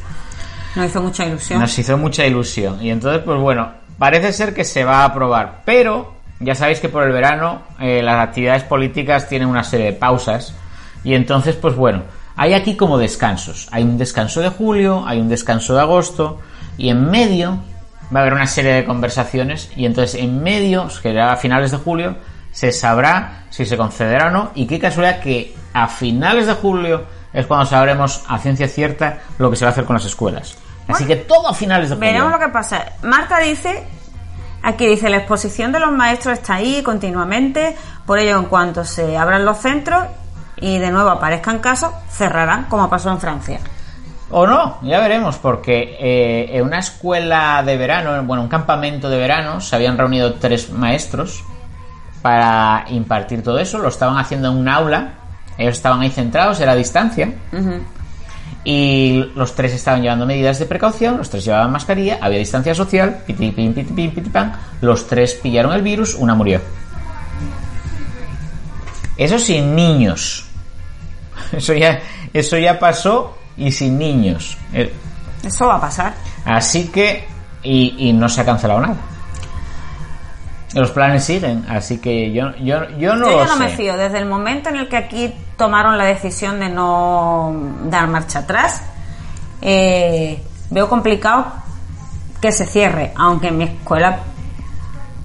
Nos 0.75 0.85
hizo 0.85 1.01
mucha 1.01 1.25
ilusión. 1.25 1.59
Nos 1.59 1.77
hizo 1.79 1.97
mucha 1.97 2.23
ilusión. 2.23 2.79
Y 2.83 2.91
entonces, 2.91 3.23
pues 3.25 3.39
bueno, 3.39 3.71
parece 3.97 4.33
ser 4.33 4.53
que 4.53 4.63
se 4.63 4.83
va 4.83 5.01
a 5.01 5.05
aprobar. 5.05 5.61
Pero 5.65 6.15
ya 6.39 6.55
sabéis 6.55 6.79
que 6.79 6.89
por 6.89 7.03
el 7.03 7.11
verano 7.11 7.63
eh, 7.79 8.01
las 8.03 8.27
actividades 8.27 8.63
políticas 8.63 9.27
tienen 9.27 9.47
una 9.47 9.63
serie 9.63 9.87
de 9.87 9.93
pausas. 9.93 10.53
Y 11.03 11.13
entonces, 11.13 11.55
pues 11.55 11.75
bueno, 11.75 12.03
hay 12.35 12.53
aquí 12.53 12.75
como 12.75 12.97
descansos. 12.97 13.67
Hay 13.71 13.83
un 13.83 13.97
descanso 13.97 14.41
de 14.41 14.49
julio, 14.49 15.03
hay 15.07 15.19
un 15.19 15.29
descanso 15.29 15.73
de 15.73 15.81
agosto. 15.81 16.39
Y 16.77 16.89
en 16.89 17.09
medio 17.09 17.59
va 18.15 18.19
a 18.19 18.21
haber 18.21 18.33
una 18.33 18.47
serie 18.47 18.73
de 18.73 18.85
conversaciones. 18.85 19.71
Y 19.75 19.85
entonces 19.85 20.21
en 20.21 20.43
medio, 20.43 20.87
que 20.87 21.09
será 21.09 21.33
a 21.33 21.37
finales 21.37 21.71
de 21.71 21.77
julio, 21.77 22.15
se 22.51 22.71
sabrá 22.71 23.45
si 23.49 23.65
se 23.65 23.77
concederá 23.77 24.27
o 24.27 24.31
no. 24.31 24.51
Y 24.53 24.67
qué 24.67 24.79
casualidad 24.79 25.19
que 25.19 25.55
a 25.73 25.87
finales 25.87 26.47
de 26.47 26.53
julio 26.53 27.05
es 27.33 27.45
cuando 27.45 27.65
sabremos 27.65 28.23
a 28.27 28.37
ciencia 28.39 28.67
cierta 28.67 29.19
lo 29.37 29.49
que 29.49 29.55
se 29.55 29.65
va 29.65 29.69
a 29.69 29.71
hacer 29.71 29.85
con 29.85 29.95
las 29.95 30.05
escuelas. 30.05 30.57
Así 30.87 31.05
que 31.05 31.15
todo 31.17 31.49
a 31.49 31.53
finales 31.53 31.89
de 31.89 31.95
julio. 31.95 32.11
Veremos 32.11 32.31
lo 32.31 32.39
que 32.39 32.49
pasa. 32.49 32.93
Marta 33.03 33.39
dice, 33.39 33.85
aquí 34.63 34.87
dice, 34.87 35.09
la 35.09 35.17
exposición 35.17 35.71
de 35.71 35.79
los 35.79 35.91
maestros 35.91 36.39
está 36.39 36.55
ahí 36.55 36.81
continuamente, 36.83 37.75
por 38.05 38.19
ello 38.19 38.37
en 38.37 38.45
cuanto 38.45 38.85
se 38.85 39.17
abran 39.17 39.45
los 39.45 39.57
centros 39.57 40.05
y 40.55 40.79
de 40.79 40.91
nuevo 40.91 41.09
aparezcan 41.09 41.59
casos, 41.59 41.91
cerrarán, 42.09 42.65
como 42.65 42.89
pasó 42.89 43.11
en 43.11 43.19
Francia. 43.19 43.59
O 44.29 44.45
no, 44.45 44.79
ya 44.81 44.99
veremos, 44.99 45.37
porque 45.37 45.97
eh, 45.99 46.57
en 46.57 46.65
una 46.65 46.79
escuela 46.79 47.63
de 47.65 47.77
verano, 47.77 48.21
bueno, 48.23 48.43
un 48.43 48.49
campamento 48.49 49.09
de 49.09 49.17
verano, 49.17 49.61
se 49.61 49.75
habían 49.75 49.97
reunido 49.97 50.33
tres 50.33 50.69
maestros 50.69 51.43
para 52.21 52.85
impartir 52.89 53.41
todo 53.41 53.59
eso, 53.59 53.77
lo 53.77 53.87
estaban 53.87 54.17
haciendo 54.17 54.49
en 54.49 54.57
un 54.57 54.67
aula, 54.67 55.13
ellos 55.57 55.77
estaban 55.77 56.01
ahí 56.01 56.09
centrados, 56.09 56.59
era 56.59 56.73
a 56.73 56.75
distancia, 56.75 57.31
Ujú. 57.53 57.81
Y 58.69 59.23
los 59.33 59.55
tres 59.55 59.71
estaban 59.71 60.01
llevando 60.01 60.25
medidas 60.25 60.59
de 60.59 60.65
precaución, 60.65 61.17
los 61.17 61.29
tres 61.29 61.45
llevaban 61.45 61.71
mascarilla, 61.71 62.19
había 62.19 62.39
distancia 62.39 62.75
social, 62.75 63.23
piti, 63.25 63.51
pim, 63.51 63.73
piti, 63.73 63.93
pim, 63.93 64.11
piti, 64.11 64.29
pam, 64.29 64.51
los 64.81 65.07
tres 65.07 65.35
pillaron 65.35 65.71
el 65.71 65.81
virus, 65.81 66.15
una 66.15 66.35
murió. 66.35 66.59
Eso 69.15 69.39
sin 69.39 69.73
niños. 69.73 70.49
Eso 71.53 71.73
ya, 71.75 72.01
eso 72.33 72.57
ya 72.57 72.77
pasó 72.77 73.37
y 73.55 73.71
sin 73.71 73.97
niños. 73.97 74.57
Eh, 74.73 74.91
Eso 75.45 75.67
va 75.67 75.75
a 75.75 75.81
pasar. 75.81 76.13
Así 76.43 76.89
que, 76.89 77.25
y, 77.63 78.09
y 78.09 78.11
no 78.11 78.27
se 78.27 78.41
ha 78.41 78.45
cancelado 78.45 78.81
nada. 78.81 78.97
Los 80.73 80.91
planes 80.91 81.23
siguen, 81.23 81.65
así 81.69 81.99
que 81.99 82.31
yo, 82.33 82.53
yo, 82.57 82.89
yo 82.97 83.15
no 83.15 83.31
Yo 83.31 83.37
lo 83.37 83.45
ya 83.45 83.47
no 83.47 83.55
me 83.57 83.69
fío. 83.69 83.95
Desde 83.95 84.17
el 84.17 84.25
momento 84.25 84.69
en 84.69 84.75
el 84.75 84.89
que 84.89 84.97
aquí 84.97 85.33
tomaron 85.55 85.97
la 85.97 86.05
decisión 86.05 86.59
de 86.59 86.69
no 86.69 87.55
dar 87.85 88.07
marcha 88.07 88.39
atrás, 88.39 88.83
eh, 89.61 90.41
veo 90.69 90.89
complicado 90.89 91.45
que 92.41 92.51
se 92.51 92.65
cierre, 92.65 93.13
aunque 93.15 93.47
en 93.47 93.57
mi 93.57 93.63
escuela 93.63 94.19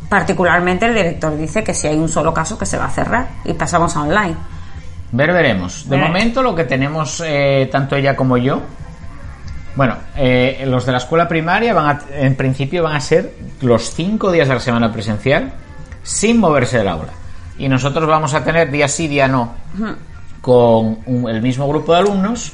particularmente 0.09 0.87
el 0.87 0.95
director 0.95 1.37
dice 1.37 1.65
que 1.65 1.73
si 1.73 1.87
hay 1.87 1.97
un 1.97 2.09
solo 2.09 2.35
caso 2.35 2.59
que 2.59 2.67
se 2.67 2.77
va 2.77 2.85
a 2.85 2.91
cerrar 2.91 3.29
y 3.45 3.55
pasamos 3.55 3.97
a 3.97 4.03
online. 4.03 4.37
Ver, 5.11 5.33
veremos. 5.33 5.89
De 5.89 5.97
momento 5.97 6.43
lo 6.43 6.55
que 6.55 6.65
tenemos, 6.65 7.23
eh, 7.25 7.69
tanto 7.73 7.97
ella 7.97 8.15
como 8.15 8.37
yo, 8.37 8.61
bueno, 9.77 9.97
eh, 10.17 10.65
los 10.67 10.85
de 10.87 10.93
la 10.93 10.99
escuela 10.99 11.27
primaria 11.29 11.73
van 11.75 11.87
a, 11.97 12.01
en 12.19 12.35
principio 12.37 12.83
van 12.83 12.97
a 12.97 13.01
ser 13.01 13.33
los 13.61 13.95
cinco 13.95 14.31
días 14.33 14.49
de 14.49 14.55
la 14.55 14.61
semana 14.61 14.93
presencial 14.93 15.53
sin 16.03 16.39
moverse 16.39 16.79
del 16.79 16.89
aula. 16.89 17.13
Y 17.59 17.69
nosotros 17.69 18.07
vamos 18.09 18.35
a 18.35 18.43
tener 18.45 18.71
día 18.71 18.89
sí, 18.89 19.09
día 19.09 19.29
no, 19.29 19.55
con 20.41 20.99
un- 21.07 21.29
el 21.29 21.41
mismo 21.43 21.69
grupo 21.69 21.93
de 21.93 21.99
alumnos, 22.01 22.53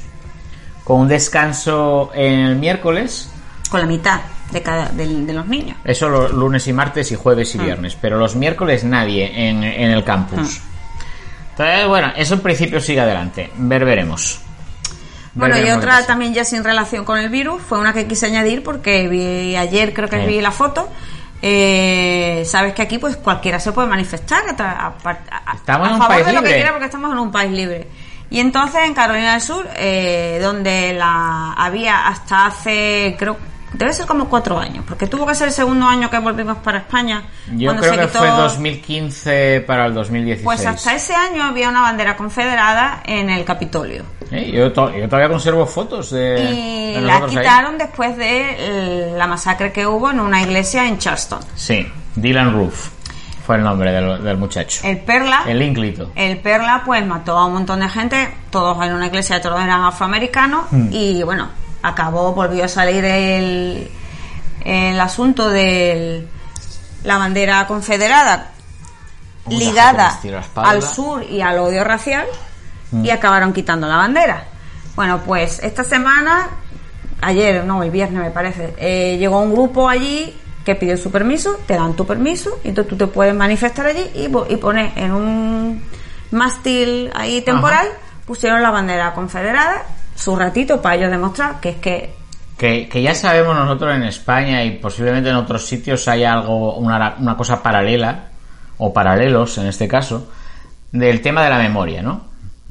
con 0.83 1.01
un 1.01 1.07
descanso 1.07 2.11
el 2.13 2.55
miércoles, 2.57 3.31
Con 3.69 3.81
la 3.81 3.85
mitad 3.87 4.21
de, 4.51 4.61
cada, 4.63 4.89
del- 4.89 5.27
de 5.27 5.33
los 5.33 5.45
niños. 5.45 5.77
Eso 5.83 6.09
los 6.09 6.33
lunes 6.33 6.67
y 6.67 6.73
martes 6.73 7.11
y 7.11 7.15
jueves 7.15 7.53
y 7.53 7.59
viernes, 7.59 7.95
pero 7.99 8.17
los 8.17 8.35
miércoles 8.35 8.83
nadie 8.83 9.47
en, 9.49 9.63
en 9.63 9.91
el 9.91 10.03
campus. 10.03 10.59
Entonces, 11.51 11.87
bueno, 11.87 12.11
eso 12.15 12.33
en 12.35 12.39
principio 12.41 12.79
sigue 12.81 13.01
adelante. 13.01 13.51
Ver, 13.57 13.85
veremos. 13.85 14.41
Bueno, 15.39 15.57
y 15.57 15.69
otra 15.71 16.05
también 16.05 16.33
ya 16.33 16.43
sin 16.45 16.63
relación 16.63 17.05
con 17.05 17.17
el 17.17 17.29
virus, 17.29 17.61
fue 17.61 17.79
una 17.79 17.93
que 17.93 18.07
quise 18.07 18.25
añadir 18.27 18.61
porque 18.63 19.07
vi 19.07 19.55
ayer, 19.55 19.93
creo 19.93 20.07
que 20.09 20.19
Sí. 20.21 20.27
vi 20.27 20.41
la 20.41 20.51
foto. 20.51 20.89
Eh, 21.41 22.43
Sabes 22.45 22.73
que 22.73 22.81
aquí 22.81 22.97
pues 22.97 23.15
cualquiera 23.17 23.59
se 23.59 23.71
puede 23.71 23.87
manifestar 23.87 24.43
a, 24.59 24.93
Estamos 25.55 25.87
a 25.87 25.89
en 25.89 25.93
un 25.95 25.99
favor 26.01 26.07
país 26.15 26.25
de 26.25 26.33
lo 26.33 26.39
que 26.41 26.45
libre. 26.47 26.55
quiera 26.55 26.71
porque 26.71 26.85
estamos 26.85 27.11
en 27.11 27.19
un 27.19 27.31
país 27.31 27.51
libre. 27.51 27.87
Y 28.29 28.39
entonces 28.39 28.81
en 28.85 28.93
Carolina 28.93 29.31
del 29.31 29.41
Sur, 29.41 29.67
eh, 29.75 30.39
donde 30.41 30.93
la 30.93 31.53
había 31.53 32.07
hasta 32.07 32.45
hace 32.47 33.15
creo 33.17 33.37
debe 33.73 33.93
ser 33.93 34.05
como 34.05 34.27
cuatro 34.29 34.57
años, 34.59 34.83
porque 34.87 35.07
tuvo 35.07 35.25
que 35.27 35.35
ser 35.35 35.47
el 35.49 35.53
segundo 35.53 35.85
año 35.85 36.09
que 36.09 36.17
volvimos 36.19 36.57
para 36.57 36.79
España. 36.79 37.23
Yo 37.51 37.75
creo 37.75 37.93
que 37.93 38.07
quitó- 38.07 38.19
fue 38.19 38.27
2015 38.29 39.63
para 39.67 39.85
el 39.85 39.93
2016. 39.93 40.43
Pues 40.43 40.65
hasta 40.65 40.95
ese 40.95 41.13
año 41.15 41.43
había 41.43 41.69
una 41.69 41.81
bandera 41.81 42.15
confederada 42.15 43.01
en 43.05 43.29
el 43.29 43.43
Capitolio. 43.45 44.03
Eh, 44.31 44.51
yo, 44.51 44.71
to- 44.71 44.91
yo 44.95 45.05
todavía 45.07 45.29
conservo 45.29 45.65
fotos 45.65 46.11
de, 46.11 46.39
Y 46.43 46.93
de 46.95 47.01
la 47.01 47.17
ahí. 47.17 47.25
quitaron 47.27 47.77
después 47.77 48.15
de 48.17 49.13
la 49.15 49.27
masacre 49.27 49.71
que 49.71 49.85
hubo 49.87 50.09
en 50.11 50.19
una 50.19 50.41
iglesia 50.41 50.87
en 50.87 50.97
Charleston. 50.97 51.39
Sí, 51.55 51.87
Dylan 52.15 52.53
Roof 52.53 52.89
fue 53.45 53.55
el 53.57 53.63
nombre 53.63 53.91
del, 53.91 54.23
del 54.23 54.37
muchacho. 54.37 54.81
El 54.83 54.99
Perla. 54.99 55.41
El 55.47 55.61
ínclito. 55.61 56.11
El 56.15 56.37
Perla 56.39 56.83
pues 56.85 57.05
mató 57.05 57.37
a 57.37 57.45
un 57.45 57.53
montón 57.53 57.79
de 57.79 57.89
gente, 57.89 58.31
todos 58.51 58.83
en 58.85 58.93
una 58.93 59.07
iglesia, 59.07 59.41
todos 59.41 59.59
eran 59.61 59.81
afroamericanos 59.83 60.65
Hmm. 60.71 60.89
y 60.91 61.23
bueno, 61.23 61.49
acabó, 61.81 62.33
volvió 62.33 62.65
a 62.65 62.67
salir 62.67 63.03
el, 63.05 63.89
el 64.65 64.99
asunto 64.99 65.49
de 65.49 66.27
la 67.03 67.17
bandera 67.17 67.65
confederada 67.67 68.51
ligada 69.47 70.19
al 70.55 70.83
sur 70.83 71.23
y 71.23 71.41
al 71.41 71.57
odio 71.59 71.83
racial 71.83 72.25
Hmm. 72.91 73.05
y 73.05 73.09
acabaron 73.11 73.53
quitando 73.53 73.87
la 73.87 73.97
bandera. 73.97 74.43
Bueno, 74.95 75.21
pues 75.25 75.59
esta 75.61 75.83
semana, 75.83 76.49
ayer, 77.21 77.63
no, 77.63 77.83
el 77.83 77.91
viernes 77.91 78.23
me 78.23 78.31
parece, 78.31 78.73
eh, 78.77 79.17
llegó 79.17 79.39
un 79.41 79.53
grupo 79.53 79.87
allí 79.87 80.35
que 80.65 80.75
pidió 80.75 80.97
su 80.97 81.11
permiso, 81.11 81.59
te 81.65 81.75
dan 81.75 81.93
tu 81.93 82.05
permiso, 82.05 82.59
y 82.63 82.69
entonces 82.69 82.89
tú 82.89 82.97
te 82.97 83.07
puedes 83.07 83.33
manifestar 83.33 83.85
allí 83.85 84.09
y, 84.13 84.25
y 84.25 84.57
pones 84.57 84.95
en 84.97 85.13
un 85.13 85.83
mástil 86.31 87.11
ahí 87.15 87.41
temporal, 87.41 87.87
pusieron 88.25 88.61
la 88.61 88.71
bandera 88.71 89.13
confederada, 89.13 89.83
su 90.19 90.35
ratito 90.35 90.81
para 90.81 90.95
ellos 90.95 91.11
demostrar 91.11 91.61
que 91.61 91.69
es 91.69 91.75
que 91.77 92.13
Que, 92.57 93.01
ya 93.01 93.15
sabemos 93.15 93.55
nosotros 93.55 93.95
en 93.95 94.03
España 94.03 94.65
y 94.65 94.71
posiblemente 94.71 95.29
en 95.29 95.37
otros 95.37 95.65
sitios 95.65 96.05
hay 96.09 96.25
algo, 96.25 96.75
una, 96.75 97.15
una 97.17 97.37
cosa 97.37 97.63
paralela, 97.63 98.25
o 98.79 98.91
paralelos 98.91 99.57
en 99.59 99.67
este 99.67 99.87
caso, 99.87 100.29
del 100.91 101.21
tema 101.21 101.43
de 101.43 101.49
la 101.49 101.57
memoria, 101.57 102.01
¿no? 102.01 102.27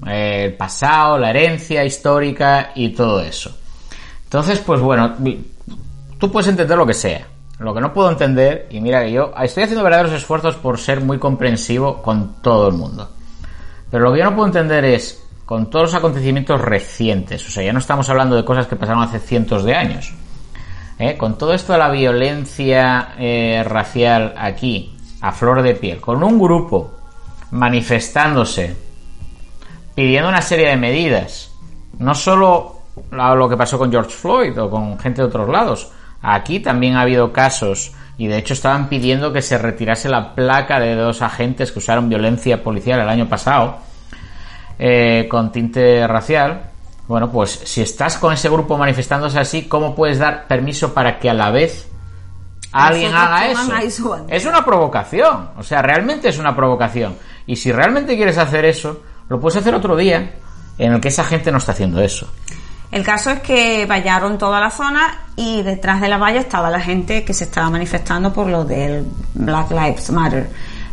El 0.06 0.52
pasado, 0.54 1.18
la 1.18 1.30
herencia 1.30 1.84
histórica 1.84 2.72
y 2.74 2.90
todo 2.90 3.22
eso. 3.22 3.56
Entonces, 4.24 4.58
pues 4.58 4.80
bueno, 4.80 5.16
tú 6.18 6.30
puedes 6.30 6.48
entender 6.48 6.76
lo 6.76 6.86
que 6.86 6.94
sea. 6.94 7.26
Lo 7.58 7.74
que 7.74 7.80
no 7.80 7.92
puedo 7.94 8.10
entender, 8.10 8.68
y 8.70 8.80
mira 8.80 9.02
que 9.02 9.12
yo 9.12 9.32
estoy 9.42 9.64
haciendo 9.64 9.82
verdaderos 9.82 10.12
esfuerzos 10.12 10.54
por 10.56 10.78
ser 10.78 11.00
muy 11.00 11.18
comprensivo 11.18 12.02
con 12.02 12.40
todo 12.42 12.68
el 12.68 12.74
mundo. 12.74 13.10
Pero 13.90 14.04
lo 14.04 14.12
que 14.12 14.18
yo 14.18 14.24
no 14.24 14.34
puedo 14.36 14.46
entender 14.46 14.84
es, 14.84 15.27
con 15.48 15.70
todos 15.70 15.84
los 15.84 15.94
acontecimientos 15.94 16.60
recientes, 16.60 17.48
o 17.48 17.50
sea, 17.50 17.64
ya 17.64 17.72
no 17.72 17.78
estamos 17.78 18.10
hablando 18.10 18.36
de 18.36 18.44
cosas 18.44 18.66
que 18.66 18.76
pasaron 18.76 19.02
hace 19.02 19.18
cientos 19.18 19.64
de 19.64 19.74
años, 19.74 20.12
¿eh? 20.98 21.16
con 21.16 21.38
todo 21.38 21.54
esto 21.54 21.72
de 21.72 21.78
la 21.78 21.88
violencia 21.88 23.14
eh, 23.18 23.64
racial 23.66 24.34
aquí, 24.36 24.94
a 25.22 25.32
flor 25.32 25.62
de 25.62 25.74
piel, 25.74 26.02
con 26.02 26.22
un 26.22 26.38
grupo 26.38 26.98
manifestándose, 27.50 28.76
pidiendo 29.94 30.28
una 30.28 30.42
serie 30.42 30.68
de 30.68 30.76
medidas, 30.76 31.50
no 31.98 32.14
solo 32.14 32.82
lo 33.10 33.48
que 33.48 33.56
pasó 33.56 33.78
con 33.78 33.90
George 33.90 34.10
Floyd 34.10 34.60
o 34.60 34.68
con 34.68 34.98
gente 34.98 35.22
de 35.22 35.28
otros 35.28 35.48
lados, 35.48 35.90
aquí 36.20 36.60
también 36.60 36.96
ha 36.96 37.00
habido 37.00 37.32
casos 37.32 37.92
y 38.18 38.26
de 38.26 38.36
hecho 38.36 38.52
estaban 38.52 38.90
pidiendo 38.90 39.32
que 39.32 39.40
se 39.40 39.56
retirase 39.56 40.10
la 40.10 40.34
placa 40.34 40.78
de 40.78 40.94
dos 40.94 41.22
agentes 41.22 41.72
que 41.72 41.78
usaron 41.78 42.10
violencia 42.10 42.62
policial 42.62 43.00
el 43.00 43.08
año 43.08 43.30
pasado 43.30 43.87
eh, 44.78 45.26
con 45.28 45.50
tinte 45.50 46.06
racial. 46.06 46.70
Bueno, 47.06 47.30
pues 47.30 47.50
si 47.64 47.80
estás 47.80 48.18
con 48.18 48.32
ese 48.32 48.48
grupo 48.48 48.76
manifestándose 48.76 49.38
así, 49.38 49.66
¿cómo 49.66 49.94
puedes 49.94 50.18
dar 50.18 50.46
permiso 50.46 50.92
para 50.92 51.18
que 51.18 51.30
a 51.30 51.34
la 51.34 51.50
vez 51.50 51.88
alguien 52.72 53.14
haga 53.14 53.48
eso? 53.82 54.26
Es 54.28 54.44
una 54.44 54.64
provocación, 54.64 55.50
o 55.56 55.62
sea, 55.62 55.80
realmente 55.80 56.28
es 56.28 56.38
una 56.38 56.54
provocación. 56.54 57.16
Y 57.46 57.56
si 57.56 57.72
realmente 57.72 58.14
quieres 58.14 58.36
hacer 58.36 58.66
eso, 58.66 59.02
lo 59.28 59.40
puedes 59.40 59.56
hacer 59.56 59.74
otro 59.74 59.96
día 59.96 60.34
en 60.76 60.92
el 60.92 61.00
que 61.00 61.08
esa 61.08 61.24
gente 61.24 61.50
no 61.50 61.58
está 61.58 61.72
haciendo 61.72 62.00
eso. 62.02 62.30
El 62.90 63.02
caso 63.02 63.30
es 63.30 63.40
que 63.40 63.84
vallaron 63.86 64.38
toda 64.38 64.60
la 64.60 64.70
zona 64.70 65.26
y 65.36 65.62
detrás 65.62 66.00
de 66.00 66.08
la 66.08 66.16
valla 66.16 66.40
estaba 66.40 66.70
la 66.70 66.80
gente 66.80 67.24
que 67.24 67.34
se 67.34 67.44
estaba 67.44 67.68
manifestando 67.68 68.32
por 68.32 68.46
lo 68.46 68.64
del 68.64 69.06
Black 69.34 69.70
Lives 69.70 70.10
Matter. 70.10 70.50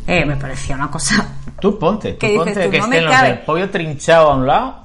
Eh, 0.08 0.26
me 0.26 0.36
parecía 0.36 0.76
una 0.76 0.90
cosa... 0.90 1.26
Tú 1.66 1.80
ponte, 1.80 2.12
tú 2.14 2.20
¿Qué 2.20 2.28
dices 2.28 2.44
ponte 2.46 2.66
tú? 2.66 2.70
que 2.70 2.78
No 2.78 2.86
estén 2.86 3.06
los 3.06 3.22
del 3.24 3.40
pollo 3.40 3.70
trinchado 3.72 4.30
a 4.30 4.36
un 4.36 4.46
lado 4.46 4.76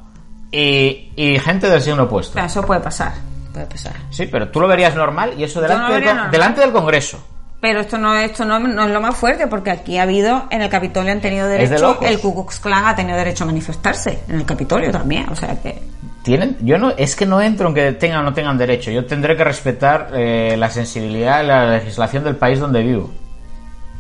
y, 0.51 1.13
y 1.15 1.39
gente 1.39 1.69
del 1.69 1.83
signo 1.83 2.05
opuesto. 2.05 2.33
sea, 2.33 2.47
eso 2.47 2.63
puede 2.63 2.81
pasar. 2.81 3.13
Puede 3.53 3.67
pasar. 3.67 3.93
Sí, 4.09 4.27
pero 4.33 4.49
tú 4.49 4.61
lo 4.61 4.67
verías 4.67 4.97
normal 4.97 5.35
y 5.37 5.45
eso 5.45 5.61
no 5.61 5.69
delante, 5.69 5.89
lo 5.89 5.95
del, 5.95 6.05
normal. 6.07 6.31
delante 6.31 6.61
del 6.63 6.73
Congreso. 6.73 7.23
Pero 7.61 7.81
esto 7.81 7.99
no, 7.99 8.17
esto 8.17 8.47
no, 8.47 8.59
no 8.59 8.85
es 8.85 8.91
lo 8.91 9.01
más 9.03 9.15
fuerte, 9.15 9.47
porque 9.47 9.71
aquí 9.71 9.99
ha 9.99 10.05
habido, 10.05 10.47
en 10.49 10.63
el 10.63 10.71
Capitolio 10.71 11.13
han 11.13 11.21
tenido 11.21 11.47
de 11.49 11.59
derecho, 11.59 11.89
locos. 11.89 12.09
el 12.09 12.19
Ku 12.19 12.33
Klux 12.33 12.61
Klan 12.61 12.87
ha 12.87 12.97
tenido 12.97 13.19
derecho 13.19 13.45
a 13.45 13.49
manifestarse, 13.49 14.21
en 14.27 14.37
el 14.37 14.47
Capitolio 14.47 14.91
también, 14.91 15.29
o 15.29 15.37
sea 15.37 15.61
que... 15.61 15.83
Tienen, 16.23 16.57
yo 16.63 16.79
no, 16.79 16.93
es 16.97 17.15
que 17.15 17.27
no 17.27 17.43
entro 17.43 17.69
en 17.69 17.75
que 17.75 17.93
tengan 17.93 18.21
o 18.21 18.23
no 18.23 18.33
tengan 18.33 18.57
derecho. 18.57 18.91
Yo 18.91 19.05
tendré 19.05 19.37
que 19.37 19.45
respetar 19.45 20.13
eh, 20.15 20.55
la 20.57 20.71
sensibilidad 20.71 21.43
y 21.43 21.47
la 21.47 21.73
legislación 21.73 22.25
del 22.25 22.37
país 22.37 22.59
donde 22.59 22.83
vivo. 22.83 23.11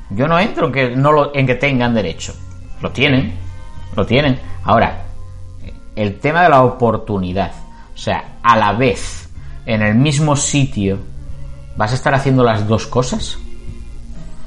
Yo 0.08 0.26
no 0.26 0.38
entro 0.38 0.66
en 0.66 0.72
que 0.72 0.96
no 0.96 1.12
lo, 1.12 1.34
en 1.34 1.46
que 1.46 1.54
tengan 1.56 1.94
derecho. 1.94 2.34
Lo 2.80 2.90
tienen, 2.90 3.34
lo 3.96 4.06
tienen. 4.06 4.38
Ahora, 4.64 5.04
el 5.96 6.18
tema 6.18 6.42
de 6.42 6.48
la 6.48 6.62
oportunidad, 6.62 7.52
o 7.94 7.98
sea, 7.98 8.36
a 8.42 8.56
la 8.56 8.72
vez, 8.72 9.28
en 9.66 9.82
el 9.82 9.94
mismo 9.94 10.36
sitio, 10.36 10.98
¿vas 11.76 11.92
a 11.92 11.94
estar 11.94 12.14
haciendo 12.14 12.42
las 12.44 12.66
dos 12.66 12.86
cosas? 12.86 13.38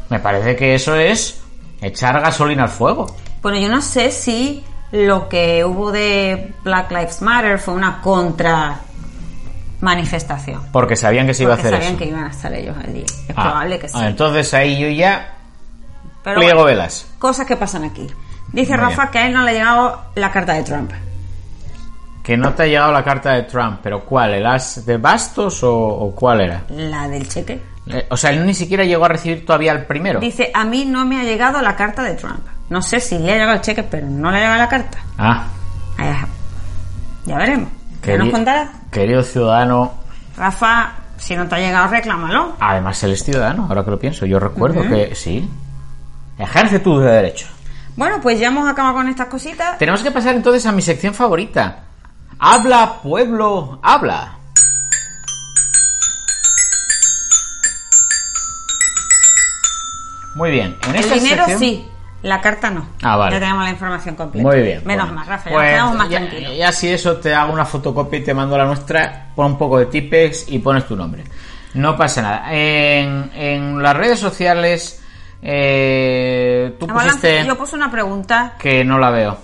Me 0.09 0.19
parece 0.19 0.55
que 0.55 0.75
eso 0.75 0.95
es 0.95 1.41
echar 1.81 2.19
gasolina 2.21 2.63
al 2.63 2.69
fuego. 2.69 3.15
Bueno, 3.41 3.57
yo 3.59 3.69
no 3.69 3.81
sé 3.81 4.11
si 4.11 4.63
lo 4.91 5.27
que 5.29 5.65
hubo 5.65 5.91
de 5.91 6.53
Black 6.63 6.91
Lives 6.91 7.21
Matter 7.21 7.59
fue 7.59 7.73
una 7.73 8.01
contra 8.01 8.79
manifestación. 9.81 10.61
Porque 10.71 10.95
sabían 10.95 11.27
que 11.27 11.33
se 11.33 11.43
iba 11.43 11.53
a 11.53 11.57
hacer 11.57 11.71
sabían 11.71 11.91
eso. 11.93 11.99
que 11.99 12.05
iban 12.05 12.23
a 12.25 12.29
estar 12.29 12.53
ellos 12.53 12.75
allí. 12.77 13.01
Es 13.03 13.35
Ah, 13.35 13.41
probable 13.43 13.79
que 13.79 13.87
sí. 13.89 13.97
ah, 13.97 14.07
entonces 14.07 14.53
ahí 14.53 14.79
yo 14.79 14.87
ya 14.89 15.32
Pero 16.23 16.37
pliego 16.39 16.61
bueno, 16.61 16.65
velas. 16.77 17.07
cosas 17.19 17.45
que 17.45 17.55
pasan 17.57 17.83
aquí. 17.83 18.07
Dice 18.51 18.71
Muy 18.73 18.79
Rafa 18.81 19.01
bien. 19.03 19.11
que 19.11 19.17
a 19.19 19.27
él 19.27 19.33
no 19.33 19.41
le 19.43 19.49
ha 19.51 19.53
llegado 19.53 20.01
la 20.15 20.31
carta 20.31 20.53
de 20.53 20.63
Trump. 20.63 20.91
Que 22.23 22.37
no 22.37 22.53
te 22.53 22.63
ha 22.63 22.65
llegado 22.67 22.91
la 22.93 23.03
carta 23.03 23.33
de 23.33 23.43
Trump, 23.43 23.79
pero 23.83 24.05
¿cuál? 24.05 24.33
¿El 24.35 24.45
as 24.45 24.85
de 24.85 24.97
bastos 24.97 25.61
o, 25.63 25.73
o 25.75 26.15
cuál 26.15 26.41
era? 26.41 26.63
La 26.69 27.07
del 27.09 27.27
cheque. 27.27 27.61
Eh, 27.87 28.07
O 28.09 28.15
sea, 28.15 28.29
él 28.29 28.45
ni 28.45 28.53
siquiera 28.53 28.85
llegó 28.85 29.03
a 29.03 29.09
recibir 29.09 29.45
todavía 29.45 29.73
el 29.73 29.85
primero. 29.85 30.21
Dice, 30.21 30.49
a 30.53 30.63
mí 30.63 30.85
no 30.85 31.05
me 31.05 31.19
ha 31.19 31.23
llegado 31.23 31.61
la 31.61 31.75
carta 31.75 32.01
de 32.03 32.13
Trump. 32.13 32.39
No 32.69 32.81
sé 32.81 33.01
si 33.01 33.17
le 33.19 33.31
ha 33.31 33.35
llegado 33.35 33.53
el 33.55 33.61
cheque, 33.61 33.83
pero 33.83 34.07
no 34.07 34.31
le 34.31 34.37
ha 34.37 34.39
llegado 34.41 34.59
la 34.59 34.69
carta. 34.69 34.97
Ah, 35.17 35.47
Ya 37.25 37.37
veremos. 37.37 37.69
¿Qué 38.01 38.17
nos 38.17 38.29
contará? 38.29 38.69
querido 38.91 39.23
ciudadano. 39.23 39.93
Rafa, 40.37 40.91
si 41.17 41.35
no 41.35 41.47
te 41.47 41.55
ha 41.55 41.59
llegado, 41.59 41.87
reclámalo. 41.89 42.55
Además, 42.59 43.01
él 43.03 43.13
es 43.13 43.23
ciudadano, 43.23 43.65
ahora 43.67 43.83
que 43.83 43.91
lo 43.91 43.99
pienso. 43.99 44.25
Yo 44.25 44.39
recuerdo 44.39 44.81
que 44.83 45.15
sí. 45.15 45.49
Ejerce 46.43 46.79
tu 46.79 46.99
derecho. 46.99 47.47
Bueno, 47.95 48.19
pues 48.21 48.39
ya 48.39 48.47
hemos 48.47 48.67
acabado 48.69 48.95
con 48.95 49.07
estas 49.07 49.27
cositas. 49.27 49.77
Tenemos 49.77 50.01
que 50.01 50.11
pasar 50.11 50.35
entonces 50.35 50.65
a 50.65 50.71
mi 50.71 50.81
sección 50.81 51.13
favorita. 51.13 51.83
Habla, 52.39 52.99
pueblo, 53.03 53.79
habla. 53.83 54.37
Muy 60.35 60.51
bien. 60.51 60.75
En 60.87 60.95
El 60.95 61.03
dinero 61.09 61.45
sección- 61.45 61.59
sí, 61.59 61.87
la 62.23 62.41
carta 62.41 62.69
no. 62.71 62.87
Ah, 63.03 63.17
vale. 63.17 63.35
Ya 63.35 63.39
tenemos 63.39 63.63
la 63.63 63.69
información 63.69 64.15
completa. 64.15 64.47
Muy 64.49 64.61
bien. 64.61 64.81
Menos 64.85 65.05
bueno. 65.07 65.19
mal, 65.19 65.27
Rafa, 65.27 65.49
ya 65.49 65.55
Pues, 65.55 65.69
quedamos 65.69 65.95
más 65.95 66.09
ya, 66.09 66.17
tranquilos. 66.19 66.57
ya 66.57 66.71
si 66.71 66.89
eso 66.89 67.17
te 67.17 67.33
hago 67.35 67.53
una 67.53 67.65
fotocopia 67.65 68.19
y 68.19 68.23
te 68.23 68.33
mando 68.33 68.57
la 68.57 68.65
nuestra, 68.65 69.27
pon 69.35 69.45
un 69.47 69.57
poco 69.57 69.77
de 69.77 69.85
tipex 69.87 70.45
y 70.49 70.59
pones 70.59 70.87
tu 70.87 70.95
nombre. 70.95 71.23
No 71.75 71.95
pasa 71.95 72.21
nada. 72.21 72.47
En, 72.53 73.31
en 73.35 73.81
las 73.81 73.95
redes 73.95 74.19
sociales, 74.19 75.02
eh, 75.43 76.75
tú 76.79 76.87
Ahora, 76.89 77.03
pusiste 77.05 77.45
Yo 77.45 77.57
puse 77.57 77.75
una 77.75 77.91
pregunta. 77.91 78.53
que 78.59 78.83
no 78.83 78.97
la 78.99 79.09
veo. 79.09 79.37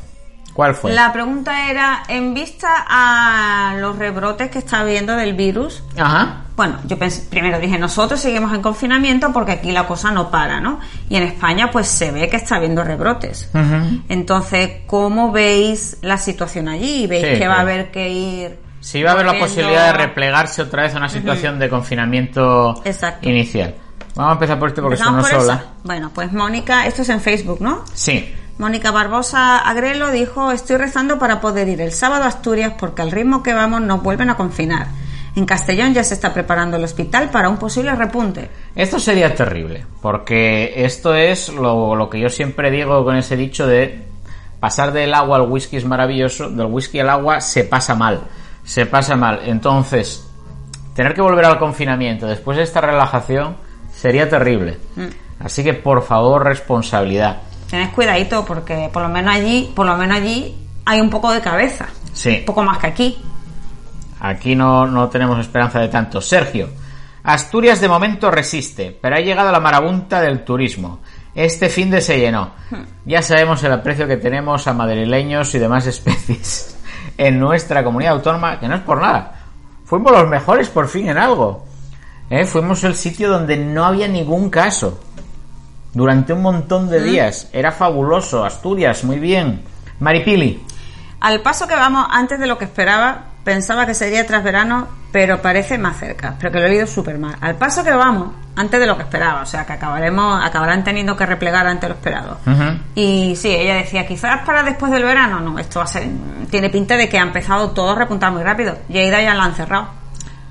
¿Cuál 0.54 0.76
fue? 0.76 0.91
La 0.91 1.14
pregunta 1.14 1.70
era, 1.70 2.04
en 2.10 2.34
vista 2.34 2.86
a 2.88 3.76
los 3.80 3.97
rebrotes 3.97 4.50
que 4.50 4.60
está 4.60 4.82
habiendo 4.82 5.16
del 5.16 5.34
virus, 5.34 5.84
Ajá. 5.97 6.41
bueno, 6.58 6.80
yo 6.86 6.97
pensé, 7.00 7.26
primero 7.30 7.60
dije, 7.60 7.78
nosotros 7.78 8.20
seguimos 8.20 8.54
en 8.54 8.62
confinamiento 8.62 9.32
porque 9.32 9.54
aquí 9.54 9.72
la 9.72 9.88
cosa 9.88 10.12
no 10.12 10.30
para, 10.30 10.60
¿no? 10.60 10.82
Y 11.08 11.16
en 11.16 11.24
España 11.24 11.72
pues 11.72 11.88
se 11.88 12.12
ve 12.12 12.28
que 12.28 12.36
está 12.36 12.56
habiendo 12.58 12.84
rebrotes. 12.84 13.50
Entonces, 14.10 14.70
¿cómo 14.86 15.32
veis 15.32 15.97
la 16.02 16.18
situación 16.18 16.68
allí? 16.68 17.08
¿Veis 17.08 17.26
Sí, 17.26 17.39
que 17.39 17.47
va 17.47 17.56
a 17.58 17.62
haber 17.62 17.89
que 17.91 18.10
ir... 18.10 18.60
Si 18.82 19.02
va 19.02 19.12
a 19.12 19.14
haber 19.14 19.28
la 19.28 19.39
posibilidad 19.39 19.93
de 19.93 19.93
replegarse 20.08 20.62
otra 20.62 20.84
vez 20.84 20.93
a 20.93 20.97
una 20.97 21.10
situación 21.10 21.58
de 21.60 21.70
confinamiento 21.70 22.82
Exacto. 22.84 23.30
inicial. 23.30 23.76
Vamos 24.20 24.32
a 24.32 24.34
empezar 24.34 24.59
por 24.59 24.67
este 24.67 24.82
porque 24.82 24.95
¿Empezamos 24.95 25.24
esto 25.24 25.38
no 25.38 25.45
por 25.45 25.47
sola. 25.47 25.65
Bueno, 25.86 26.11
pues 26.13 26.34
Mónica, 26.34 26.86
esto 26.86 27.03
es 27.03 27.09
en 27.09 27.22
Facebook, 27.22 27.61
¿no? 27.61 27.86
Sí. 27.93 28.36
Mónica 28.57 28.91
Barbosa 28.91 29.59
Agrelo 29.59 30.11
dijo, 30.11 30.51
estoy 30.51 30.76
rezando 30.76 31.17
para 31.17 31.39
poder 31.39 31.70
ir 31.70 31.80
el 31.80 31.93
sábado 31.93 32.26
a 32.26 32.28
Asturias 32.28 32.74
porque 32.78 33.01
al 33.01 33.11
ritmo 33.11 33.41
que 33.43 33.53
vamos 33.53 33.80
nos 33.80 34.03
vuelven 34.03 34.30
a 34.30 34.36
confinar. 34.36 34.88
En 35.38 35.45
Castellón 35.45 35.93
ya 35.93 36.03
se 36.03 36.15
está 36.15 36.34
preparando 36.34 36.76
el 36.76 36.84
hospital 36.84 37.30
para 37.30 37.47
un 37.47 37.55
posible 37.55 37.95
repunte. 37.95 38.49
Esto 38.76 38.99
sería 38.99 39.34
terrible, 39.34 39.86
porque 40.01 40.74
esto 40.84 41.15
es 41.15 41.47
lo, 41.47 41.95
lo 41.95 42.09
que 42.09 42.20
yo 42.20 42.28
siempre 42.28 42.72
digo 42.72 43.05
con 43.05 43.15
ese 43.15 43.38
dicho 43.38 43.67
de 43.67 44.03
pasar 44.59 44.91
del 44.91 45.13
agua 45.13 45.38
al 45.38 45.49
whisky 45.49 45.78
es 45.78 45.86
maravilloso, 45.86 46.49
del 46.49 46.67
whisky 46.67 46.99
al 46.99 47.09
agua 47.09 47.39
se 47.39 47.63
pasa 47.63 47.95
mal, 47.95 48.20
se 48.65 48.86
pasa 48.86 49.15
mal. 49.15 49.39
Entonces, 49.45 50.30
tener 50.93 51.13
que 51.13 51.22
volver 51.22 51.45
al 51.45 51.57
confinamiento 51.57 52.28
después 52.28 52.57
de 52.57 52.63
esta 52.63 52.82
relajación 52.82 53.68
sería 54.00 54.30
terrible. 54.30 54.78
Así 55.39 55.64
que, 55.64 55.74
por 55.74 56.04
favor, 56.04 56.45
responsabilidad. 56.45 57.41
Tened 57.70 57.91
cuidadito 57.91 58.45
porque 58.45 58.89
por 58.91 59.04
lo 59.04 59.10
menos 59.10 59.36
allí, 59.36 59.72
por 59.76 59.86
lo 59.86 59.95
menos 59.97 60.18
allí 60.18 60.56
hay 60.86 61.02
un 61.02 61.10
poco 61.10 61.32
de 61.32 61.41
cabeza. 61.41 61.88
Sí. 62.14 62.38
Un 62.39 62.45
poco 62.45 62.64
más 62.64 62.78
que 62.78 62.88
aquí. 62.88 63.18
Aquí 64.22 64.56
no, 64.56 64.86
no 64.88 65.10
tenemos 65.10 65.38
esperanza 65.39 65.80
de 65.80 65.89
tanto. 65.89 66.22
Sergio, 66.22 66.70
Asturias 67.24 67.82
de 67.82 67.89
momento 67.89 68.32
resiste, 68.32 68.97
pero 69.00 69.18
ha 69.18 69.20
llegado 69.20 69.52
la 69.52 69.60
marabunta 69.60 70.22
del 70.22 70.43
turismo. 70.43 71.00
Este 71.36 71.70
fin 71.70 71.91
de 71.91 72.02
se 72.02 72.20
llenó. 72.20 72.52
Ya 73.06 73.22
sabemos 73.22 73.64
el 73.64 73.72
aprecio 73.72 74.08
que 74.08 74.18
tenemos 74.18 74.68
a 74.68 74.74
madrileños 74.74 75.54
y 75.54 75.60
demás 75.60 75.86
especies 75.88 76.78
en 77.18 77.39
nuestra 77.39 77.84
comunidad 77.84 78.14
autónoma, 78.14 78.60
que 78.60 78.68
no 78.68 78.76
es 78.76 78.82
por 78.82 79.02
nada. 79.02 79.36
Fuimos 79.84 80.12
los 80.12 80.28
mejores 80.28 80.70
por 80.70 80.88
fin 80.88 81.10
en 81.10 81.18
algo. 81.18 81.68
¿Eh? 82.30 82.45
Fuimos 82.45 82.84
el 82.84 82.95
sitio 82.95 83.30
donde 83.30 83.57
no 83.57 83.86
había 83.86 84.07
ningún 84.07 84.49
caso. 84.49 84.99
Durante 85.93 86.34
un 86.34 86.41
montón 86.41 86.89
de 86.89 87.01
días. 87.01 87.49
Era 87.51 87.71
fabuloso. 87.71 88.45
Asturias, 88.45 89.03
muy 89.03 89.19
bien. 89.19 89.63
Maripili. 89.99 90.63
Al 91.19 91.41
paso 91.41 91.67
que 91.67 91.75
vamos, 91.75 92.07
antes 92.11 92.39
de 92.39 92.47
lo 92.47 92.57
que 92.57 92.65
esperaba, 92.65 93.25
pensaba 93.43 93.86
que 93.86 93.93
sería 93.93 94.25
tras 94.25 94.43
verano, 94.43 94.88
pero 95.11 95.41
parece 95.41 95.77
más 95.77 95.97
cerca, 95.97 96.36
pero 96.39 96.51
que 96.51 96.59
lo 96.59 96.67
he 96.67 96.69
oído 96.69 96.88
súper 96.88 97.17
mal. 97.17 97.36
Al 97.41 97.55
paso 97.55 97.84
que 97.84 97.91
vamos, 97.91 98.30
antes 98.55 98.80
de 98.80 98.86
lo 98.86 98.95
que 98.95 99.03
esperaba, 99.03 99.41
o 99.41 99.45
sea, 99.45 99.65
que 99.65 99.73
acabaremos, 99.73 100.45
acabarán 100.45 100.84
teniendo 100.84 101.17
que 101.17 101.25
replegar 101.25 101.65
ante 101.67 101.88
lo 101.88 101.95
esperado. 101.95 102.38
Y 102.95 103.36
sí, 103.36 103.49
ella 103.49 103.75
decía, 103.75 104.07
quizás 104.07 104.45
para 104.45 104.63
después 104.63 104.91
del 104.91 105.03
verano, 105.03 105.39
no, 105.39 105.59
esto 105.59 105.80
va 105.80 105.86
a 105.86 105.88
ser, 105.88 106.07
tiene 106.49 106.69
pinta 106.69 106.95
de 106.95 107.09
que 107.09 107.17
ha 107.17 107.23
empezado 107.23 107.71
todo 107.71 107.91
a 107.91 107.95
repuntar 107.95 108.32
muy 108.32 108.43
rápido. 108.43 108.77
Lleida 108.88 109.21
ya 109.21 109.34
la 109.34 109.45
han 109.45 109.55
cerrado. 109.55 109.88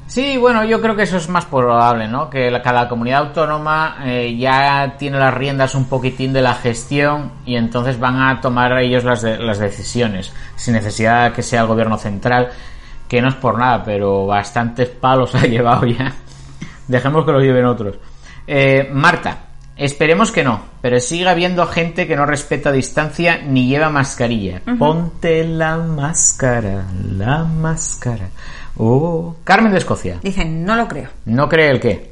Sí, 0.08 0.38
bueno, 0.38 0.64
yo 0.64 0.80
creo 0.80 0.96
que 0.96 1.02
eso 1.02 1.18
es 1.18 1.28
más 1.28 1.44
probable, 1.44 2.08
¿no? 2.08 2.30
Que 2.30 2.50
la- 2.50 2.62
cada 2.62 2.88
comunidad 2.88 3.26
autónoma 3.26 3.98
eh, 4.04 4.34
ya 4.38 4.94
tiene 4.98 5.18
las 5.18 5.34
riendas 5.34 5.74
un 5.74 5.84
poquitín 5.84 6.32
de 6.32 6.40
la 6.40 6.54
gestión 6.54 7.32
y 7.44 7.56
entonces 7.56 7.98
van 8.00 8.20
a 8.22 8.40
tomar 8.40 8.78
ellos 8.78 9.04
las, 9.04 9.20
de- 9.20 9.36
las 9.38 9.58
decisiones, 9.58 10.32
sin 10.56 10.72
necesidad 10.74 11.32
que 11.34 11.42
sea 11.42 11.60
el 11.60 11.66
gobierno 11.66 11.98
central, 11.98 12.48
que 13.06 13.20
no 13.20 13.28
es 13.28 13.34
por 13.34 13.58
nada, 13.58 13.84
pero 13.84 14.26
bastantes 14.26 14.88
palos 14.88 15.34
ha 15.34 15.42
llevado 15.46 15.84
ya. 15.86 16.10
Dejemos 16.86 17.26
que 17.26 17.32
los 17.32 17.42
lleven 17.42 17.66
otros. 17.66 17.96
Eh, 18.46 18.88
Marta, 18.90 19.36
esperemos 19.76 20.32
que 20.32 20.42
no, 20.42 20.62
pero 20.80 20.98
sigue 21.00 21.28
habiendo 21.28 21.66
gente 21.66 22.06
que 22.06 22.16
no 22.16 22.24
respeta 22.24 22.72
distancia 22.72 23.40
ni 23.46 23.68
lleva 23.68 23.90
mascarilla. 23.90 24.62
Ponte 24.78 25.44
la 25.44 25.76
máscara, 25.76 26.84
la 27.14 27.44
máscara. 27.44 28.28
Oh. 28.78 29.34
Carmen 29.44 29.72
de 29.72 29.78
Escocia. 29.78 30.18
Dicen, 30.22 30.64
no 30.64 30.76
lo 30.76 30.86
creo. 30.88 31.08
No 31.26 31.48
cree 31.48 31.68
el 31.70 31.80
qué. 31.80 32.10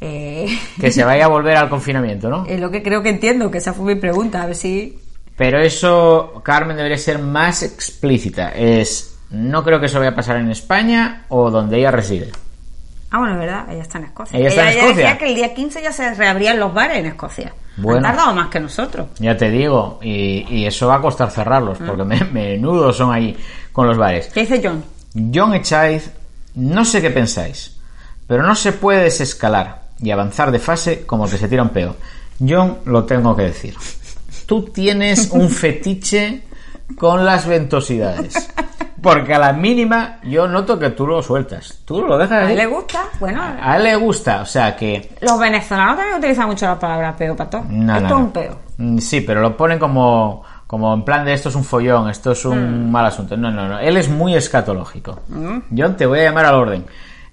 Eh, 0.00 0.46
Que 0.80 0.90
se 0.92 1.02
vaya 1.04 1.24
a 1.24 1.28
volver 1.28 1.56
al 1.56 1.68
confinamiento, 1.68 2.28
¿no? 2.28 2.44
es 2.48 2.60
lo 2.60 2.70
que 2.70 2.82
creo 2.82 3.02
que 3.02 3.08
entiendo, 3.10 3.50
que 3.50 3.58
esa 3.58 3.72
fue 3.72 3.94
mi 3.94 4.00
pregunta, 4.00 4.42
a 4.42 4.46
ver 4.46 4.56
si... 4.56 4.98
Pero 5.36 5.60
eso, 5.60 6.40
Carmen, 6.44 6.76
debería 6.76 6.98
ser 6.98 7.18
más 7.18 7.62
explícita. 7.64 8.50
Es, 8.50 9.16
no 9.30 9.64
creo 9.64 9.80
que 9.80 9.86
eso 9.86 9.98
vaya 9.98 10.10
a 10.12 10.14
pasar 10.14 10.36
en 10.36 10.48
España 10.50 11.24
o 11.28 11.50
donde 11.50 11.78
ella 11.78 11.90
reside. 11.90 12.30
Ah, 13.10 13.18
bueno, 13.18 13.34
es 13.34 13.40
verdad, 13.40 13.66
ella 13.70 13.82
está 13.82 13.98
en 13.98 14.04
Escocia. 14.04 14.38
Ella 14.38 14.48
está 14.48 14.62
en 14.62 14.68
ella 14.68 14.80
Escocia. 14.82 14.96
decía 15.04 15.18
que 15.18 15.28
el 15.28 15.34
día 15.34 15.54
15 15.54 15.82
ya 15.82 15.92
se 15.92 16.14
reabrían 16.14 16.60
los 16.60 16.72
bares 16.74 16.98
en 16.98 17.06
Escocia. 17.06 17.52
Bueno. 17.76 17.96
Han 18.06 18.14
tardado 18.14 18.34
más 18.34 18.48
que 18.48 18.60
nosotros. 18.60 19.08
Ya 19.18 19.36
te 19.36 19.50
digo, 19.50 19.98
y, 20.02 20.44
y 20.48 20.66
eso 20.66 20.86
va 20.86 20.96
a 20.96 21.00
costar 21.00 21.30
cerrarlos, 21.32 21.78
porque 21.78 22.04
me- 22.04 22.24
menudos 22.24 22.96
son 22.96 23.12
ahí 23.12 23.36
con 23.72 23.88
los 23.88 23.96
bares. 23.98 24.28
¿Qué 24.32 24.40
dice 24.40 24.60
John? 24.62 24.84
John 25.14 25.54
Echaiz, 25.54 26.10
no 26.54 26.84
sé 26.84 27.00
qué 27.00 27.10
pensáis, 27.10 27.76
pero 28.26 28.42
no 28.42 28.54
se 28.54 28.72
puede 28.72 29.04
desescalar 29.04 29.82
y 30.00 30.10
avanzar 30.10 30.50
de 30.50 30.58
fase 30.58 31.06
como 31.06 31.28
que 31.28 31.38
se 31.38 31.48
tira 31.48 31.62
un 31.62 31.68
peo. 31.70 31.96
John, 32.40 32.78
lo 32.84 33.04
tengo 33.04 33.36
que 33.36 33.44
decir. 33.44 33.74
Tú 34.46 34.64
tienes 34.64 35.30
un 35.30 35.48
fetiche 35.50 36.42
con 36.96 37.24
las 37.24 37.46
ventosidades. 37.46 38.50
Porque 39.00 39.34
a 39.34 39.38
la 39.38 39.52
mínima 39.52 40.18
yo 40.24 40.48
noto 40.48 40.78
que 40.78 40.90
tú 40.90 41.06
lo 41.06 41.22
sueltas. 41.22 41.80
Tú 41.84 42.00
lo 42.02 42.16
dejas 42.16 42.44
¿A 42.44 42.50
él 42.50 42.56
le 42.56 42.66
gusta? 42.66 43.04
Bueno, 43.20 43.42
A 43.60 43.76
él 43.76 43.84
le 43.84 43.96
gusta, 43.96 44.40
o 44.40 44.46
sea 44.46 44.74
que... 44.74 45.10
los 45.20 45.38
venezolanos 45.38 45.96
también 45.96 46.18
utilizan 46.18 46.46
mucho 46.46 46.64
la 46.64 46.78
palabra 46.78 47.14
peo, 47.14 47.36
pato. 47.36 47.62
No, 47.68 47.96
Esto 47.96 48.08
no, 48.08 48.16
es 48.16 48.22
un 48.22 48.32
peo. 48.32 48.58
Sí, 49.00 49.20
pero 49.20 49.42
lo 49.42 49.56
ponen 49.58 49.78
como, 49.78 50.42
como 50.74 50.92
en 50.92 51.04
plan 51.04 51.24
de 51.24 51.32
esto 51.32 51.50
es 51.50 51.54
un 51.54 51.62
follón, 51.62 52.10
esto 52.10 52.32
es 52.32 52.44
un 52.44 52.90
mal 52.90 53.06
asunto. 53.06 53.36
No, 53.36 53.48
no, 53.48 53.68
no. 53.68 53.78
Él 53.78 53.96
es 53.96 54.08
muy 54.08 54.34
escatológico. 54.34 55.20
John, 55.76 55.96
te 55.96 56.04
voy 56.04 56.18
a 56.18 56.24
llamar 56.24 56.46
al 56.46 56.56
orden. 56.56 56.84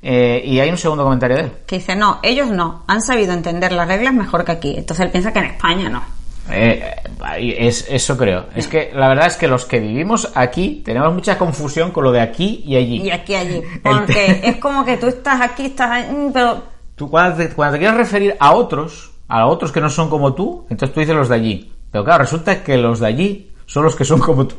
Eh, 0.03 0.43
y 0.45 0.59
hay 0.59 0.69
un 0.69 0.77
segundo 0.77 1.03
comentario 1.03 1.37
de 1.37 1.43
él. 1.43 1.51
Que 1.65 1.77
dice, 1.77 1.95
no, 1.95 2.19
ellos 2.21 2.49
no. 2.49 2.83
Han 2.85 3.01
sabido 3.01 3.33
entender 3.33 3.71
las 3.71 3.87
reglas 3.87 4.13
mejor 4.13 4.45
que 4.45 4.51
aquí. 4.51 4.75
Entonces 4.77 5.07
él 5.07 5.11
piensa 5.11 5.33
que 5.33 5.39
en 5.39 5.45
España 5.45 5.89
no. 5.89 6.03
Eh, 6.51 6.93
es, 7.39 7.87
eso 7.89 8.15
creo. 8.15 8.45
Es 8.55 8.67
que 8.67 8.91
la 8.93 9.07
verdad 9.07 9.25
es 9.25 9.37
que 9.37 9.47
los 9.47 9.65
que 9.65 9.79
vivimos 9.79 10.31
aquí 10.35 10.83
tenemos 10.85 11.11
mucha 11.11 11.39
confusión 11.39 11.89
con 11.89 12.03
lo 12.03 12.11
de 12.11 12.21
aquí 12.21 12.61
y 12.63 12.75
allí. 12.75 13.01
Y 13.01 13.09
aquí 13.09 13.33
allí. 13.33 13.63
Porque 13.83 14.41
es 14.43 14.57
como 14.57 14.85
que 14.85 14.97
tú 14.97 15.07
estás 15.07 15.41
aquí, 15.41 15.65
estás 15.65 15.89
ahí, 15.89 16.11
mm, 16.11 16.31
pero 16.31 16.61
Tú 16.95 17.09
cuando 17.09 17.37
te, 17.37 17.49
cuando 17.49 17.73
te 17.73 17.79
quieres 17.79 17.97
referir 17.97 18.37
a 18.39 18.53
otros, 18.53 19.09
a 19.27 19.47
otros 19.47 19.71
que 19.71 19.81
no 19.81 19.89
son 19.89 20.07
como 20.07 20.35
tú, 20.35 20.67
entonces 20.69 20.93
tú 20.93 20.99
dices 20.99 21.15
los 21.15 21.29
de 21.29 21.35
allí. 21.35 21.70
Pero 21.91 22.03
claro, 22.05 22.23
resulta 22.23 22.63
que 22.63 22.77
los 22.77 22.99
de 22.99 23.07
allí 23.07 23.51
son 23.65 23.83
los 23.83 23.95
que 23.95 24.05
son 24.05 24.19
como 24.19 24.47
tú. 24.47 24.55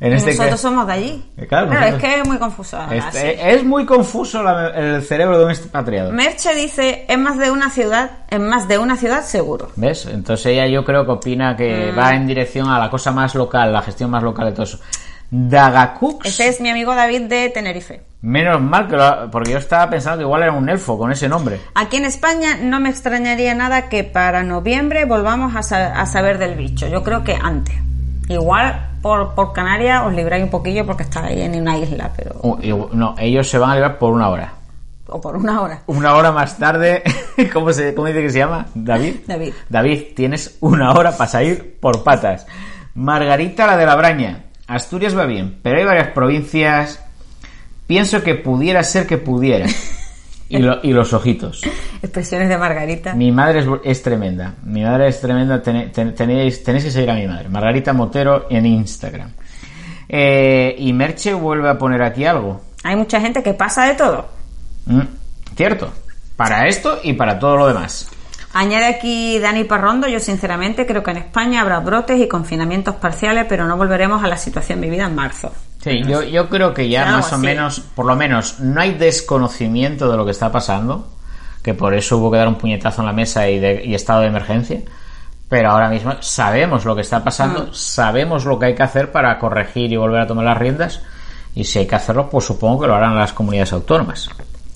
En 0.00 0.12
este 0.12 0.32
nosotros 0.32 0.60
somos 0.60 0.86
de 0.86 0.92
allí. 0.92 1.24
Eh, 1.36 1.46
claro, 1.46 1.66
nosotros- 1.68 1.94
es 1.94 2.00
que 2.00 2.20
es 2.20 2.26
muy 2.28 2.36
confuso. 2.36 2.78
Este-. 2.90 3.54
Es 3.54 3.64
muy 3.64 3.86
confuso 3.86 4.42
la- 4.42 4.68
el 4.70 5.02
cerebro 5.02 5.38
de 5.38 5.44
un 5.46 5.50
expatriado. 5.52 6.12
Merche 6.12 6.54
dice, 6.54 7.06
en 7.08 7.22
más 7.22 7.38
de 7.38 7.50
una 7.50 7.70
ciudad, 7.70 8.10
en 8.28 8.46
más 8.46 8.68
de 8.68 8.76
una 8.78 8.96
ciudad 8.96 9.22
seguro. 9.24 9.68
¿Ves? 9.76 10.06
Entonces 10.06 10.46
ella 10.46 10.66
yo 10.66 10.84
creo 10.84 11.06
que 11.06 11.12
opina 11.12 11.56
que 11.56 11.92
Mm. 11.94 11.98
va 11.98 12.10
en 12.14 12.26
dirección 12.26 12.68
a 12.68 12.78
la 12.78 12.90
cosa 12.90 13.12
más 13.12 13.34
local, 13.34 13.72
la 13.72 13.82
gestión 13.82 14.10
más 14.10 14.22
local 14.22 14.46
de 14.46 14.52
todo 14.52 14.64
eso. 14.64 14.78
Dagacux, 15.36 16.24
Ese 16.26 16.46
es 16.48 16.60
mi 16.60 16.70
amigo 16.70 16.94
David 16.94 17.22
de 17.22 17.50
Tenerife. 17.50 18.02
menos 18.22 18.60
mal 18.62 18.86
que 18.86 18.96
lo, 18.96 19.28
porque 19.32 19.50
yo 19.50 19.58
estaba 19.58 19.90
pensando 19.90 20.18
que 20.18 20.22
igual 20.24 20.44
era 20.44 20.52
un 20.52 20.68
elfo 20.68 20.96
con 20.96 21.10
ese 21.10 21.28
nombre. 21.28 21.58
Aquí 21.74 21.96
en 21.96 22.04
España 22.04 22.56
no 22.62 22.78
me 22.78 22.88
extrañaría 22.88 23.52
nada 23.56 23.88
que 23.88 24.04
para 24.04 24.44
noviembre 24.44 25.04
volvamos 25.06 25.56
a, 25.56 25.64
sa- 25.64 26.00
a 26.00 26.06
saber 26.06 26.38
del 26.38 26.54
bicho. 26.54 26.86
Yo 26.86 27.02
creo 27.02 27.24
que 27.24 27.34
antes. 27.34 27.74
Igual 28.28 28.92
por, 29.02 29.34
por 29.34 29.52
Canarias 29.52 30.02
os 30.06 30.14
libráis 30.14 30.44
un 30.44 30.50
poquillo 30.50 30.86
porque 30.86 31.02
está 31.02 31.24
ahí 31.24 31.42
en 31.42 31.60
una 31.60 31.78
isla, 31.78 32.10
pero... 32.16 32.36
No, 32.92 33.16
ellos 33.18 33.50
se 33.50 33.58
van 33.58 33.70
a 33.70 33.74
librar 33.74 33.98
por 33.98 34.12
una 34.12 34.28
hora. 34.28 34.52
O 35.08 35.20
por 35.20 35.36
una 35.36 35.60
hora. 35.60 35.82
Una 35.86 36.14
hora 36.14 36.30
más 36.30 36.56
tarde, 36.58 37.02
¿cómo, 37.52 37.72
se, 37.72 37.92
¿cómo 37.92 38.06
dice 38.06 38.22
que 38.22 38.30
se 38.30 38.38
llama? 38.38 38.66
David. 38.74 39.16
David. 39.26 39.52
David, 39.68 40.02
tienes 40.14 40.56
una 40.60 40.92
hora 40.92 41.10
para 41.16 41.28
salir 41.28 41.76
por 41.80 42.04
patas. 42.04 42.46
Margarita, 42.94 43.66
la 43.66 43.76
de 43.76 43.84
la 43.84 43.96
Braña. 43.96 44.43
Asturias 44.66 45.16
va 45.16 45.26
bien, 45.26 45.58
pero 45.62 45.78
hay 45.78 45.84
varias 45.84 46.08
provincias. 46.08 47.00
Pienso 47.86 48.22
que 48.22 48.34
pudiera 48.34 48.82
ser 48.82 49.06
que 49.06 49.18
pudiera. 49.18 49.66
Y, 50.48 50.58
lo- 50.58 50.78
y 50.82 50.92
los 50.92 51.12
ojitos. 51.12 51.62
Expresiones 52.02 52.48
de 52.48 52.56
Margarita. 52.58 53.14
Mi 53.14 53.32
madre 53.32 53.60
es, 53.60 53.66
es 53.82 54.02
tremenda. 54.02 54.54
Mi 54.62 54.82
madre 54.82 55.08
es 55.08 55.20
tremenda. 55.20 55.62
Ten- 55.62 55.90
tenéis, 56.14 56.62
tenéis 56.62 56.84
que 56.84 56.90
seguir 56.90 57.10
a 57.10 57.14
mi 57.14 57.26
madre. 57.26 57.48
Margarita 57.48 57.92
Motero 57.92 58.46
en 58.50 58.66
Instagram. 58.66 59.30
Eh, 60.08 60.74
y 60.78 60.92
Merche 60.92 61.32
vuelve 61.34 61.68
a 61.70 61.78
poner 61.78 62.02
aquí 62.02 62.24
algo. 62.24 62.60
Hay 62.84 62.94
mucha 62.94 63.20
gente 63.20 63.42
que 63.42 63.54
pasa 63.54 63.86
de 63.86 63.94
todo. 63.94 64.28
Mm, 64.86 65.00
Cierto. 65.56 65.90
Para 66.36 66.66
esto 66.68 66.98
y 67.02 67.14
para 67.14 67.38
todo 67.38 67.56
lo 67.56 67.66
demás. 67.68 68.08
Añade 68.56 68.86
aquí 68.86 69.38
Dani 69.40 69.64
Parrondo, 69.64 70.06
yo 70.06 70.20
sinceramente 70.20 70.86
creo 70.86 71.02
que 71.02 71.10
en 71.10 71.16
España 71.18 71.60
habrá 71.60 71.80
brotes 71.80 72.20
y 72.20 72.28
confinamientos 72.28 72.94
parciales, 72.94 73.46
pero 73.48 73.66
no 73.66 73.76
volveremos 73.76 74.22
a 74.22 74.28
la 74.28 74.36
situación 74.36 74.80
vivida 74.80 75.06
en 75.06 75.14
marzo. 75.16 75.52
Sí, 75.82 76.02
yo, 76.06 76.22
yo 76.22 76.48
creo 76.48 76.72
que 76.72 76.88
ya 76.88 77.04
más 77.06 77.32
o 77.32 77.38
menos, 77.38 77.80
por 77.80 78.06
lo 78.06 78.14
menos, 78.16 78.60
no 78.60 78.80
hay 78.80 78.94
desconocimiento 78.94 80.08
de 80.10 80.16
lo 80.16 80.24
que 80.24 80.30
está 80.30 80.52
pasando, 80.52 81.08
que 81.62 81.74
por 81.74 81.94
eso 81.94 82.16
hubo 82.18 82.30
que 82.30 82.38
dar 82.38 82.48
un 82.48 82.54
puñetazo 82.54 83.02
en 83.02 83.06
la 83.06 83.12
mesa 83.12 83.48
y, 83.48 83.58
de- 83.58 83.84
y 83.84 83.94
estado 83.94 84.20
de 84.20 84.28
emergencia, 84.28 84.80
pero 85.48 85.70
ahora 85.72 85.88
mismo 85.88 86.14
sabemos 86.20 86.84
lo 86.84 86.94
que 86.94 87.00
está 87.02 87.22
pasando, 87.24 87.64
Mm. 87.66 87.74
sabemos 87.74 88.44
lo 88.44 88.58
que 88.58 88.66
hay 88.66 88.74
que 88.74 88.82
hacer 88.84 89.10
para 89.12 89.38
corregir 89.38 89.92
y 89.92 89.96
volver 89.96 90.20
a 90.20 90.26
tomar 90.26 90.44
las 90.44 90.58
riendas, 90.58 91.02
y 91.56 91.64
si 91.64 91.80
hay 91.80 91.86
que 91.86 91.96
hacerlo, 91.96 92.30
pues 92.30 92.44
supongo 92.44 92.82
que 92.82 92.86
lo 92.86 92.94
harán 92.94 93.16
las 93.16 93.32
comunidades 93.32 93.72
autónomas. 93.72 94.30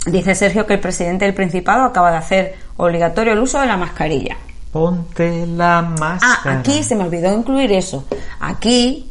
Dice 0.06 0.34
Sergio 0.34 0.66
que 0.66 0.74
el 0.74 0.80
presidente 0.80 1.24
del 1.24 1.34
Principado 1.34 1.84
acaba 1.84 2.10
de 2.10 2.16
hacer 2.18 2.56
obligatorio 2.76 3.32
el 3.32 3.38
uso 3.40 3.60
de 3.60 3.66
la 3.66 3.76
mascarilla. 3.76 4.36
Ponte 4.72 5.46
la 5.46 5.78
Ah, 5.78 5.82
máscara. 5.82 6.58
aquí 6.60 6.82
se 6.82 6.94
me 6.94 7.04
olvidó 7.04 7.34
incluir 7.34 7.72
eso. 7.72 8.04
Aquí, 8.40 9.10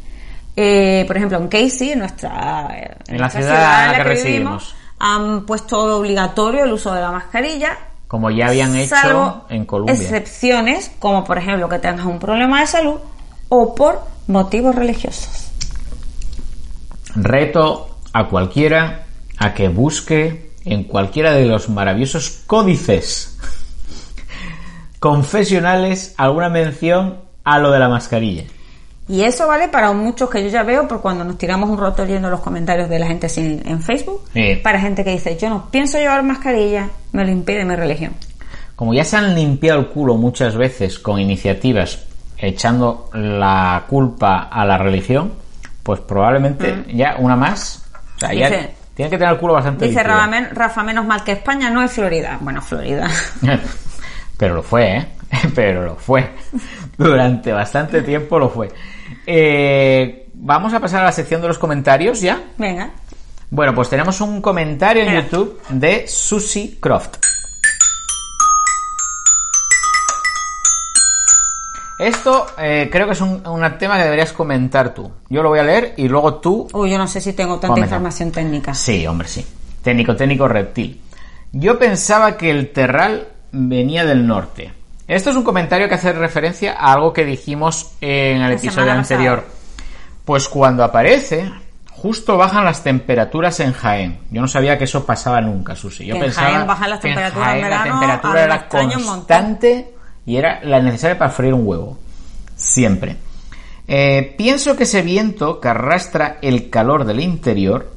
eh, 0.56 1.04
por 1.06 1.16
ejemplo, 1.16 1.38
en 1.38 1.48
Casey, 1.48 1.90
en 1.92 1.98
nuestra, 2.00 2.68
En 3.06 3.20
la 3.20 3.28
ciudad 3.30 3.84
en 3.86 3.90
la 3.92 3.96
en 3.98 4.02
que 4.02 4.04
residimos. 4.04 4.74
han 4.98 5.44
puesto 5.46 5.98
obligatorio 5.98 6.64
el 6.64 6.72
uso 6.72 6.92
de 6.94 7.00
la 7.00 7.10
mascarilla. 7.12 7.76
Como 8.08 8.30
ya 8.30 8.46
habían 8.48 8.74
hecho 8.74 8.96
salvo 8.96 9.44
en 9.50 9.66
Colombia. 9.66 9.94
excepciones, 9.94 10.90
como 10.98 11.24
por 11.24 11.36
ejemplo 11.38 11.68
que 11.68 11.78
tengas 11.78 12.06
un 12.06 12.18
problema 12.18 12.60
de 12.60 12.66
salud 12.66 12.96
o 13.50 13.74
por 13.74 14.00
motivos 14.26 14.74
religiosos. 14.74 15.50
Reto 17.14 17.96
a 18.12 18.28
cualquiera 18.28 19.04
a 19.38 19.54
que 19.54 19.68
busque 19.68 20.47
en 20.70 20.84
cualquiera 20.84 21.32
de 21.32 21.46
los 21.46 21.68
maravillosos 21.68 22.42
códices 22.46 23.36
confesionales 25.00 26.14
alguna 26.16 26.48
mención 26.48 27.18
a 27.44 27.58
lo 27.58 27.70
de 27.70 27.78
la 27.78 27.88
mascarilla. 27.88 28.44
Y 29.08 29.22
eso 29.22 29.46
vale 29.46 29.68
para 29.68 29.92
muchos 29.92 30.28
que 30.28 30.42
yo 30.42 30.50
ya 30.50 30.62
veo 30.64 30.86
por 30.86 31.00
cuando 31.00 31.24
nos 31.24 31.38
tiramos 31.38 31.70
un 31.70 31.78
roto 31.78 32.04
leyendo 32.04 32.28
los 32.28 32.40
comentarios 32.40 32.90
de 32.90 32.98
la 32.98 33.06
gente 33.06 33.28
sin- 33.30 33.66
en 33.66 33.80
Facebook. 33.82 34.22
Sí. 34.34 34.60
Para 34.62 34.80
gente 34.80 35.02
que 35.02 35.12
dice, 35.12 35.36
yo 35.38 35.48
no 35.48 35.70
pienso 35.70 35.96
llevar 35.98 36.22
mascarilla, 36.22 36.90
me 37.12 37.24
lo 37.24 37.30
impide 37.30 37.64
mi 37.64 37.74
religión. 37.74 38.12
Como 38.76 38.92
ya 38.92 39.04
se 39.04 39.16
han 39.16 39.34
limpiado 39.34 39.80
el 39.80 39.86
culo 39.88 40.16
muchas 40.16 40.56
veces 40.56 40.98
con 40.98 41.18
iniciativas 41.20 42.00
echando 42.36 43.08
la 43.14 43.84
culpa 43.88 44.42
a 44.42 44.64
la 44.66 44.76
religión, 44.76 45.32
pues 45.82 46.00
probablemente 46.00 46.84
ya 46.92 47.16
una 47.18 47.34
más. 47.34 47.84
O 48.16 48.18
sea, 48.20 48.34
ya 48.34 48.48
Mm. 48.48 48.52
Dice- 48.52 48.74
tiene 48.98 49.10
que 49.10 49.16
tener 49.16 49.32
el 49.34 49.38
culo 49.38 49.52
bastante 49.54 49.86
Dice. 49.86 50.02
Rafa, 50.02 50.26
men- 50.26 50.48
Rafa, 50.52 50.82
menos 50.82 51.06
mal 51.06 51.22
que 51.22 51.30
España 51.30 51.70
no 51.70 51.80
es 51.84 51.92
Florida. 51.92 52.36
Bueno, 52.40 52.60
Florida. 52.60 53.08
Pero 54.36 54.56
lo 54.56 54.62
fue, 54.64 54.96
¿eh? 54.96 55.06
Pero 55.54 55.84
lo 55.84 55.94
fue. 55.94 56.28
Durante 56.96 57.52
bastante 57.52 58.02
tiempo 58.02 58.40
lo 58.40 58.48
fue. 58.48 58.68
Eh, 59.24 60.24
Vamos 60.34 60.74
a 60.74 60.80
pasar 60.80 61.02
a 61.02 61.04
la 61.04 61.12
sección 61.12 61.40
de 61.40 61.46
los 61.46 61.58
comentarios 61.58 62.20
ya. 62.20 62.40
Venga. 62.56 62.90
Bueno, 63.50 63.72
pues 63.72 63.88
tenemos 63.88 64.20
un 64.20 64.40
comentario 64.42 65.04
en. 65.04 65.14
YouTube 65.14 65.60
de 65.68 66.06
Susie 66.08 66.76
Croft. 66.80 67.18
Esto 71.98 72.46
eh, 72.58 72.88
creo 72.92 73.06
que 73.06 73.12
es 73.12 73.20
un, 73.20 73.44
un 73.46 73.78
tema 73.78 73.96
que 73.96 74.04
deberías 74.04 74.32
comentar 74.32 74.94
tú. 74.94 75.10
Yo 75.28 75.42
lo 75.42 75.48
voy 75.48 75.58
a 75.58 75.64
leer 75.64 75.94
y 75.96 76.08
luego 76.08 76.34
tú 76.36 76.68
Uy, 76.72 76.90
yo 76.90 76.98
no 76.98 77.08
sé 77.08 77.20
si 77.20 77.32
tengo 77.32 77.54
tanta 77.54 77.68
Comenta. 77.68 77.86
información 77.86 78.30
técnica. 78.30 78.72
Sí, 78.74 79.06
hombre, 79.06 79.26
sí. 79.28 79.44
Técnico, 79.82 80.14
técnico 80.14 80.46
reptil. 80.46 81.00
Yo 81.52 81.78
pensaba 81.78 82.36
que 82.36 82.50
el 82.50 82.70
terral 82.72 83.28
venía 83.52 84.04
del 84.04 84.26
norte. 84.26 84.72
Esto 85.08 85.30
es 85.30 85.36
un 85.36 85.42
comentario 85.42 85.88
que 85.88 85.94
hace 85.94 86.12
referencia 86.12 86.74
a 86.78 86.92
algo 86.92 87.12
que 87.12 87.24
dijimos 87.24 87.92
en 88.00 88.36
el 88.42 88.48
La 88.48 88.52
episodio 88.52 88.86
pasada. 88.88 88.98
anterior. 89.00 89.44
Pues 90.24 90.48
cuando 90.48 90.84
aparece, 90.84 91.50
justo 91.90 92.36
bajan 92.36 92.64
las 92.66 92.84
temperaturas 92.84 93.58
en 93.60 93.72
Jaén. 93.72 94.20
Yo 94.30 94.42
no 94.42 94.46
sabía 94.48 94.76
que 94.76 94.84
eso 94.84 95.06
pasaba 95.06 95.40
nunca, 95.40 95.74
Susi. 95.74 96.04
Yo 96.04 96.12
Que 96.14 96.18
en 96.20 96.24
pensaba 96.26 96.50
Jaén 96.50 96.66
bajan 96.66 96.90
las 96.90 97.00
que 97.00 97.08
en 97.08 97.14
temperaturas 97.14 97.48
en 97.48 97.60
Jaén 97.60 97.64
verano, 97.64 97.84
la 97.84 97.90
temperatura 98.20 98.42
era 98.44 98.68
constante 98.68 99.94
y 100.28 100.36
era 100.36 100.60
la 100.62 100.82
necesaria 100.82 101.16
para 101.16 101.30
freír 101.30 101.54
un 101.54 101.66
huevo. 101.66 101.96
Siempre. 102.54 103.16
Eh, 103.86 104.34
pienso 104.36 104.76
que 104.76 104.82
ese 104.82 105.00
viento 105.00 105.58
que 105.58 105.68
arrastra 105.68 106.36
el 106.42 106.68
calor 106.68 107.06
del 107.06 107.20
interior, 107.20 107.94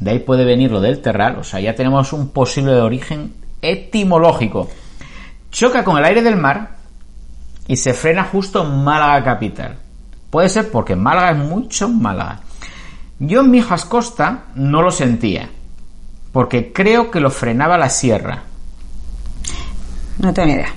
de 0.00 0.10
ahí 0.10 0.18
puede 0.18 0.44
venir 0.44 0.72
lo 0.72 0.80
del 0.80 1.00
terral, 1.00 1.36
o 1.38 1.44
sea, 1.44 1.60
ya 1.60 1.76
tenemos 1.76 2.12
un 2.12 2.30
posible 2.30 2.74
origen 2.80 3.32
etimológico. 3.62 4.68
Choca 5.52 5.84
con 5.84 5.96
el 5.96 6.04
aire 6.04 6.20
del 6.20 6.36
mar 6.36 6.78
y 7.68 7.76
se 7.76 7.94
frena 7.94 8.24
justo 8.24 8.64
en 8.64 8.82
Málaga 8.82 9.22
capital. 9.22 9.76
Puede 10.30 10.48
ser 10.48 10.72
porque 10.72 10.96
Málaga 10.96 11.30
es 11.30 11.38
mucho 11.38 11.88
Málaga. 11.88 12.40
Yo 13.20 13.42
en 13.42 13.52
Mijas 13.52 13.84
Costa 13.84 14.46
no 14.56 14.82
lo 14.82 14.90
sentía, 14.90 15.48
porque 16.32 16.72
creo 16.72 17.12
que 17.12 17.20
lo 17.20 17.30
frenaba 17.30 17.78
la 17.78 17.88
sierra. 17.88 18.42
No 20.18 20.34
tengo 20.34 20.48
ni 20.48 20.54
idea. 20.54 20.74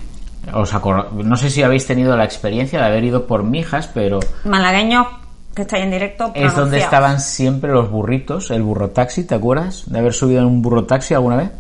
Os 0.54 0.74
no 1.14 1.38
sé 1.38 1.50
si 1.50 1.64
habéis 1.64 1.86
tenido 1.86 2.16
la 2.18 2.26
experiencia 2.26 2.80
de 2.80 2.86
haber 2.86 3.04
ido 3.04 3.28
por 3.28 3.44
Mijas, 3.44 3.88
pero 3.88 4.20
Malagueños 4.44 5.08
que 5.56 5.64
estáis 5.64 5.84
en 5.84 5.92
directo. 5.92 6.32
es 6.34 6.56
donde 6.56 6.80
estaban 6.80 7.20
siempre 7.20 7.72
los 7.72 7.92
burritos, 7.92 8.52
el 8.52 8.64
burro 8.64 8.90
taxi, 8.90 9.24
¿te 9.24 9.36
acuerdas? 9.36 9.84
De 9.88 10.00
haber 10.00 10.14
subido 10.14 10.40
en 10.40 10.48
un 10.48 10.62
burro 10.62 10.86
taxi 10.86 11.14
alguna 11.14 11.36
vez. 11.36 11.52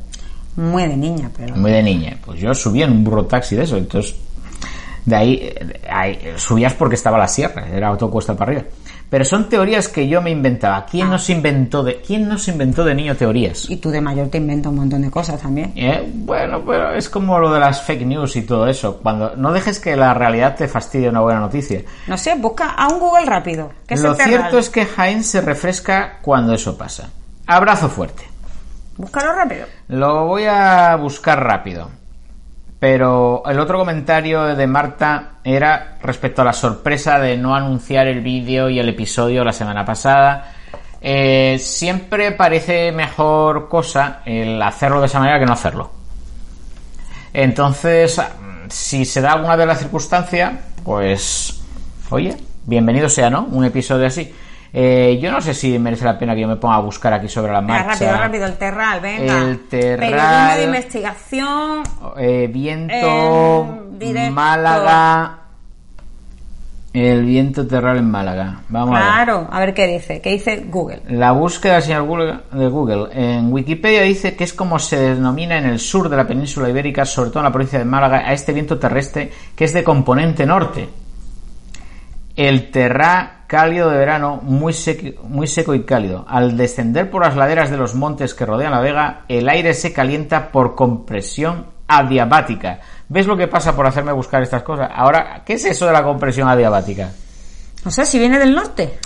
Muy 0.56 0.84
de 0.84 0.98
niña, 0.98 1.30
pero. 1.36 1.56
Muy 1.56 1.72
de 1.72 1.84
niña. 1.84 2.18
Pues 2.26 2.40
yo 2.40 2.54
subí 2.54 2.82
en 2.82 2.92
un 2.92 3.04
burro 3.04 3.26
taxi 3.26 3.56
de 3.56 3.64
eso, 3.64 3.78
entonces 3.78 4.16
de 5.06 5.16
ahí, 5.16 5.40
eh, 5.42 5.82
ahí, 5.90 6.20
eh, 6.22 6.34
subías 6.38 6.74
porque 6.74 6.96
estaba 6.96 7.18
la 7.18 7.28
sierra, 7.28 7.68
era 7.68 7.88
autocuesta 7.88 8.36
para 8.36 8.52
arriba. 8.52 8.68
Pero 9.12 9.26
son 9.26 9.50
teorías 9.50 9.90
que 9.90 10.08
yo 10.08 10.22
me 10.22 10.32
inventaba. 10.32 10.86
¿Quién 10.90 11.08
Ah. 11.08 11.10
nos 11.12 11.30
inventó 11.30 11.84
de 11.84 11.98
quién 12.02 12.30
nos 12.30 12.48
inventó 12.48 12.86
de 12.86 12.96
niño 12.96 13.14
teorías? 13.18 13.70
Y 13.70 13.76
tú 13.76 13.92
de 13.92 14.00
mayor 14.00 14.30
te 14.30 14.38
inventas 14.38 14.72
un 14.72 14.78
montón 14.80 15.02
de 15.02 15.12
cosas 15.12 15.42
también. 15.42 15.74
Eh, 15.76 16.10
bueno, 16.14 16.64
pero 16.66 16.94
es 16.94 17.10
como 17.10 17.38
lo 17.38 17.52
de 17.52 17.60
las 17.60 17.82
fake 17.82 18.06
news 18.06 18.38
y 18.38 18.44
todo 18.44 18.68
eso. 18.68 19.00
Cuando 19.04 19.36
no 19.36 19.52
dejes 19.52 19.82
que 19.82 19.98
la 19.98 20.14
realidad 20.14 20.56
te 20.56 20.70
fastidie 20.70 21.10
una 21.10 21.20
buena 21.20 21.42
noticia. 21.42 21.82
No 22.08 22.18
sé, 22.18 22.36
busca 22.36 22.70
a 22.70 22.88
un 22.88 23.00
Google 23.02 23.26
rápido. 23.26 23.70
Que 23.86 23.98
Lo 23.98 24.16
cierto 24.16 24.58
es 24.58 24.70
que 24.70 24.86
Jaén 24.86 25.26
se 25.26 25.42
refresca 25.42 26.20
cuando 26.22 26.54
eso 26.54 26.78
pasa. 26.78 27.10
Abrazo 27.48 27.90
fuerte. 27.90 28.24
Búscalo 28.96 29.34
rápido. 29.34 29.66
Lo 29.90 30.26
voy 30.28 30.46
a 30.46 30.96
buscar 30.96 31.44
rápido. 31.44 31.90
Pero 32.82 33.44
el 33.46 33.60
otro 33.60 33.78
comentario 33.78 34.56
de 34.56 34.66
Marta 34.66 35.34
era 35.44 36.00
respecto 36.02 36.42
a 36.42 36.46
la 36.46 36.52
sorpresa 36.52 37.20
de 37.20 37.38
no 37.38 37.54
anunciar 37.54 38.08
el 38.08 38.22
vídeo 38.22 38.72
y 38.72 38.80
el 38.80 38.90
episodio 38.90 39.44
la 39.44 39.54
semana 39.54 39.86
pasada. 39.86 40.56
Eh, 41.00 41.60
siempre 41.60 42.32
parece 42.32 42.92
mejor 42.92 43.70
cosa 43.70 44.22
el 44.26 44.60
hacerlo 44.60 45.00
de 45.00 45.06
esa 45.06 45.20
manera 45.20 45.38
que 45.38 45.46
no 45.46 45.54
hacerlo. 45.54 45.92
Entonces, 47.32 48.20
si 48.70 49.06
se 49.06 49.22
da 49.22 49.34
alguna 49.34 49.58
de 49.58 49.68
las 49.68 49.78
circunstancias, 49.78 50.52
pues, 50.84 51.62
oye, 52.10 52.36
bienvenido 52.66 53.10
sea, 53.10 53.30
¿no? 53.30 53.44
Un 53.44 53.64
episodio 53.64 54.08
así. 54.08 54.34
Eh, 54.74 55.20
yo 55.22 55.32
no 55.32 55.42
sé 55.42 55.54
si 55.54 55.78
merece 55.78 56.06
la 56.06 56.18
pena 56.18 56.34
que 56.34 56.42
yo 56.42 56.48
me 56.48 56.56
ponga 56.56 56.76
a 56.76 56.80
buscar 56.80 57.14
aquí 57.14 57.28
sobre 57.28 57.52
la 57.52 57.62
marcha. 57.62 57.90
rápido, 57.90 58.18
rápido, 58.18 58.46
el 58.46 58.58
terral, 58.58 59.02
venga. 59.02 59.38
El 59.40 59.68
terral. 59.68 60.10
Periodismo 60.10 60.56
de 60.56 60.64
investigación. 60.64 61.84
Eh, 62.18 62.50
viento, 62.52 63.86
directo. 63.98 64.34
Málaga. 64.34 65.38
El 66.94 67.24
viento 67.24 67.66
terral 67.66 67.98
en 67.98 68.12
Málaga. 68.12 68.62
Vamos 68.68 68.96
a 68.96 69.00
ver. 69.00 69.08
Claro, 69.08 69.48
a 69.50 69.60
ver 69.62 69.74
qué 69.74 69.88
dice. 69.88 70.22
¿Qué 70.22 70.32
dice 70.32 70.66
Google? 70.68 71.02
La 71.08 71.32
búsqueda 71.32 71.76
del 71.76 71.84
señor 71.84 72.04
Google, 72.04 72.40
de 72.52 72.68
Google 72.68 73.08
en 73.14 73.52
Wikipedia 73.52 74.02
dice 74.02 74.36
que 74.36 74.44
es 74.44 74.54
como 74.54 74.78
se 74.78 74.98
denomina 74.98 75.58
en 75.58 75.66
el 75.66 75.80
sur 75.80 76.10
de 76.10 76.18
la 76.18 76.28
península 76.28 76.70
ibérica, 76.70 77.06
sobre 77.06 77.30
todo 77.30 77.40
en 77.40 77.46
la 77.46 77.52
provincia 77.52 77.80
de 77.80 77.86
Málaga, 77.86 78.20
a 78.28 78.34
este 78.34 78.52
viento 78.52 78.78
terrestre 78.78 79.32
que 79.56 79.66
es 79.66 79.74
de 79.74 79.86
componente 79.86 80.46
norte. 80.46 80.90
El 82.36 82.72
terrá 82.72 83.41
cálido 83.52 83.90
de 83.90 83.98
verano, 83.98 84.40
muy 84.42 84.72
seco, 84.72 85.24
muy 85.28 85.46
seco 85.46 85.76
y 85.76 85.84
cálido. 85.84 86.24
Al 86.26 86.56
descender 86.56 87.12
por 87.12 87.26
las 87.26 87.36
laderas 87.36 87.70
de 87.70 87.76
los 87.76 87.96
montes 87.96 88.34
que 88.34 88.46
rodean 88.46 88.72
la 88.72 88.80
vega, 88.80 89.26
el 89.28 89.50
aire 89.50 89.74
se 89.74 89.92
calienta 89.92 90.54
por 90.54 90.74
compresión 90.74 91.66
adiabática. 91.86 92.80
¿Ves 93.10 93.28
lo 93.28 93.36
que 93.36 93.50
pasa 93.50 93.76
por 93.76 93.86
hacerme 93.86 94.14
buscar 94.14 94.42
estas 94.42 94.64
cosas? 94.64 94.90
Ahora, 94.96 95.44
¿qué 95.46 95.56
es 95.56 95.66
eso 95.66 95.86
de 95.86 95.92
la 95.92 96.02
compresión 96.02 96.48
adiabática? 96.48 97.12
No 97.84 97.92
sé 97.92 98.06
si 98.06 98.20
viene 98.20 98.40
del 98.40 98.56
norte. 98.56 98.98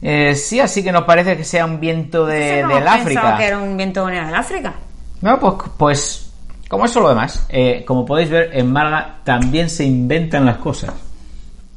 Eh, 0.00 0.34
sí, 0.34 0.60
así 0.60 0.82
que 0.82 0.90
no 0.90 1.04
parece 1.04 1.36
que 1.36 1.44
sea 1.44 1.66
un 1.66 1.78
viento 1.78 2.24
de, 2.24 2.62
no 2.62 2.68
del 2.68 2.84
pensaba 2.84 2.94
África. 2.94 3.36
que 3.36 3.44
era 3.44 3.58
un 3.58 3.76
viento 3.76 4.06
del 4.06 4.34
África. 4.34 4.72
No, 5.20 5.38
pues, 5.38 5.54
pues 5.76 6.32
como 6.70 6.86
eso 6.86 7.00
lo 7.00 7.10
demás, 7.10 7.44
eh, 7.50 7.84
como 7.86 8.06
podéis 8.06 8.30
ver, 8.30 8.48
en 8.54 8.72
Málaga 8.72 9.18
también 9.24 9.68
se 9.68 9.84
inventan 9.84 10.46
las 10.46 10.56
cosas. 10.56 10.94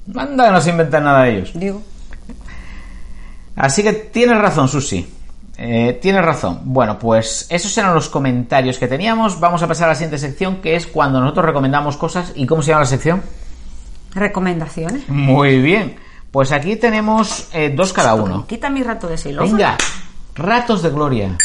Manda 0.05 0.45
que 0.45 0.51
no 0.53 0.61
se 0.61 0.69
inventan 0.69 1.03
nada 1.03 1.23
de 1.23 1.31
ellos. 1.31 1.51
Digo. 1.53 1.81
Así 3.57 3.83
que 3.83 3.93
tienes 3.93 4.37
razón, 4.37 4.67
Susi. 4.67 5.05
Eh, 5.57 5.97
tienes 5.99 6.23
razón. 6.23 6.61
Bueno, 6.65 6.99
pues 6.99 7.47
esos 7.49 7.75
eran 7.77 7.95
los 7.95 8.09
comentarios 8.09 8.77
que 8.77 8.87
teníamos. 8.87 9.39
Vamos 9.39 9.63
a 9.63 9.67
pasar 9.67 9.85
a 9.85 9.89
la 9.89 9.95
siguiente 9.95 10.19
sección, 10.19 10.57
que 10.57 10.75
es 10.75 10.85
cuando 10.85 11.19
nosotros 11.19 11.47
recomendamos 11.47 11.97
cosas. 11.97 12.31
¿Y 12.35 12.45
cómo 12.45 12.61
se 12.61 12.69
llama 12.69 12.81
la 12.81 12.85
sección? 12.85 13.23
Recomendaciones. 14.13 15.09
Muy 15.09 15.59
bien. 15.59 15.95
Pues 16.31 16.51
aquí 16.51 16.75
tenemos 16.75 17.49
eh, 17.53 17.73
dos 17.75 17.93
cada 17.93 18.13
uno. 18.13 18.45
Quita 18.45 18.69
mi 18.69 18.83
rato 18.83 19.07
de 19.07 19.17
silofa. 19.17 19.51
Venga, 19.51 19.77
ratos 20.35 20.83
de 20.83 20.89
gloria. 20.91 21.37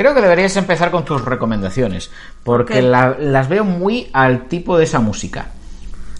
Creo 0.00 0.14
que 0.14 0.22
deberías 0.22 0.56
empezar 0.56 0.90
con 0.90 1.04
tus 1.04 1.22
recomendaciones, 1.22 2.10
porque 2.42 2.80
la- 2.80 3.16
las 3.18 3.50
veo 3.50 3.64
muy 3.66 4.08
al 4.14 4.48
tipo 4.48 4.78
de 4.78 4.84
esa 4.84 4.98
música. 4.98 5.48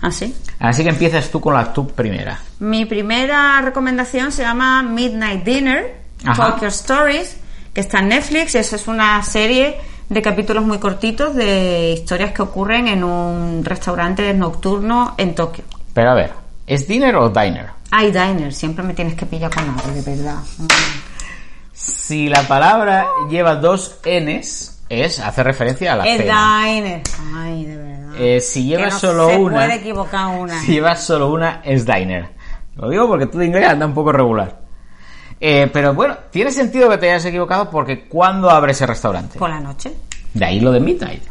¿Ah, 0.02 0.10
sí? 0.12 0.36
Así 0.58 0.82
que 0.82 0.90
empiezas 0.90 1.30
tú 1.30 1.40
con 1.40 1.54
la 1.54 1.72
tu 1.72 1.86
primera. 1.88 2.38
Mi 2.58 2.84
primera 2.84 3.58
recomendación 3.62 4.32
se 4.32 4.42
llama 4.42 4.82
Midnight 4.82 5.44
Dinner, 5.44 5.94
Ajá. 6.26 6.50
Talk 6.50 6.60
Your 6.60 6.68
Stories, 6.68 7.38
que 7.72 7.80
está 7.80 8.00
en 8.00 8.08
Netflix. 8.08 8.54
Esa 8.54 8.76
es 8.76 8.86
una 8.86 9.22
serie 9.22 9.78
de 10.10 10.20
capítulos 10.20 10.62
muy 10.62 10.76
cortitos 10.76 11.34
de 11.34 11.92
historias 11.92 12.32
que 12.32 12.42
ocurren 12.42 12.86
en 12.86 13.02
un 13.02 13.64
restaurante 13.64 14.34
nocturno 14.34 15.14
en 15.16 15.34
Tokio. 15.34 15.64
Pero 15.94 16.10
a 16.10 16.14
ver, 16.14 16.32
¿es 16.66 16.86
dinner 16.86 17.16
o 17.16 17.30
diner? 17.30 17.68
Ay, 17.90 18.08
diner, 18.12 18.52
siempre 18.52 18.84
me 18.84 18.92
tienes 18.92 19.14
que 19.14 19.24
pillar 19.24 19.50
con 19.50 19.64
algo, 19.64 19.90
de 19.90 20.02
verdad. 20.02 20.36
Si 21.82 22.28
la 22.28 22.42
palabra 22.42 23.06
lleva 23.30 23.56
dos 23.56 23.98
Ns, 24.04 24.82
es, 24.88 25.18
hace 25.20 25.42
referencia 25.42 25.92
a 25.92 25.96
la 25.96 26.04
Es 26.06 26.18
cena. 26.18 26.64
diner. 26.66 27.02
Ay, 27.34 27.64
de 27.64 27.76
verdad. 27.76 28.14
Eh, 28.18 28.40
si 28.40 28.64
lleva 28.64 28.84
Que 28.84 28.90
no 28.90 28.98
solo 28.98 29.28
se 29.30 29.36
una, 29.38 29.54
puede 29.56 29.74
equivocar 29.76 30.26
una. 30.38 30.60
si 30.60 30.72
lleva 30.72 30.96
solo 30.96 31.30
una, 31.32 31.60
es 31.64 31.86
diner. 31.86 32.28
Lo 32.76 32.88
digo 32.90 33.06
porque 33.08 33.26
tú 33.26 33.38
de 33.38 33.46
inglés 33.46 33.68
anda 33.68 33.86
un 33.86 33.94
poco 33.94 34.12
regular. 34.12 34.60
Eh, 35.40 35.70
pero 35.72 35.94
bueno, 35.94 36.16
tiene 36.30 36.50
sentido 36.50 36.90
que 36.90 36.98
te 36.98 37.10
hayas 37.10 37.24
equivocado 37.24 37.70
porque 37.70 38.06
¿cuándo 38.08 38.50
abre 38.50 38.72
ese 38.72 38.86
restaurante? 38.86 39.38
Por 39.38 39.48
la 39.48 39.60
noche. 39.60 39.92
De 40.34 40.44
ahí 40.44 40.60
lo 40.60 40.70
de 40.72 40.80
Midnight. 40.80 41.22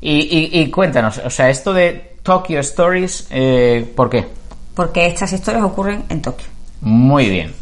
Y, 0.00 0.12
y- 0.20 0.60
y 0.60 0.70
cuéntanos, 0.70 1.18
o 1.18 1.30
sea, 1.30 1.50
esto 1.50 1.72
de 1.72 2.16
Tokyo 2.22 2.60
Stories, 2.60 3.26
eh, 3.30 3.90
¿por 3.96 4.08
qué? 4.08 4.26
Porque 4.74 5.06
estas 5.08 5.32
historias 5.32 5.64
ocurren 5.64 6.04
en 6.08 6.22
Tokio. 6.22 6.46
Muy 6.80 7.28
bien. 7.28 7.52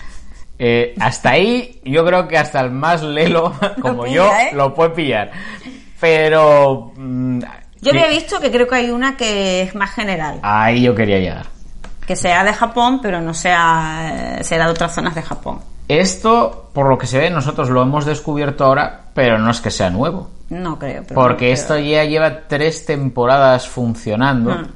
Eh, 0.59 0.95
hasta 1.01 1.31
ahí, 1.31 1.81
yo 1.85 2.05
creo 2.05 2.27
que 2.27 2.37
hasta 2.37 2.61
el 2.61 2.71
más 2.71 3.03
lelo, 3.03 3.53
como 3.81 4.03
pilla, 4.05 4.15
yo, 4.15 4.27
¿eh? 4.33 4.51
lo 4.55 4.75
puede 4.75 4.91
pillar. 4.91 5.31
Pero... 6.01 6.93
mm, 6.97 7.41
Yo 7.81 7.91
había 7.91 8.09
visto 8.09 8.41
que 8.41 8.51
creo 8.51 8.67
que 8.67 8.75
hay 8.77 8.91
una 8.91 9.17
que 9.17 9.63
es 9.63 9.75
más 9.75 9.91
general. 9.93 10.39
Ahí 10.43 10.83
yo 10.83 10.95
quería 10.95 11.19
llegar. 11.19 11.47
Que 12.07 12.17
sea 12.17 12.43
de 12.45 12.53
Japón, 12.53 13.01
pero 13.03 13.21
no 13.21 13.35
sea, 13.35 14.37
eh, 14.41 14.45
será 14.45 14.65
de 14.67 14.71
otras 14.73 14.95
zonas 14.95 15.15
de 15.15 15.23
Japón. 15.23 15.61
Esto, 15.89 16.71
por 16.73 16.89
lo 16.89 16.99
que 16.99 17.07
se 17.07 17.19
ve, 17.19 17.31
nosotros 17.31 17.71
lo 17.71 17.83
hemos 17.83 18.05
descubierto 18.05 18.65
ahora, 18.65 19.03
pero 19.15 19.39
no 19.39 19.51
es 19.51 19.61
que 19.61 19.71
sea 19.71 19.91
nuevo. 19.91 20.31
No 20.51 20.79
creo. 20.79 21.03
pero- 21.07 21.21
Porque 21.21 21.53
esto 21.53 21.79
ya 21.79 22.05
lleva 22.05 22.47
tres 22.49 22.85
temporadas 22.87 23.69
funcionando. 23.69 24.51
Mm. 24.51 24.67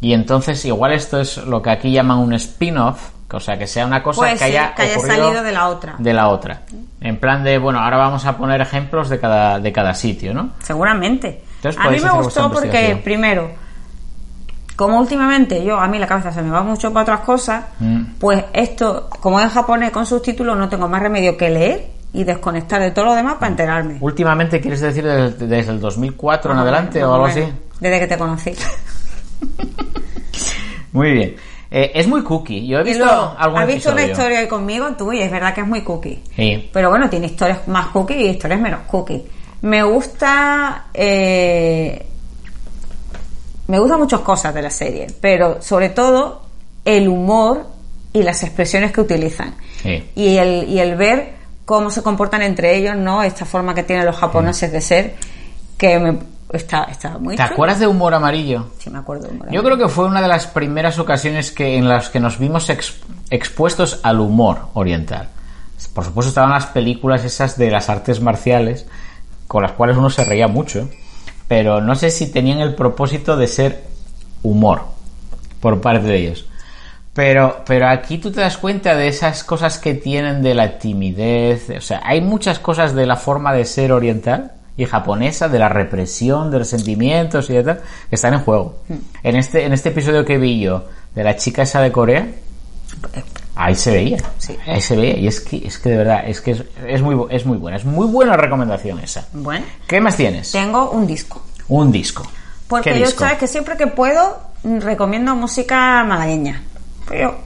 Y 0.00 0.12
entonces, 0.14 0.64
igual 0.64 0.92
esto 0.92 1.20
es 1.20 1.36
lo 1.38 1.62
que 1.62 1.70
aquí 1.70 1.92
llaman 1.92 2.18
un 2.18 2.32
spin-off. 2.34 3.10
O 3.36 3.40
sea, 3.40 3.58
que 3.58 3.66
sea 3.66 3.86
una 3.86 4.02
cosa 4.02 4.34
que 4.34 4.44
haya, 4.44 4.74
que 4.74 4.82
haya 4.82 4.98
salido 4.98 5.42
de 5.42 5.52
la 5.52 5.68
otra. 5.68 5.94
de 5.98 6.12
la 6.12 6.28
otra. 6.28 6.62
En 7.00 7.18
plan 7.18 7.42
de, 7.44 7.58
bueno, 7.58 7.80
ahora 7.80 7.96
vamos 7.96 8.24
a 8.26 8.36
poner 8.36 8.60
ejemplos 8.60 9.08
de 9.08 9.18
cada, 9.20 9.58
de 9.58 9.72
cada 9.72 9.94
sitio, 9.94 10.34
¿no? 10.34 10.50
Seguramente. 10.60 11.42
Entonces 11.56 11.80
a 11.80 11.90
mí 11.90 12.00
me 12.00 12.10
gustó 12.10 12.50
porque, 12.50 13.00
primero, 13.02 13.50
como 14.76 14.98
últimamente 14.98 15.62
yo, 15.64 15.78
a 15.78 15.86
mí 15.88 15.98
la 15.98 16.06
cabeza 16.06 16.32
se 16.32 16.42
me 16.42 16.50
va 16.50 16.62
mucho 16.62 16.92
para 16.92 17.02
otras 17.02 17.20
cosas, 17.20 17.64
Mm. 17.78 18.02
pues 18.18 18.44
esto, 18.52 19.08
como 19.20 19.38
es 19.38 19.46
en 19.46 19.50
japonés 19.52 19.90
con 19.90 20.06
subtítulos, 20.06 20.56
no 20.56 20.68
tengo 20.68 20.88
más 20.88 21.02
remedio 21.02 21.36
que 21.36 21.50
leer 21.50 21.86
y 22.12 22.24
desconectar 22.24 22.80
de 22.80 22.90
todo 22.90 23.06
lo 23.06 23.14
demás 23.14 23.34
para 23.34 23.48
enterarme. 23.48 23.96
Últimamente, 24.00 24.60
¿quieres 24.60 24.80
decir 24.80 25.04
desde, 25.04 25.46
desde 25.46 25.72
el 25.72 25.80
2004 25.80 26.50
en 26.50 26.56
Más 26.56 26.64
o 26.64 26.68
adelante 26.68 27.04
o 27.04 27.14
algo 27.14 27.26
así? 27.26 27.44
Desde 27.80 28.00
que 28.00 28.06
te 28.06 28.18
conocí. 28.18 28.52
Muy 30.92 31.12
bien. 31.12 31.36
Eh, 31.74 31.90
es 31.94 32.06
muy 32.06 32.22
cookie. 32.22 32.66
Yo 32.66 32.80
he 32.80 32.82
visto 32.82 33.04
luego, 33.04 33.34
algún 33.38 33.60
has 33.60 33.66
visto 33.66 33.92
una 33.92 34.04
historia 34.04 34.40
ahí 34.40 34.46
conmigo, 34.46 34.88
tú, 34.96 35.10
y 35.10 35.22
es 35.22 35.30
verdad 35.30 35.54
que 35.54 35.62
es 35.62 35.66
muy 35.66 35.80
cookie. 35.80 36.22
Sí. 36.36 36.68
Pero 36.70 36.90
bueno, 36.90 37.08
tiene 37.08 37.26
historias 37.26 37.66
más 37.66 37.86
cookie 37.88 38.14
y 38.14 38.26
historias 38.28 38.60
menos 38.60 38.80
cookie. 38.86 39.24
Me 39.62 39.82
gusta. 39.82 40.88
eh, 40.92 42.06
me 43.68 43.78
gustan 43.78 44.00
muchas 44.00 44.20
cosas 44.20 44.52
de 44.52 44.60
la 44.60 44.68
serie, 44.68 45.06
pero 45.18 45.62
sobre 45.62 45.88
todo 45.88 46.42
el 46.84 47.08
humor 47.08 47.66
y 48.12 48.22
las 48.22 48.42
expresiones 48.42 48.92
que 48.92 49.00
utilizan. 49.00 49.54
Sí. 49.82 50.10
Y 50.14 50.36
el, 50.36 50.68
y 50.68 50.78
el 50.78 50.94
ver 50.96 51.32
cómo 51.64 51.88
se 51.88 52.02
comportan 52.02 52.42
entre 52.42 52.76
ellos, 52.76 52.96
¿no? 52.96 53.22
Esta 53.22 53.46
forma 53.46 53.74
que 53.74 53.82
tienen 53.82 54.04
los 54.04 54.16
japoneses 54.16 54.70
de 54.72 54.80
ser, 54.82 55.14
que 55.78 55.98
me, 55.98 56.18
está, 56.52 56.84
está 56.84 57.18
muy 57.18 57.36
¿Te 57.36 57.42
chulo. 57.42 57.54
acuerdas 57.54 57.78
de 57.80 57.86
Humor 57.86 58.14
Amarillo? 58.14 58.66
Sí, 58.78 58.90
me 58.90 58.98
acuerdo. 58.98 59.26
de 59.28 59.34
humor. 59.34 59.50
Yo 59.50 59.62
creo 59.62 59.78
que 59.78 59.88
fue 59.88 60.06
una 60.06 60.20
de 60.22 60.28
las 60.28 60.46
primeras 60.46 60.98
ocasiones 60.98 61.50
que 61.52 61.76
en 61.76 61.88
las 61.88 62.08
que 62.08 62.20
nos 62.20 62.38
vimos 62.38 62.68
ex- 62.70 63.00
expuestos 63.30 64.00
al 64.02 64.20
humor 64.20 64.66
oriental. 64.74 65.28
Por 65.94 66.04
supuesto 66.04 66.28
estaban 66.28 66.50
las 66.50 66.66
películas 66.66 67.24
esas 67.24 67.56
de 67.58 67.70
las 67.70 67.88
artes 67.90 68.20
marciales, 68.20 68.86
con 69.48 69.62
las 69.62 69.72
cuales 69.72 69.96
uno 69.96 70.10
se 70.10 70.24
reía 70.24 70.48
mucho, 70.48 70.88
pero 71.48 71.80
no 71.80 71.94
sé 71.94 72.10
si 72.10 72.30
tenían 72.30 72.60
el 72.60 72.74
propósito 72.74 73.36
de 73.36 73.46
ser 73.48 73.84
humor 74.42 74.82
por 75.60 75.80
parte 75.80 76.06
de 76.06 76.16
ellos. 76.16 76.46
Pero, 77.14 77.62
pero 77.66 77.88
aquí 77.88 78.16
tú 78.16 78.32
te 78.32 78.40
das 78.40 78.56
cuenta 78.56 78.94
de 78.94 79.08
esas 79.08 79.44
cosas 79.44 79.78
que 79.78 79.92
tienen 79.92 80.42
de 80.42 80.54
la 80.54 80.78
timidez, 80.78 81.68
o 81.76 81.80
sea, 81.82 82.00
hay 82.04 82.22
muchas 82.22 82.58
cosas 82.58 82.94
de 82.94 83.04
la 83.04 83.16
forma 83.16 83.52
de 83.52 83.66
ser 83.66 83.92
oriental 83.92 84.52
y 84.76 84.84
japonesa, 84.86 85.48
de 85.48 85.58
la 85.58 85.68
represión, 85.68 86.50
de 86.50 86.60
los 86.60 86.68
sentimientos 86.68 87.48
y 87.50 87.54
de 87.54 87.62
tal, 87.62 87.80
que 88.08 88.14
están 88.16 88.34
en 88.34 88.40
juego. 88.40 88.80
En 89.22 89.36
este, 89.36 89.64
en 89.64 89.72
este 89.72 89.90
episodio 89.90 90.24
que 90.24 90.38
vi 90.38 90.60
yo, 90.60 90.84
de 91.14 91.22
la 91.24 91.36
chica 91.36 91.62
esa 91.62 91.80
de 91.82 91.92
Corea, 91.92 92.26
ahí 93.54 93.74
se 93.74 93.90
veía, 93.92 94.18
Sí. 94.38 94.56
ahí 94.66 94.80
se 94.80 94.96
veía, 94.96 95.16
y 95.18 95.26
es 95.26 95.40
que, 95.40 95.58
es 95.66 95.78
que 95.78 95.90
de 95.90 95.96
verdad, 95.98 96.22
es 96.26 96.40
que 96.40 96.52
es, 96.52 96.64
es 96.86 97.02
muy, 97.02 97.16
es 97.30 97.44
muy 97.44 97.58
buena, 97.58 97.76
es 97.76 97.84
muy 97.84 98.06
buena 98.06 98.36
recomendación 98.36 98.98
esa. 99.00 99.26
Bueno, 99.32 99.64
¿Qué 99.86 100.00
más 100.00 100.16
tienes? 100.16 100.52
tengo 100.52 100.90
un 100.90 101.06
disco. 101.06 101.42
Un 101.68 101.92
disco. 101.92 102.22
Porque 102.68 102.92
¿Qué 102.94 103.00
yo 103.00 103.06
sabes 103.10 103.38
que 103.38 103.46
siempre 103.46 103.76
que 103.76 103.86
puedo 103.86 104.38
mm, 104.64 104.78
recomiendo 104.80 105.34
música 105.36 106.02
malagueña. 106.04 106.62
Pero 107.08 107.36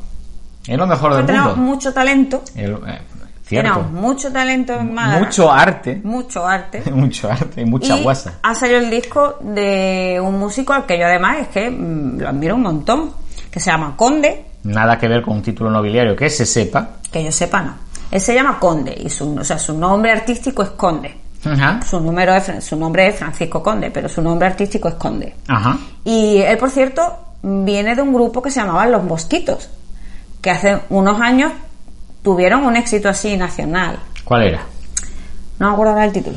Es 0.66 0.77
lo 0.79 0.87
mejor 0.87 1.16
del 1.16 1.27
tenemos 1.27 1.57
mundo. 1.57 1.72
mucho 1.74 1.93
talento. 1.93 2.43
El- 2.55 2.74
eh, 2.87 3.01
cierto. 3.47 3.72
Tenemos 3.72 3.92
mucho 3.92 4.32
talento 4.32 4.74
en 4.74 4.94
Málaga. 4.94 5.24
Mucho 5.24 5.51
arte. 5.51 6.01
Mucho 6.03 6.47
arte. 6.47 6.82
mucho 6.90 7.30
arte 7.30 7.62
y 7.62 7.64
mucha 7.64 7.99
y 7.99 8.03
guasa. 8.03 8.34
ha 8.42 8.55
salido 8.55 8.80
el 8.80 8.90
disco 8.90 9.38
de 9.40 10.20
un 10.22 10.38
músico 10.38 10.72
al 10.72 10.86
que 10.86 10.99
yo 10.99 11.07
además 11.07 11.38
es 11.42 11.49
que 11.49 11.70
mm, 11.70 12.18
lo 12.20 12.28
admiro 12.28 12.55
un 12.57 12.62
montón. 12.62 13.11
Que 13.51 13.61
se 13.61 13.70
llama 13.70 13.94
Conde. 13.97 14.44
Nada 14.64 14.99
que 14.99 15.09
ver 15.09 15.22
con 15.22 15.36
un 15.36 15.42
título 15.42 15.70
nobiliario 15.70 16.14
que 16.14 16.28
se 16.28 16.44
sepa. 16.44 16.88
Que 17.11 17.24
yo 17.24 17.32
sepa 17.32 17.62
no. 17.62 17.74
Él 18.11 18.20
se 18.20 18.34
llama 18.34 18.59
Conde. 18.59 18.94
Y 18.99 19.09
su, 19.09 19.34
o 19.34 19.44
sea, 19.44 19.59
su 19.59 19.76
nombre 19.76 20.12
artístico 20.12 20.62
es 20.62 20.70
Conde. 20.70 21.16
Ajá. 21.44 21.80
Su, 21.82 22.01
número 22.01 22.34
es 22.34 22.64
su 22.64 22.76
nombre 22.76 23.07
es 23.07 23.16
Francisco 23.16 23.62
Conde, 23.62 23.90
pero 23.90 24.09
su 24.09 24.20
nombre 24.20 24.49
artístico 24.49 24.88
es 24.88 24.94
Conde. 24.94 25.34
Ajá. 25.49 25.78
Y 26.05 26.38
él, 26.38 26.59
por 26.59 26.70
cierto, 26.70 27.18
viene 27.42 27.94
de 27.94 28.03
un 28.03 28.12
grupo 28.12 28.42
que 28.42 28.51
se 28.51 28.61
llamaban 28.61 28.92
Los 28.92 29.05
Mosquitos, 29.05 29.70
que 30.40 30.51
hace 30.51 30.80
unos 30.90 31.20
años 31.20 31.53
tuvieron 32.27 32.64
un 32.64 32.74
éxito 32.74 33.09
así 33.09 33.37
nacional. 33.37 34.01
¿Cuál 34.24 34.43
era? 34.49 34.61
No 35.61 35.68
me 35.68 35.72
acuerdo 35.74 35.93
ahora 35.93 36.07
el 36.07 36.12
título. 36.12 36.37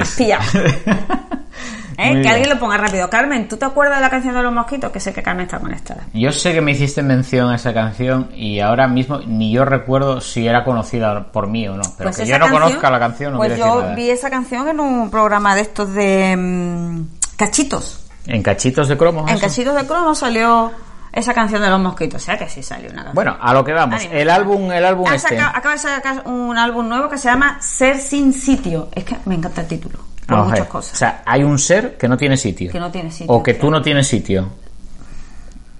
Has 0.00 0.12
pillado. 0.12 0.42
¿Eh? 1.98 2.22
Que 2.22 2.28
alguien 2.30 2.48
lo 2.48 2.58
ponga 2.58 2.78
rápido. 2.78 3.10
Carmen, 3.10 3.46
¿tú 3.46 3.58
te 3.58 3.66
acuerdas 3.66 3.98
de 3.98 4.00
la 4.04 4.08
canción 4.08 4.34
de 4.34 4.42
Los 4.42 4.54
Mosquitos? 4.54 4.90
Que 4.90 5.00
sé 5.00 5.12
que 5.12 5.22
Carmen 5.22 5.44
está 5.44 5.58
conectada. 5.58 6.06
Yo 6.14 6.32
sé 6.32 6.54
que 6.54 6.62
me 6.62 6.70
hiciste 6.70 7.02
mención 7.02 7.50
a 7.50 7.56
esa 7.56 7.74
canción 7.74 8.30
y 8.34 8.60
ahora 8.60 8.88
mismo 8.88 9.18
ni 9.26 9.52
yo 9.52 9.66
recuerdo 9.66 10.22
si 10.22 10.46
era 10.46 10.64
conocida 10.64 11.24
por 11.30 11.46
mí 11.46 11.68
o 11.68 11.76
no. 11.76 11.82
Pero 11.98 12.08
que 12.10 12.22
esa 12.22 12.24
yo 12.24 12.38
no 12.38 12.46
canción- 12.46 12.62
conozca 12.62 12.90
la 12.90 12.98
canción 12.98 13.32
no 13.32 13.38
Pues 13.38 13.58
yo 13.58 13.84
vi 13.94 14.08
esa 14.08 14.30
canción 14.30 14.66
en 14.68 14.80
un 14.80 15.10
programa 15.10 15.54
de 15.54 15.60
estos 15.60 15.92
de 15.92 16.34
mm, 16.38 17.02
cachitos. 17.36 18.06
En 18.24 18.42
cachitos 18.42 18.88
de 18.88 18.96
cromo. 18.96 19.26
En 19.28 19.34
eso? 19.34 19.46
cachitos 19.46 19.74
de 19.74 19.86
cromo 19.86 20.14
salió 20.14 20.72
esa 21.18 21.34
canción 21.34 21.60
de 21.62 21.68
Los 21.70 21.80
Mosquitos. 21.80 22.22
O 22.22 22.24
sea 22.24 22.38
que 22.38 22.48
sí 22.48 22.62
salió 22.62 22.86
una 22.90 22.96
canción. 23.04 23.14
Bueno, 23.14 23.36
a 23.40 23.52
lo 23.54 23.64
que 23.64 23.72
vamos. 23.72 24.02
El 24.10 24.30
álbum, 24.30 24.70
el 24.72 24.84
álbum 24.84 25.06
Han 25.08 25.14
este. 25.14 25.30
sacado- 25.36 25.56
acaba 25.56 25.74
de 25.74 25.80
sacar 25.80 26.22
un 26.26 26.56
álbum 26.58 26.88
nuevo 26.88 27.08
que 27.08 27.18
se 27.18 27.28
llama 27.28 27.58
Ser 27.60 27.98
sin 27.98 28.32
sitio. 28.32 28.88
Es 28.94 29.04
que 29.04 29.16
me 29.26 29.34
encanta 29.34 29.60
el 29.62 29.66
título. 29.68 29.98
Por 30.26 30.44
muchas 30.44 30.66
cosas. 30.68 30.92
O 30.92 30.96
sea, 30.96 31.22
hay 31.24 31.42
un 31.42 31.58
ser 31.58 31.96
que 31.96 32.06
no 32.06 32.16
tiene 32.16 32.36
sitio. 32.36 32.70
Que 32.70 32.78
no 32.78 32.90
tiene 32.90 33.10
sitio, 33.10 33.32
O 33.34 33.42
que 33.42 33.54
tú 33.54 33.70
no 33.70 33.80
tienes 33.80 34.06
sitio. 34.06 34.48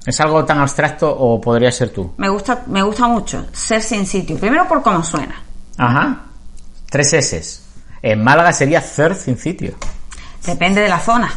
¿Es 0.06 0.18
algo 0.22 0.42
tan 0.46 0.58
abstracto 0.58 1.14
o 1.14 1.38
podría 1.38 1.70
ser 1.70 1.90
tú? 1.90 2.14
me 2.16 2.30
gusta, 2.30 2.62
me 2.66 2.80
gusta 2.82 3.06
mucho 3.08 3.46
Ser 3.52 3.82
sin 3.82 4.06
sitio. 4.06 4.38
Primero 4.38 4.66
por 4.66 4.82
cómo 4.82 5.02
suena. 5.04 5.42
Ajá. 5.76 6.22
Tres 6.88 7.12
S. 7.12 7.60
En 8.00 8.24
Málaga 8.24 8.52
sería 8.54 8.80
Cer 8.80 9.14
sin 9.14 9.36
sitio. 9.36 9.74
Depende 10.46 10.80
de 10.80 10.88
la 10.88 10.98
zona. 10.98 11.30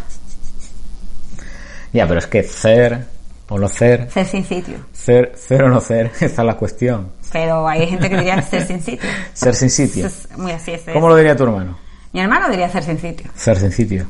Ya, 1.91 2.07
pero 2.07 2.19
es 2.19 2.27
que 2.27 2.43
Cer 2.43 3.07
o 3.53 3.59
no 3.59 3.67
Cer, 3.67 4.09
Ser 4.09 4.25
sin 4.25 4.45
sitio. 4.45 4.77
Cer, 4.93 5.33
Cer 5.35 5.63
o 5.63 5.69
no 5.69 5.81
Cer, 5.81 6.09
esa 6.21 6.25
es 6.25 6.37
la 6.47 6.55
cuestión. 6.55 7.11
Pero 7.33 7.67
hay 7.67 7.85
gente 7.87 8.09
que 8.09 8.15
diría 8.17 8.41
ser 8.41 8.65
sin 8.65 8.81
sitio. 8.81 9.09
Ser 9.33 9.53
sin 9.55 9.69
sitio. 9.69 10.09
Muy 10.37 10.51
así. 10.53 10.71
Es, 10.71 10.81
¿Cómo 10.93 11.09
lo 11.09 11.15
diría 11.15 11.35
tu 11.35 11.43
hermano? 11.43 11.77
Mi 12.13 12.19
hermano 12.21 12.49
diría 12.49 12.69
ser 12.69 12.83
sin 12.83 12.97
sitio. 12.99 13.29
Cer 13.35 13.57
sin 13.57 13.71
sitio. 13.71 14.05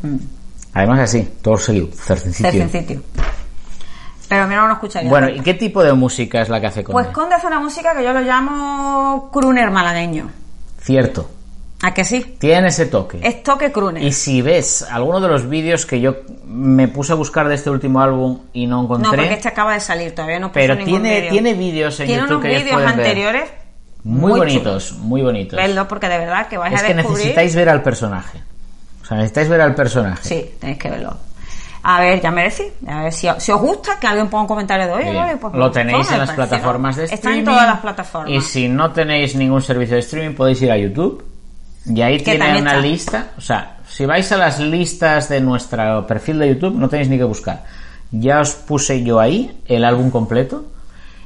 Además 0.73 0.99
así, 1.01 1.27
todo 1.41 1.57
seguido. 1.57 1.87
Cer 1.93 2.17
sin 2.19 2.31
Mm. 2.31 2.33
Ser 2.33 2.51
sitio. 2.51 2.69
sin 2.69 2.81
sitio. 2.81 3.01
Pero 4.29 4.47
mi 4.47 4.53
hermano 4.53 4.69
no 4.69 4.73
escucharía. 4.75 5.09
Bueno, 5.09 5.29
¿y 5.29 5.39
qué 5.41 5.53
tipo 5.55 5.83
de 5.83 5.93
música 5.93 6.41
es 6.41 6.49
la 6.49 6.59
que 6.61 6.67
hace 6.67 6.83
con 6.83 6.93
Pues 6.93 7.07
Conde 7.07 7.35
hace 7.35 7.47
una 7.47 7.59
música 7.59 7.95
que 7.95 8.03
yo 8.03 8.13
lo 8.13 8.21
llamo 8.21 9.29
crooner 9.31 9.69
malagueño. 9.71 10.29
Cierto. 10.79 11.29
¿A 11.83 11.93
que 11.93 12.05
sí? 12.05 12.35
Tiene 12.37 12.67
ese 12.67 12.85
toque. 12.85 13.19
Es 13.23 13.41
toque 13.41 13.71
crooner. 13.71 14.03
Y 14.03 14.11
si 14.11 14.41
ves 14.41 14.83
alguno 14.83 15.19
de 15.19 15.27
los 15.27 15.49
vídeos 15.49 15.85
que 15.85 15.99
yo 15.99 16.17
me 16.45 16.87
puse 16.87 17.13
a 17.13 17.15
buscar 17.15 17.47
de 17.47 17.55
este 17.55 17.69
último 17.71 18.01
álbum 18.01 18.39
y 18.53 18.67
no 18.67 18.77
No, 18.77 18.83
encontré, 18.83 19.09
porque 19.09 19.33
este 19.33 19.47
acaba 19.47 19.73
de 19.73 19.79
salir, 19.79 20.13
todavía 20.13 20.39
no 20.39 20.49
puso 20.49 20.59
pero 20.59 20.75
ningún 20.75 21.01
tiene, 21.01 21.29
tiene 21.29 21.53
vídeos 21.55 21.99
en 21.99 22.05
Tiene 22.05 22.21
YouTube 22.21 22.35
unos 22.37 22.43
que 22.43 22.51
ellos 22.51 22.63
vídeos 22.63 22.79
ver. 22.81 22.87
anteriores 22.87 23.49
Muy, 24.03 24.31
bonitos, 24.39 24.93
muy 24.93 25.21
bonitos. 25.23 25.57
Vedlo 25.57 25.87
porque 25.87 26.07
de 26.07 26.19
verdad 26.19 26.47
que 26.47 26.57
vais 26.57 26.73
Es 26.73 26.83
a 26.83 26.87
que 26.87 26.93
descubrir 26.93 27.17
necesitáis 27.19 27.55
ver 27.55 27.69
al 27.69 27.81
personaje. 27.81 28.41
O 29.01 29.05
sea, 29.05 29.17
necesitáis 29.17 29.49
ver 29.49 29.61
al 29.61 29.73
personaje. 29.73 30.23
Sí, 30.23 30.51
tenéis 30.59 30.77
que 30.77 30.89
verlo. 30.89 31.17
A 31.83 31.99
ver, 31.99 32.21
ya 32.21 32.29
me 32.29 32.43
decís. 32.43 32.67
A 32.87 33.03
ver 33.03 33.11
si, 33.13 33.27
si 33.39 33.51
os 33.51 33.59
gusta, 33.59 33.99
que 33.99 34.05
alguien 34.05 34.29
ponga 34.29 34.41
un 34.43 34.47
comentario 34.47 34.85
de 34.85 34.93
hoy. 34.93 35.15
Vale, 35.15 35.37
pues 35.37 35.53
lo 35.55 35.71
tenéis 35.71 36.11
en 36.11 36.19
las 36.19 36.31
plataformas 36.31 36.95
de 36.95 37.05
Está 37.05 37.15
streaming. 37.15 37.39
en 37.39 37.45
todas 37.45 37.65
las 37.67 37.79
plataformas. 37.79 38.29
Y 38.31 38.41
si 38.41 38.69
no 38.69 38.91
tenéis 38.91 39.35
ningún 39.35 39.63
servicio 39.63 39.95
de 39.95 40.01
streaming, 40.01 40.35
podéis 40.35 40.61
ir 40.61 40.71
a 40.71 40.77
YouTube. 40.77 41.23
Y 41.85 42.01
ahí 42.01 42.19
tiene 42.19 42.59
una 42.59 42.79
lista. 42.79 43.31
O 43.37 43.41
sea, 43.41 43.77
si 43.87 44.05
vais 44.05 44.31
a 44.31 44.37
las 44.37 44.59
listas 44.59 45.29
de 45.29 45.41
nuestro 45.41 46.05
perfil 46.05 46.39
de 46.39 46.49
YouTube, 46.49 46.75
no 46.75 46.87
tenéis 46.87 47.09
ni 47.09 47.17
que 47.17 47.23
buscar. 47.23 47.63
Ya 48.11 48.39
os 48.39 48.53
puse 48.53 49.03
yo 49.03 49.19
ahí 49.19 49.59
el 49.65 49.83
álbum 49.83 50.11
completo. 50.11 50.65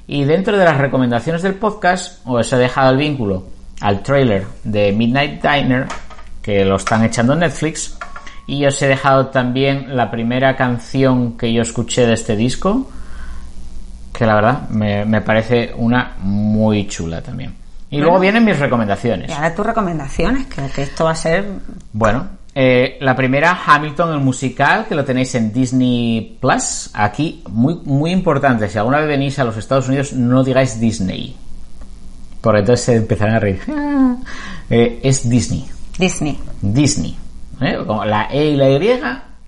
Y 0.08 0.24
dentro 0.24 0.58
de 0.58 0.66
las 0.66 0.78
recomendaciones 0.78 1.42
del 1.42 1.56
podcast, 1.56 2.22
os 2.26 2.54
he 2.54 2.58
dejado 2.58 2.92
el 2.92 2.98
vínculo 2.98 3.48
al 3.82 4.04
trailer 4.04 4.46
de 4.64 4.92
Midnight 4.92 5.42
Diner, 5.42 5.88
que 6.42 6.64
lo 6.64 6.76
están 6.78 7.04
echando 7.04 7.34
en 7.34 7.40
Netflix. 7.40 7.98
Y 8.48 8.66
os 8.66 8.80
he 8.82 8.88
dejado 8.88 9.28
también 9.28 9.96
la 9.96 10.12
primera 10.12 10.56
canción 10.56 11.38
que 11.38 11.52
yo 11.52 11.64
escuché 11.64 12.06
de 12.06 12.14
este 12.14 12.36
disco, 12.36 12.90
que 14.14 14.26
la 14.26 14.36
verdad 14.36 14.70
me, 14.70 15.04
me 15.06 15.22
parece 15.22 15.74
una 15.76 16.16
muy 16.20 16.88
chula 16.88 17.22
también. 17.22 17.65
Y 17.90 18.00
luego 18.00 18.20
vienen 18.20 18.44
mis 18.44 18.60
recomendaciones. 18.60 19.30
Y 19.30 19.34
ahora 19.34 19.54
tus 19.54 19.66
recomendaciones, 19.66 20.48
que, 20.48 20.68
que 20.70 20.82
esto 20.84 21.06
va 21.06 21.12
a 21.12 21.16
ser. 21.16 21.46
Bueno, 21.94 22.28
eh, 22.58 22.98
la 23.02 23.18
primera, 23.18 23.60
Hamilton, 23.66 24.14
el 24.14 24.22
musical, 24.22 24.86
que 24.88 24.96
lo 24.96 25.04
tenéis 25.04 25.36
en 25.36 25.52
Disney 25.52 26.38
Plus. 26.40 26.90
Aquí, 26.94 27.44
muy, 27.50 27.76
muy 27.84 28.12
importante, 28.12 28.70
si 28.70 28.78
alguna 28.78 29.00
vez 29.00 29.10
venís 29.10 29.38
a 29.40 29.44
los 29.44 29.58
Estados 29.58 29.90
Unidos, 29.90 30.14
no 30.14 30.42
digáis 30.42 30.80
Disney. 30.80 31.36
Porque 32.40 32.60
entonces 32.60 32.86
se 32.86 32.96
empezarán 32.96 33.36
a 33.36 33.40
reír. 33.40 33.60
Eh, 34.68 35.00
es 35.04 35.30
Disney. 35.30 35.64
Disney. 36.00 36.40
Disney. 36.60 37.16
¿eh? 37.62 37.78
Como 37.86 38.04
la 38.04 38.30
E 38.32 38.46
y 38.46 38.56
la 38.56 38.68
Y 38.68 38.80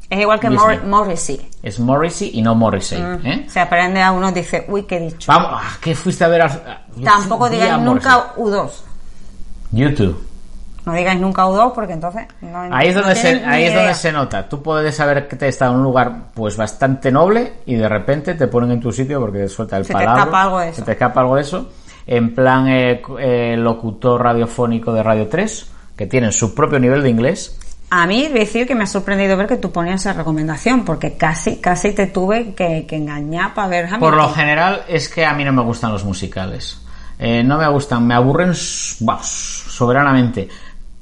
Es 0.09 0.19
igual 0.21 0.39
que. 0.39 0.49
Mor- 0.49 0.83
Morrissey. 0.85 1.49
es 1.61 1.79
Morrissey 1.79 2.31
y 2.33 2.41
no 2.41 2.55
Morrissey. 2.55 3.01
¿eh? 3.25 3.45
Se 3.49 3.59
aprende 3.59 4.01
a 4.01 4.11
uno, 4.13 4.31
dice, 4.31 4.65
uy, 4.69 4.83
qué 4.83 4.99
dicho. 4.99 5.31
Vamos, 5.31 5.49
ah, 5.53 5.77
¿qué 5.81 5.95
fuiste 5.95 6.23
a 6.23 6.27
ver? 6.29 6.41
a- 6.43 6.81
Tampoco 7.03 7.49
digáis 7.49 7.77
nunca 7.83 8.33
U2. 8.37 8.69
YouTube. 9.71 10.23
No 10.85 10.93
digáis 10.93 11.19
nunca 11.19 11.45
U2 11.45 11.73
porque 11.73 11.91
entonces. 11.93 12.25
No, 12.41 12.59
Ahí 12.71 12.87
es 12.87 12.95
no 12.95 13.01
donde, 13.01 13.15
se, 13.17 13.43
ahí 13.45 13.65
es 13.65 13.73
donde 13.75 13.93
se 13.93 14.11
nota. 14.13 14.47
Tú 14.47 14.63
puedes 14.63 14.95
saber 14.95 15.27
que 15.27 15.35
te 15.35 15.49
está 15.49 15.65
en 15.65 15.73
un 15.73 15.83
lugar 15.83 16.31
pues 16.33 16.55
bastante 16.55 17.11
noble 17.11 17.55
y 17.65 17.75
de 17.75 17.89
repente 17.89 18.35
te 18.35 18.47
ponen 18.47 18.71
en 18.71 18.79
tu 18.79 18.93
sitio 18.93 19.19
porque 19.19 19.39
te 19.39 19.49
suelta 19.49 19.75
el 19.75 19.83
Se 19.83 19.89
te 19.89 19.93
palabra. 19.95 20.21
escapa 20.21 20.41
algo 20.43 20.59
de 20.59 20.67
eso. 20.69 20.75
Se 20.77 20.81
te 20.83 20.91
escapa 20.93 21.19
algo 21.19 21.35
de 21.35 21.41
eso. 21.41 21.69
En 22.05 22.33
plan 22.33 22.69
eh, 22.69 23.01
eh, 23.19 23.55
locutor 23.57 24.23
radiofónico 24.23 24.93
de 24.93 25.03
Radio 25.03 25.27
3, 25.27 25.69
que 25.97 26.07
tienen 26.07 26.31
su 26.31 26.55
propio 26.55 26.79
nivel 26.79 27.03
de 27.03 27.09
inglés. 27.09 27.59
A 27.89 28.05
mí, 28.05 28.27
decir 28.27 28.67
que 28.67 28.75
me 28.75 28.83
ha 28.83 28.87
sorprendido 28.87 29.37
ver 29.37 29.47
que 29.47 29.55
tú 29.55 29.71
ponías 29.71 30.01
esa 30.01 30.13
recomendación 30.13 30.83
porque 30.83 31.15
casi, 31.15 31.57
casi 31.57 31.93
te 31.93 32.07
tuve 32.07 32.53
que, 32.53 32.85
que 32.85 32.97
engañar 32.97 33.53
para 33.53 33.69
ver 33.69 33.85
Hamilton. 33.85 33.99
Por 33.99 34.17
lo 34.17 34.29
general 34.33 34.83
es 34.89 35.07
que 35.07 35.25
a 35.25 35.33
mí 35.33 35.45
no 35.45 35.53
me 35.53 35.61
gustan 35.61 35.93
los 35.93 36.03
musicales. 36.03 36.81
Eh, 37.17 37.43
no 37.43 37.57
me 37.57 37.67
gustan, 37.69 38.05
me 38.05 38.13
aburren 38.13 38.53
vamos, 38.99 39.27
soberanamente. 39.27 40.49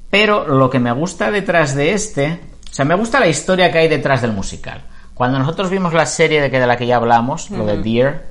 Pero 0.09 0.47
lo 0.47 0.69
que 0.69 0.79
me 0.79 0.91
gusta 0.91 1.31
detrás 1.31 1.75
de 1.75 1.93
este, 1.93 2.39
o 2.69 2.73
sea, 2.73 2.85
me 2.85 2.95
gusta 2.95 3.19
la 3.19 3.27
historia 3.27 3.71
que 3.71 3.79
hay 3.79 3.87
detrás 3.87 4.21
del 4.21 4.31
musical. 4.31 4.83
Cuando 5.15 5.39
nosotros 5.39 5.69
vimos 5.69 5.93
la 5.93 6.05
serie 6.05 6.41
de, 6.41 6.51
que, 6.51 6.59
de 6.59 6.67
la 6.67 6.77
que 6.77 6.85
ya 6.85 6.97
hablamos, 6.97 7.49
lo 7.49 7.65
de 7.65 7.81
Dear, 7.81 8.25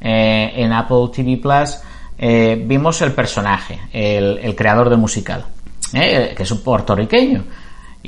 eh, 0.00 0.52
en 0.54 0.72
Apple 0.72 1.08
TV 1.14 1.38
Plus, 1.38 1.78
eh, 2.18 2.62
vimos 2.64 3.00
el 3.02 3.12
personaje, 3.12 3.80
el, 3.92 4.38
el 4.42 4.54
creador 4.54 4.90
del 4.90 4.98
musical, 4.98 5.44
eh, 5.92 6.34
que 6.36 6.42
es 6.42 6.50
un 6.50 6.62
puertorriqueño. 6.62 7.44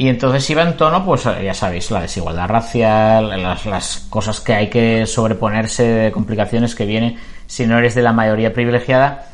Y 0.00 0.08
entonces 0.08 0.48
iba 0.50 0.62
en 0.62 0.76
tono, 0.76 1.04
pues 1.04 1.24
ya 1.24 1.52
sabéis, 1.54 1.90
la 1.90 2.02
desigualdad 2.02 2.46
racial, 2.46 3.42
las, 3.42 3.66
las 3.66 4.06
cosas 4.08 4.40
que 4.40 4.54
hay 4.54 4.70
que 4.70 5.06
sobreponerse 5.06 5.82
de 5.82 6.12
complicaciones 6.12 6.76
que 6.76 6.86
vienen 6.86 7.16
si 7.48 7.66
no 7.66 7.76
eres 7.78 7.96
de 7.96 8.02
la 8.02 8.12
mayoría 8.12 8.52
privilegiada. 8.52 9.26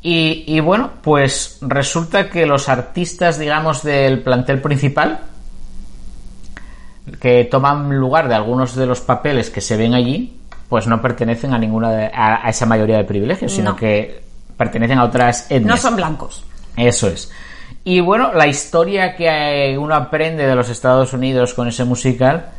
Y, 0.00 0.44
y 0.46 0.60
bueno, 0.60 0.90
pues 1.02 1.58
resulta 1.62 2.30
que 2.30 2.46
los 2.46 2.68
artistas, 2.68 3.40
digamos, 3.40 3.82
del 3.82 4.22
plantel 4.22 4.60
principal, 4.60 5.18
que 7.20 7.44
toman 7.46 7.96
lugar 7.98 8.28
de 8.28 8.34
algunos 8.36 8.76
de 8.76 8.86
los 8.86 9.00
papeles 9.00 9.50
que 9.50 9.60
se 9.60 9.76
ven 9.76 9.94
allí, 9.94 10.38
pues 10.68 10.86
no 10.86 11.00
pertenecen 11.02 11.54
a 11.54 11.58
ninguna 11.58 11.90
de- 11.90 12.06
a, 12.14 12.46
a 12.46 12.50
esa 12.50 12.66
mayoría 12.66 12.98
de 12.98 13.04
privilegios, 13.04 13.50
sino 13.52 13.70
No. 13.70 13.76
que 13.76 14.22
pertenecen 14.56 14.98
a 14.98 15.04
otras 15.04 15.46
etnias. 15.50 15.64
No 15.66 15.76
son 15.76 15.96
blancos. 15.96 16.44
Eso 16.76 17.08
es. 17.08 17.30
Y 17.84 18.00
bueno, 18.00 18.32
la 18.34 18.46
historia 18.46 19.16
que 19.16 19.26
eh, 19.72 19.78
uno 19.78 19.94
aprende 19.94 20.46
de 20.46 20.54
los 20.54 20.68
Estados 20.68 21.12
Unidos 21.12 21.54
con 21.54 21.68
ese 21.68 21.84
musical, 21.84 22.50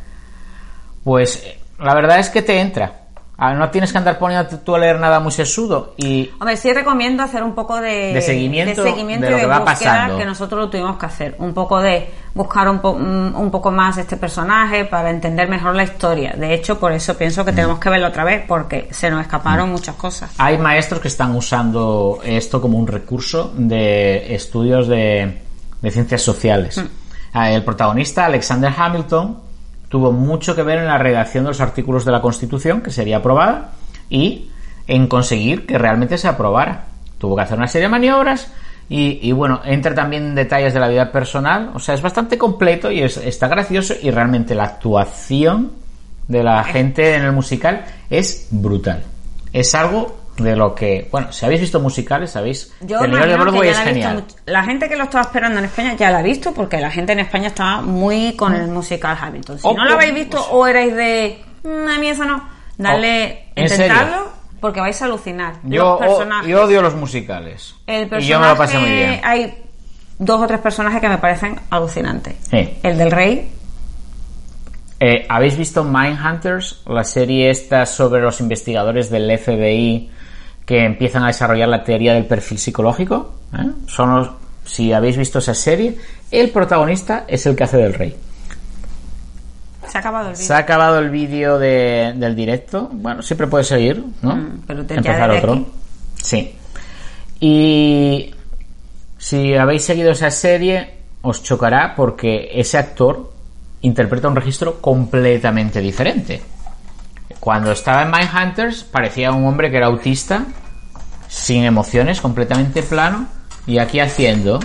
pues 1.04 1.44
eh, 1.44 1.58
la 1.78 1.94
verdad 1.94 2.18
es 2.18 2.30
que 2.30 2.42
te 2.42 2.58
entra. 2.58 2.99
Ah, 3.42 3.54
No 3.54 3.70
tienes 3.70 3.90
que 3.90 3.96
andar 3.96 4.18
poniendo 4.18 4.46
tú 4.58 4.74
a 4.74 4.78
leer 4.78 5.00
nada 5.00 5.18
muy 5.18 5.32
sesudo 5.32 5.94
y 5.96 6.30
Hombre, 6.38 6.56
sí 6.58 6.72
recomiendo 6.74 7.22
hacer 7.22 7.42
un 7.42 7.54
poco 7.54 7.80
de, 7.80 8.12
De 8.12 8.20
seguimiento 8.20 8.84
de 8.84 8.90
seguimiento 8.90 9.24
de 9.24 9.30
lo 9.32 9.38
y 9.38 9.40
que 9.40 9.46
va 9.46 9.60
búsqueda 9.60 9.92
pasando. 9.92 10.18
que 10.18 10.24
nosotros 10.26 10.60
lo 10.60 10.68
tuvimos 10.70 10.98
que 10.98 11.06
hacer. 11.06 11.36
Un 11.38 11.54
poco 11.54 11.80
de 11.80 12.10
buscar 12.34 12.68
un, 12.68 12.80
po- 12.80 12.90
un 12.90 13.34
un 13.34 13.50
poco 13.50 13.70
más 13.70 13.96
este 13.96 14.16
personaje 14.18 14.84
para 14.84 15.08
entender 15.10 15.48
mejor 15.48 15.74
la 15.74 15.84
historia. 15.84 16.34
De 16.36 16.52
hecho, 16.52 16.78
por 16.78 16.92
eso 16.92 17.16
pienso 17.16 17.44
que 17.44 17.52
tenemos 17.52 17.78
que 17.78 17.88
verlo 17.88 18.08
otra 18.08 18.24
vez 18.24 18.44
porque 18.46 18.88
se 18.90 19.10
nos 19.10 19.22
escaparon 19.22 19.70
muchas 19.70 19.94
cosas. 19.96 20.30
hay 20.36 20.58
maestros 20.58 21.00
que 21.00 21.08
están 21.08 21.34
usando 21.34 22.20
esto 22.22 22.60
como 22.60 22.76
un 22.78 22.86
recurso 22.86 23.52
de 23.56 24.34
estudios 24.34 24.86
de, 24.86 25.40
de 25.80 25.90
ciencias 25.90 26.20
sociales. 26.20 26.82
Ah, 27.32 27.50
El 27.50 27.64
protagonista, 27.64 28.26
Alexander 28.26 28.72
Hamilton, 28.76 29.38
tuvo 29.90 30.12
mucho 30.12 30.56
que 30.56 30.62
ver 30.62 30.78
en 30.78 30.86
la 30.86 30.96
redacción 30.96 31.44
de 31.44 31.48
los 31.50 31.60
artículos 31.60 32.06
de 32.06 32.12
la 32.12 32.22
Constitución 32.22 32.80
que 32.80 32.90
sería 32.90 33.18
aprobada 33.18 33.72
y 34.08 34.48
en 34.86 35.06
conseguir 35.08 35.66
que 35.66 35.76
realmente 35.76 36.16
se 36.16 36.28
aprobara. 36.28 36.84
Tuvo 37.18 37.36
que 37.36 37.42
hacer 37.42 37.58
una 37.58 37.68
serie 37.68 37.88
de 37.88 37.90
maniobras 37.92 38.50
y, 38.88 39.18
y, 39.22 39.32
bueno, 39.32 39.60
entra 39.64 39.94
también 39.94 40.24
en 40.28 40.34
detalles 40.34 40.72
de 40.74 40.80
la 40.80 40.88
vida 40.88 41.12
personal. 41.12 41.70
O 41.74 41.78
sea, 41.78 41.94
es 41.94 42.02
bastante 42.02 42.38
completo 42.38 42.90
y 42.90 43.02
es- 43.02 43.18
está 43.18 43.46
gracioso 43.48 43.94
y 44.02 44.10
realmente 44.10 44.54
la 44.54 44.64
actuación 44.64 45.72
de 46.28 46.42
la 46.44 46.62
gente 46.64 47.14
en 47.14 47.22
el 47.24 47.32
musical 47.32 47.84
es 48.08 48.48
brutal. 48.50 49.02
Es 49.52 49.74
algo 49.74 50.19
de 50.42 50.56
lo 50.56 50.74
que, 50.74 51.08
bueno, 51.10 51.30
si 51.32 51.44
habéis 51.44 51.60
visto 51.60 51.80
musicales, 51.80 52.30
sabéis 52.30 52.72
Yo 52.80 52.98
que 52.98 53.04
el 53.06 53.10
nivel 53.12 53.28
de 53.28 53.34
imagino 53.34 53.36
que 53.36 53.50
Broadway 53.58 53.68
ya 53.68 53.70
es 53.72 53.78
visto 53.78 53.90
genial. 54.08 54.16
much- 54.26 54.36
la 54.46 54.62
gente 54.64 54.88
que 54.88 54.96
lo 54.96 55.04
estaba 55.04 55.22
esperando 55.22 55.58
en 55.58 55.64
España 55.66 55.94
ya 55.96 56.10
la 56.10 56.18
ha 56.18 56.22
visto 56.22 56.52
porque 56.54 56.78
la 56.80 56.90
gente 56.90 57.12
en 57.12 57.20
España 57.20 57.48
estaba 57.48 57.80
muy 57.82 58.34
con 58.36 58.54
el 58.54 58.68
musical 58.68 59.16
Hamilton. 59.20 59.58
Si 59.58 59.66
O 59.66 59.74
no 59.74 59.84
lo 59.84 59.94
habéis 59.94 60.14
visto 60.14 60.40
o 60.50 60.66
erais 60.66 60.94
de 60.94 61.42
"Mm, 61.64 61.88
a 61.88 61.98
mí 61.98 62.08
eso 62.08 62.24
no, 62.24 62.48
dale, 62.78 63.44
Oh, 63.48 63.52
¿en 63.56 63.64
intentadlo 63.64 64.32
porque 64.60 64.80
vais 64.80 65.00
a 65.00 65.04
alucinar. 65.06 65.54
Yo, 65.62 65.98
Los 66.00 66.46
yo 66.46 66.64
odio 66.64 66.82
los 66.82 66.94
musicales. 66.94 67.74
El 67.86 68.02
y 68.02 68.06
personaje, 68.06 68.26
yo 68.28 68.40
me 68.40 68.48
lo 68.48 68.56
pasé 68.56 68.78
muy 68.78 68.90
bien. 68.90 69.20
Hay 69.24 69.54
dos 70.18 70.40
o 70.42 70.46
tres 70.46 70.60
personajes 70.60 71.00
que 71.00 71.08
me 71.08 71.16
parecen 71.18 71.58
alucinantes. 71.70 72.34
Sí. 72.50 72.78
El 72.82 72.98
del 72.98 73.10
rey, 73.10 73.50
Eh, 75.02 75.24
¿Habéis 75.30 75.56
visto 75.56 75.82
Mindhunters? 75.82 76.82
La 76.86 77.04
serie 77.04 77.48
esta 77.48 77.86
sobre 77.86 78.20
los 78.20 78.38
investigadores 78.40 79.08
del 79.08 79.30
FBI 79.38 80.10
que 80.70 80.84
empiezan 80.84 81.24
a 81.24 81.26
desarrollar 81.26 81.68
la 81.68 81.82
teoría 81.82 82.14
del 82.14 82.26
perfil 82.26 82.56
psicológico. 82.56 83.34
¿eh? 83.58 83.66
Son 83.88 84.14
los- 84.14 84.30
si 84.64 84.92
habéis 84.92 85.16
visto 85.16 85.40
esa 85.40 85.52
serie, 85.52 85.98
el 86.30 86.50
protagonista 86.50 87.24
es 87.26 87.44
el 87.46 87.56
que 87.56 87.64
hace 87.64 87.76
del 87.76 87.92
rey. 87.92 88.14
se 89.88 89.98
ha 89.98 90.00
acabado 90.00 90.28
el 90.28 90.34
vídeo. 90.34 90.46
Se 90.46 90.54
ha 90.54 90.58
acabado 90.58 90.98
el 91.00 91.10
vídeo 91.10 91.58
de- 91.58 92.12
del 92.14 92.36
directo. 92.36 92.88
Bueno, 92.92 93.20
siempre 93.22 93.48
puede 93.48 93.64
seguir, 93.64 94.04
¿no? 94.22 94.36
Mm, 94.36 94.62
pero 94.64 94.86
te- 94.86 94.94
ya 94.94 94.98
Empezar 95.00 95.30
otro. 95.32 95.52
aquí. 95.54 95.66
Sí. 96.22 96.54
Y 97.40 98.32
si 99.18 99.54
habéis 99.56 99.82
seguido 99.82 100.12
esa 100.12 100.30
serie, 100.30 100.94
os 101.22 101.42
chocará 101.42 101.94
porque 101.96 102.50
ese 102.54 102.78
actor 102.78 103.32
interpreta 103.80 104.28
un 104.28 104.36
registro 104.36 104.80
completamente 104.80 105.80
diferente. 105.80 106.40
Cuando 107.40 107.72
estaba 107.72 108.02
en 108.02 108.10
Mindhunters 108.10 108.84
parecía 108.84 109.32
un 109.32 109.46
hombre 109.46 109.70
que 109.70 109.78
era 109.78 109.86
autista, 109.86 110.44
sin 111.28 111.64
emociones, 111.64 112.20
completamente 112.20 112.82
plano, 112.82 113.26
y 113.66 113.78
aquí 113.78 113.98
haciendo 114.00 114.60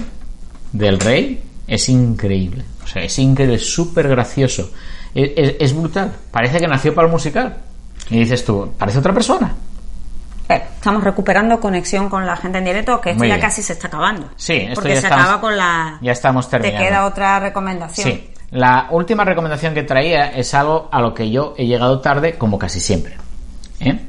del 0.71 0.99
rey 0.99 1.41
es 1.67 1.87
increíble. 1.89 2.65
O 2.83 2.87
sea, 2.87 3.03
es 3.03 3.17
increíble, 3.17 3.55
es 3.55 3.73
súper 3.73 4.07
gracioso. 4.07 4.71
Es, 5.13 5.31
es- 5.35 5.55
es 5.59 5.75
brutal. 5.75 6.11
Parece 6.31 6.59
que 6.59 6.67
nació 6.67 6.93
para 6.93 7.07
el 7.07 7.11
musical. 7.13 7.57
Y 8.09 8.19
dices 8.19 8.43
tú, 8.45 8.71
parece 8.77 8.99
otra 8.99 9.13
persona. 9.13 9.53
Eh, 10.49 10.61
Estamos 10.75 11.03
recuperando 11.03 11.59
conexión 11.59 12.09
con 12.09 12.25
la 12.25 12.35
gente 12.35 12.59
en 12.59 12.65
directo, 12.65 13.01
que 13.01 13.11
esto 13.11 13.19
Muy 13.19 13.29
ya 13.29 13.35
bien. 13.35 13.47
casi 13.47 13.63
se 13.63 13.73
está 13.73 13.87
acabando. 13.87 14.29
Sí, 14.35 14.53
esto 14.53 14.75
Porque 14.75 14.89
ya 14.89 15.01
se 15.01 15.07
estamos- 15.07 15.25
acaba 15.25 15.41
con 15.41 15.57
la... 15.57 15.97
Ya 16.01 16.11
estamos 16.11 16.45
Te 16.49 16.59
terminando. 16.59 16.87
queda 16.87 17.05
otra 17.05 17.39
recomendación. 17.39 18.09
Sí. 18.09 18.29
La 18.55 18.87
última 18.89 19.25
recomendación 19.25 19.73
que 19.73 19.83
traía 19.83 20.29
es 20.29 20.53
algo 20.53 20.87
a 20.89 21.01
lo 21.01 21.13
que 21.13 21.29
yo 21.29 21.55
he 21.57 21.65
llegado 21.65 21.99
tarde, 21.99 22.35
como 22.37 22.57
casi 22.57 22.79
siempre. 22.79 23.17
¿eh? 23.81 23.99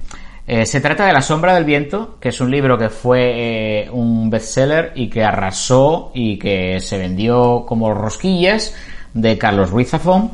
Eh, 0.47 0.64
se 0.64 0.80
trata 0.80 1.05
de 1.05 1.12
La 1.12 1.20
sombra 1.20 1.53
del 1.53 1.64
viento, 1.64 2.16
que 2.20 2.28
es 2.28 2.40
un 2.40 2.53
libro 2.53 2.78
que 2.78 2.88
fue 2.88 3.32
eh, 3.34 3.90
un 3.90 4.30
bestseller 4.30 4.92
y 4.94 5.11
que 5.11 5.24
arrasó 5.24 6.12
y 6.14 6.38
que 6.38 6.78
se 6.78 6.97
vendió 6.97 7.64
como 7.66 7.92
rosquillas 7.92 8.72
de 9.14 9.36
Carlos 9.36 9.70
Ruiz 9.70 9.90
Zafón 9.90 10.30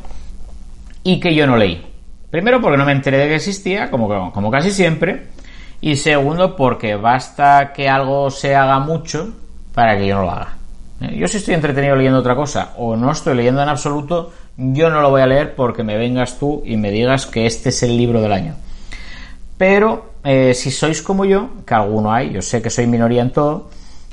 y 1.03 1.19
que 1.19 1.35
yo 1.35 1.47
no 1.47 1.57
leí. 1.57 1.83
Primero 2.31 2.61
porque 2.61 2.77
no 2.77 2.85
me 2.85 2.93
enteré 2.93 3.17
de 3.17 3.29
que 3.29 3.37
existía, 3.37 3.91
como, 3.91 4.31
como 4.31 4.51
casi 4.51 4.73
siempre, 4.73 5.29
y 5.81 5.97
segundo 5.97 6.55
porque 6.55 6.97
basta 6.97 7.73
que 7.73 7.89
algo 7.89 8.31
se 8.31 8.55
haga 8.55 8.79
mucho 8.79 9.33
para 9.73 9.97
que 9.97 10.07
yo 10.07 10.17
no 10.17 10.23
lo 10.25 10.31
haga. 10.33 10.57
Yo 11.11 11.27
si 11.29 11.39
estoy 11.39 11.55
entretenido 11.55 11.97
leyendo 11.97 12.19
otra 12.19 12.37
cosa 12.37 12.75
o 12.77 12.97
no 12.97 13.11
estoy 13.11 13.35
leyendo 13.35 13.63
en 13.63 13.69
absoluto, 13.69 14.33
yo 14.57 14.91
no 14.91 15.01
lo 15.01 15.11
voy 15.11 15.23
a 15.23 15.27
leer 15.27 15.55
porque 15.55 15.83
me 15.83 15.97
vengas 15.97 16.39
tú 16.39 16.63
y 16.65 16.77
me 16.77 16.91
digas 16.91 17.27
que 17.27 17.47
este 17.47 17.71
es 17.71 17.83
el 17.83 17.97
libro 17.97 18.21
del 18.21 18.33
año. 18.33 18.55
Pero 19.57 20.13
eh, 20.25 20.55
si 20.55 20.71
sois 20.71 21.03
como 21.03 21.25
yo, 21.25 21.51
que 21.67 21.75
alguno 21.75 22.13
hay, 22.13 22.33
yo 22.33 22.43
sé 22.43 22.63
que 22.63 22.71
soy 22.71 22.87
minoría 22.87 23.23
en 23.23 23.31
todo, 23.31 23.71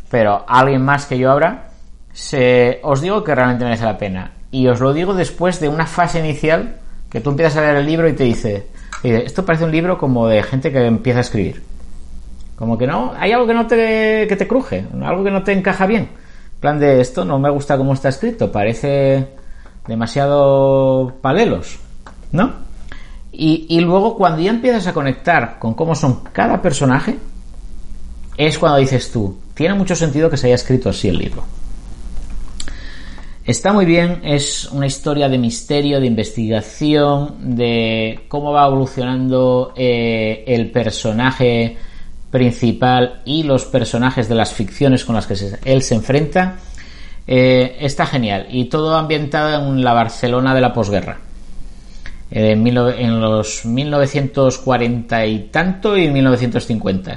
pero 0.10 0.46
alguien 0.48 0.84
más 0.84 1.06
que 1.06 1.18
yo 1.18 1.32
habrá, 1.32 1.70
se, 2.14 2.80
os 2.84 3.02
digo 3.02 3.24
que 3.24 3.36
realmente 3.36 3.66
merece 3.66 3.86
la 3.86 3.98
pena. 3.98 4.32
Y 4.52 4.68
os 4.68 4.80
lo 4.80 4.94
digo 4.94 5.14
después 5.14 5.60
de 5.60 5.70
una 5.70 5.86
fase 5.86 6.20
inicial 6.20 6.78
que 7.10 7.22
tú 7.22 7.32
empiezas 7.32 7.58
a 7.58 7.62
leer 7.62 7.78
el 7.78 7.86
libro 7.86 8.10
y 8.10 8.14
te 8.14 8.24
dice, 8.24 8.68
esto 9.04 9.46
parece 9.46 9.66
un 9.66 9.72
libro 9.72 9.98
como 9.98 10.28
de 10.28 10.44
gente 10.44 10.72
que 10.72 10.86
empieza 10.86 11.20
a 11.20 11.22
escribir. 11.22 11.64
Como 12.56 12.78
que 12.78 12.88
no, 12.88 13.14
hay 13.18 13.32
algo 13.32 13.48
que 13.48 13.54
no 13.54 13.68
te, 13.68 14.26
que 14.28 14.36
te 14.36 14.48
cruje, 14.48 14.86
algo 15.02 15.24
que 15.24 15.32
no 15.32 15.44
te 15.44 15.54
encaja 15.54 15.86
bien. 15.86 16.10
Plan 16.60 16.80
de 16.80 17.00
esto 17.02 17.24
no 17.24 17.40
me 17.40 17.50
gusta 17.50 17.78
cómo 17.78 17.94
está 17.94 18.10
escrito, 18.10 18.52
parece 18.52 19.28
demasiado 19.88 21.14
paralelos, 21.22 21.80
¿no? 22.32 22.54
Y, 23.32 23.66
y 23.70 23.80
luego 23.80 24.16
cuando 24.16 24.42
ya 24.42 24.50
empiezas 24.50 24.88
a 24.88 24.94
conectar 24.94 25.58
con 25.60 25.74
cómo 25.74 25.96
son 25.96 26.22
cada 26.34 26.62
personaje, 26.62 27.18
es 28.38 28.58
cuando 28.58 28.80
dices 28.80 29.12
tú, 29.12 29.38
tiene 29.54 29.74
mucho 29.74 29.96
sentido 29.96 30.30
que 30.30 30.38
se 30.38 30.48
haya 30.48 30.56
escrito 30.56 30.90
así 30.90 31.08
el 31.10 31.18
libro. 31.18 31.44
Está 33.50 33.74
muy 33.74 33.86
bien, 33.86 34.22
es 34.24 34.70
una 34.72 34.86
historia 34.86 35.28
de 35.28 35.40
misterio, 35.40 36.00
de 36.00 36.06
investigación, 36.06 37.56
de 37.56 38.26
cómo 38.28 38.52
va 38.52 38.68
evolucionando 38.68 39.74
eh, 39.76 40.44
el 40.46 40.70
personaje 40.70 41.78
principal 42.32 43.22
y 43.26 43.44
los 43.44 43.66
personajes 43.66 44.30
de 44.30 44.36
las 44.36 44.54
ficciones 44.54 45.04
con 45.06 45.16
las 45.16 45.26
que 45.28 45.36
se- 45.36 45.60
él 45.66 45.82
se 45.82 45.96
enfrenta. 45.96 46.56
Eh, 47.28 47.78
está 47.82 48.06
genial 48.08 48.48
y 48.50 48.66
todo 48.66 48.96
ambientado 48.98 49.70
en 49.72 49.84
la 49.84 49.94
Barcelona 49.94 50.56
de 50.56 50.62
la 50.62 50.74
posguerra. 50.74 51.20
Eh, 52.32 52.52
en, 52.52 52.64
mil 52.64 52.78
en 52.78 53.20
los 53.22 53.66
1940 53.66 55.26
y 55.26 55.40
tanto 55.52 55.98
y 55.98 56.10
1950. 56.10 57.16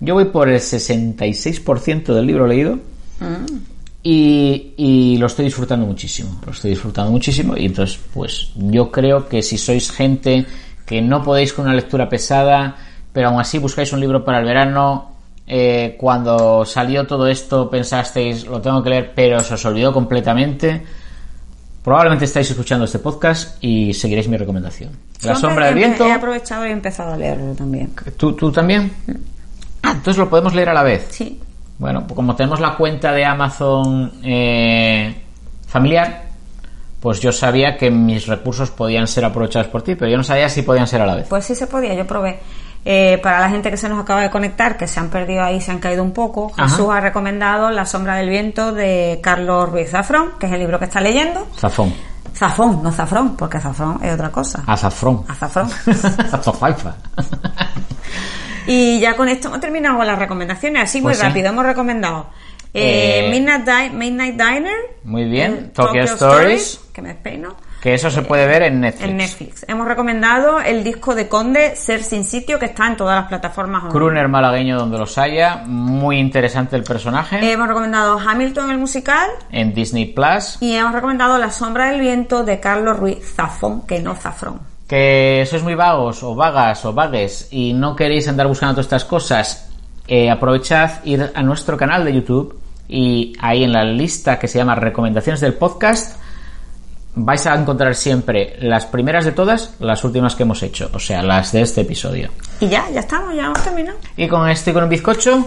Yo 0.00 0.14
voy 0.14 0.26
por 0.26 0.48
el 0.48 0.60
66% 0.60 2.14
del 2.14 2.26
libro 2.26 2.46
leído 2.46 2.78
y, 4.02 4.72
y 4.76 5.16
lo 5.18 5.26
estoy 5.26 5.46
disfrutando 5.46 5.84
muchísimo. 5.86 6.40
Lo 6.46 6.52
estoy 6.52 6.70
disfrutando 6.70 7.10
muchísimo 7.12 7.56
y 7.56 7.66
entonces 7.66 7.98
pues 8.14 8.50
yo 8.56 8.90
creo 8.90 9.28
que 9.28 9.42
si 9.42 9.58
sois 9.58 9.90
gente 9.90 10.46
que 10.86 11.02
no 11.02 11.22
podéis 11.22 11.52
con 11.52 11.66
una 11.66 11.74
lectura 11.74 12.08
pesada, 12.08 12.76
pero 13.12 13.28
aún 13.28 13.40
así 13.40 13.58
buscáis 13.58 13.92
un 13.92 14.00
libro 14.00 14.24
para 14.24 14.38
el 14.38 14.44
verano, 14.44 15.10
eh, 15.46 15.96
cuando 15.98 16.64
salió 16.64 17.06
todo 17.08 17.26
esto 17.26 17.68
pensasteis 17.68 18.46
lo 18.46 18.60
tengo 18.60 18.82
que 18.82 18.90
leer, 18.90 19.12
pero 19.14 19.40
se 19.40 19.54
os 19.54 19.64
olvidó 19.64 19.92
completamente. 19.92 20.80
Probablemente 21.82 22.26
estáis 22.26 22.50
escuchando 22.50 22.84
este 22.84 22.98
podcast 22.98 23.62
y 23.64 23.92
seguiréis 23.92 24.28
mi 24.28 24.36
recomendación. 24.36 24.90
La 25.22 25.34
sombra 25.34 25.66
del 25.66 25.74
viento. 25.74 26.06
He 26.06 26.12
aprovechado 26.12 26.66
y 26.66 26.68
he 26.68 26.72
empezado 26.72 27.14
a 27.14 27.16
leerlo 27.16 27.54
también. 27.54 27.90
¿Tú, 28.16 28.34
tú 28.34 28.52
también? 28.52 28.92
Ah, 29.82 29.92
entonces 29.92 30.18
lo 30.18 30.28
podemos 30.28 30.54
leer 30.54 30.68
a 30.68 30.74
la 30.74 30.82
vez. 30.82 31.08
Sí. 31.10 31.40
Bueno, 31.78 32.02
pues 32.06 32.14
como 32.14 32.36
tenemos 32.36 32.60
la 32.60 32.76
cuenta 32.76 33.10
de 33.12 33.24
Amazon 33.24 34.12
eh, 34.22 35.14
familiar, 35.66 36.26
pues 37.00 37.18
yo 37.18 37.32
sabía 37.32 37.76
que 37.76 37.90
mis 37.90 38.26
recursos 38.26 38.70
podían 38.70 39.08
ser 39.08 39.24
aprovechados 39.24 39.68
por 39.68 39.82
ti, 39.82 39.94
pero 39.94 40.10
yo 40.10 40.18
no 40.18 40.22
sabía 40.22 40.48
si 40.48 40.62
podían 40.62 40.86
ser 40.86 41.00
a 41.00 41.06
la 41.06 41.16
vez. 41.16 41.26
Pues 41.28 41.46
sí 41.46 41.54
se 41.54 41.66
podía, 41.66 41.94
yo 41.94 42.06
probé. 42.06 42.38
Eh, 42.84 43.18
para 43.22 43.40
la 43.40 43.50
gente 43.50 43.70
que 43.70 43.76
se 43.76 43.88
nos 43.90 44.00
acaba 44.00 44.22
de 44.22 44.30
conectar, 44.30 44.76
que 44.78 44.88
se 44.88 44.98
han 45.00 45.10
perdido 45.10 45.42
ahí, 45.44 45.60
se 45.60 45.70
han 45.70 45.78
caído 45.80 46.02
un 46.02 46.12
poco, 46.12 46.50
Ajá. 46.56 46.68
Jesús 46.68 46.88
ha 46.90 47.00
recomendado 47.00 47.70
La 47.70 47.84
sombra 47.84 48.16
del 48.16 48.30
viento 48.30 48.72
de 48.72 49.20
Carlos 49.22 49.68
Ruiz 49.70 49.90
Zafrón, 49.90 50.30
que 50.38 50.46
es 50.46 50.52
el 50.52 50.60
libro 50.60 50.78
que 50.78 50.86
está 50.86 51.00
leyendo. 51.00 51.46
Zafón. 51.58 51.92
Zafón, 52.34 52.82
no 52.82 52.90
zafrón, 52.90 53.36
porque 53.36 53.58
zafrón 53.60 53.98
es 54.02 54.14
otra 54.14 54.30
cosa. 54.30 54.62
Azafrón. 54.66 55.24
Azafrón. 55.28 55.68
Azafaifa. 56.32 56.94
Y 58.66 59.00
ya 59.00 59.16
con 59.16 59.28
esto 59.28 59.48
hemos 59.48 59.60
terminado 59.60 59.96
con 59.96 60.06
las 60.06 60.18
recomendaciones, 60.18 60.82
así 60.84 60.98
muy 61.00 61.08
Pues 61.10 61.18
sí. 61.18 61.24
rápido. 61.26 61.48
Hemos 61.48 61.64
recomendado 61.64 62.26
eh, 62.72 63.26
Eh, 63.26 63.30
Midnight, 63.30 63.66
Di- 63.66 63.96
Midnight 63.96 64.34
Diner. 64.40 64.76
Muy 65.04 65.24
bien. 65.24 65.72
Tokyo 65.74 66.02
Stories. 66.04 66.80
Que 66.92 67.02
me 67.02 67.14
peino. 67.14 67.56
Que 67.80 67.94
eso 67.94 68.10
se 68.10 68.20
puede 68.22 68.46
ver 68.46 68.62
en 68.62 68.80
Netflix. 68.80 69.08
En 69.08 69.16
Netflix. 69.16 69.64
Hemos 69.66 69.88
recomendado 69.88 70.60
el 70.60 70.84
disco 70.84 71.14
de 71.14 71.28
Conde, 71.28 71.76
Ser 71.76 72.02
Sin 72.02 72.24
Sitio, 72.24 72.58
que 72.58 72.66
está 72.66 72.86
en 72.86 72.96
todas 72.98 73.16
las 73.20 73.28
plataformas 73.28 73.84
online. 73.84 73.98
Kruner 73.98 74.28
malagueño 74.28 74.78
donde 74.78 74.98
los 74.98 75.16
haya. 75.16 75.62
Muy 75.66 76.18
interesante 76.18 76.76
el 76.76 76.84
personaje. 76.84 77.38
Hemos 77.50 77.68
recomendado 77.68 78.18
Hamilton, 78.18 78.70
el 78.70 78.78
musical. 78.78 79.30
en 79.50 79.72
Disney 79.72 80.06
Plus. 80.06 80.58
Y 80.60 80.74
hemos 80.74 80.92
recomendado 80.92 81.38
La 81.38 81.50
sombra 81.50 81.90
del 81.90 82.00
viento 82.00 82.44
de 82.44 82.60
Carlos 82.60 82.98
Ruiz 82.98 83.18
Zafón, 83.34 83.86
que 83.86 83.98
no 84.00 84.14
Zafrón. 84.14 84.60
que 84.86 85.46
sois 85.48 85.62
muy 85.62 85.76
vagos 85.76 86.22
o 86.24 86.34
vagas 86.34 86.84
o 86.84 86.92
vagues 86.92 87.46
y 87.52 87.72
no 87.72 87.94
queréis 87.94 88.26
andar 88.26 88.48
buscando 88.48 88.74
todas 88.74 88.86
estas 88.86 89.04
cosas, 89.04 89.70
eh, 90.08 90.28
aprovechad 90.28 91.04
ir 91.04 91.30
a 91.32 91.42
nuestro 91.42 91.76
canal 91.76 92.04
de 92.04 92.12
YouTube 92.12 92.58
y 92.88 93.32
ahí 93.40 93.62
en 93.62 93.72
la 93.72 93.84
lista 93.84 94.36
que 94.38 94.48
se 94.48 94.58
llama 94.58 94.74
recomendaciones 94.74 95.40
del 95.40 95.54
podcast 95.54 96.19
vais 97.14 97.46
a 97.46 97.54
encontrar 97.54 97.94
siempre 97.94 98.56
las 98.60 98.86
primeras 98.86 99.24
de 99.24 99.32
todas, 99.32 99.74
las 99.80 100.04
últimas 100.04 100.34
que 100.36 100.44
hemos 100.44 100.62
hecho, 100.62 100.90
o 100.92 100.98
sea, 100.98 101.22
las 101.22 101.52
de 101.52 101.62
este 101.62 101.80
episodio. 101.82 102.30
Y 102.60 102.68
ya, 102.68 102.88
ya 102.90 103.00
estamos, 103.00 103.34
ya 103.34 103.46
hemos 103.46 103.62
terminado. 103.62 103.98
Y 104.16 104.28
con 104.28 104.48
esto 104.48 104.70
y 104.70 104.72
con 104.72 104.84
un 104.84 104.88
bizcocho, 104.90 105.44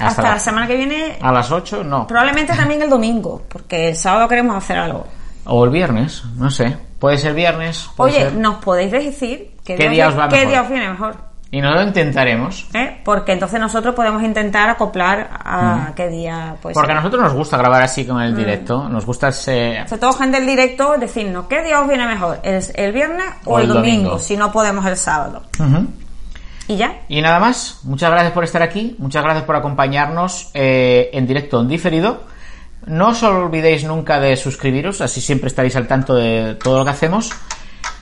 Hasta, 0.00 0.22
la- 0.22 0.30
la 0.34 0.38
semana 0.38 0.66
que 0.66 0.76
viene, 0.76 1.16
a 1.20 1.32
las 1.32 1.50
8, 1.50 1.82
no, 1.84 2.06
probablemente 2.06 2.54
también 2.54 2.82
el 2.82 2.90
domingo, 2.90 3.42
porque 3.48 3.88
el 3.88 3.96
sábado 3.96 4.28
queremos 4.28 4.56
hacer 4.56 4.78
algo. 4.78 5.06
o 5.50 5.64
el 5.64 5.70
viernes, 5.70 6.22
no 6.36 6.50
sé, 6.50 6.76
puede 6.98 7.16
ser 7.18 7.32
viernes, 7.34 7.88
puede 7.96 8.12
Oye, 8.12 8.20
ser- 8.24 8.34
nos 8.34 8.56
podéis 8.56 8.92
decir 8.92 9.52
qué, 9.64 9.76
¿Qué 9.76 9.88
día 9.88 10.08
os 10.08 10.18
va 10.18 10.28
qué 10.28 10.36
mejor? 10.36 10.48
día 10.50 10.62
os 10.62 10.68
viene 10.68 10.90
mejor. 10.90 11.16
Y 11.50 11.60
no 11.60 11.72
lo 11.72 11.82
intentaremos. 11.82 12.66
¿eh? 12.74 13.00
Porque 13.04 13.32
entonces 13.32 13.58
nosotros 13.58 13.94
podemos 13.94 14.22
intentar 14.22 14.68
acoplar 14.68 15.30
a 15.32 15.92
qué 15.96 16.08
día 16.08 16.56
pues 16.60 16.74
Porque 16.74 16.92
a 16.92 16.96
nosotros 16.96 17.22
nos 17.22 17.32
gusta 17.32 17.56
grabar 17.56 17.82
así 17.82 18.04
con 18.06 18.20
el 18.20 18.36
directo, 18.36 18.88
nos 18.88 19.06
gusta 19.06 19.28
ese, 19.28 19.82
sobre 19.86 20.00
todo 20.00 20.12
gente 20.12 20.38
del 20.38 20.46
directo 20.46 20.96
decirnos 20.98 21.46
qué 21.46 21.62
día 21.62 21.80
os 21.80 21.88
viene 21.88 22.06
mejor 22.06 22.40
el, 22.42 22.62
el 22.74 22.92
viernes 22.92 23.26
o, 23.44 23.58
el, 23.58 23.68
domingo, 23.68 24.18
si 24.18 24.36
no 24.36 24.52
podemos 24.52 24.84
el 24.86 24.96
sábado. 24.96 25.42
Y 26.68 26.76
ya. 26.76 27.00
Y 27.08 27.22
nada 27.22 27.40
más, 27.40 27.80
muchas 27.84 28.10
gracias 28.10 28.32
por 28.32 28.44
estar 28.44 28.60
aquí, 28.60 28.94
muchas 28.98 29.24
gracias 29.24 29.44
por 29.44 29.56
acompañarnos 29.56 30.50
eh, 30.52 31.08
en 31.14 31.26
directo, 31.26 31.62
en 31.62 31.68
diferido. 31.68 32.24
No 32.84 33.08
os 33.08 33.22
olvidéis 33.22 33.84
nunca 33.84 34.20
de 34.20 34.36
suscribiros, 34.36 35.00
así 35.00 35.22
siempre 35.22 35.48
estaréis 35.48 35.76
al 35.76 35.86
tanto 35.86 36.14
de 36.14 36.58
todo 36.62 36.78
lo 36.78 36.84
que 36.84 36.90
hacemos. 36.90 37.30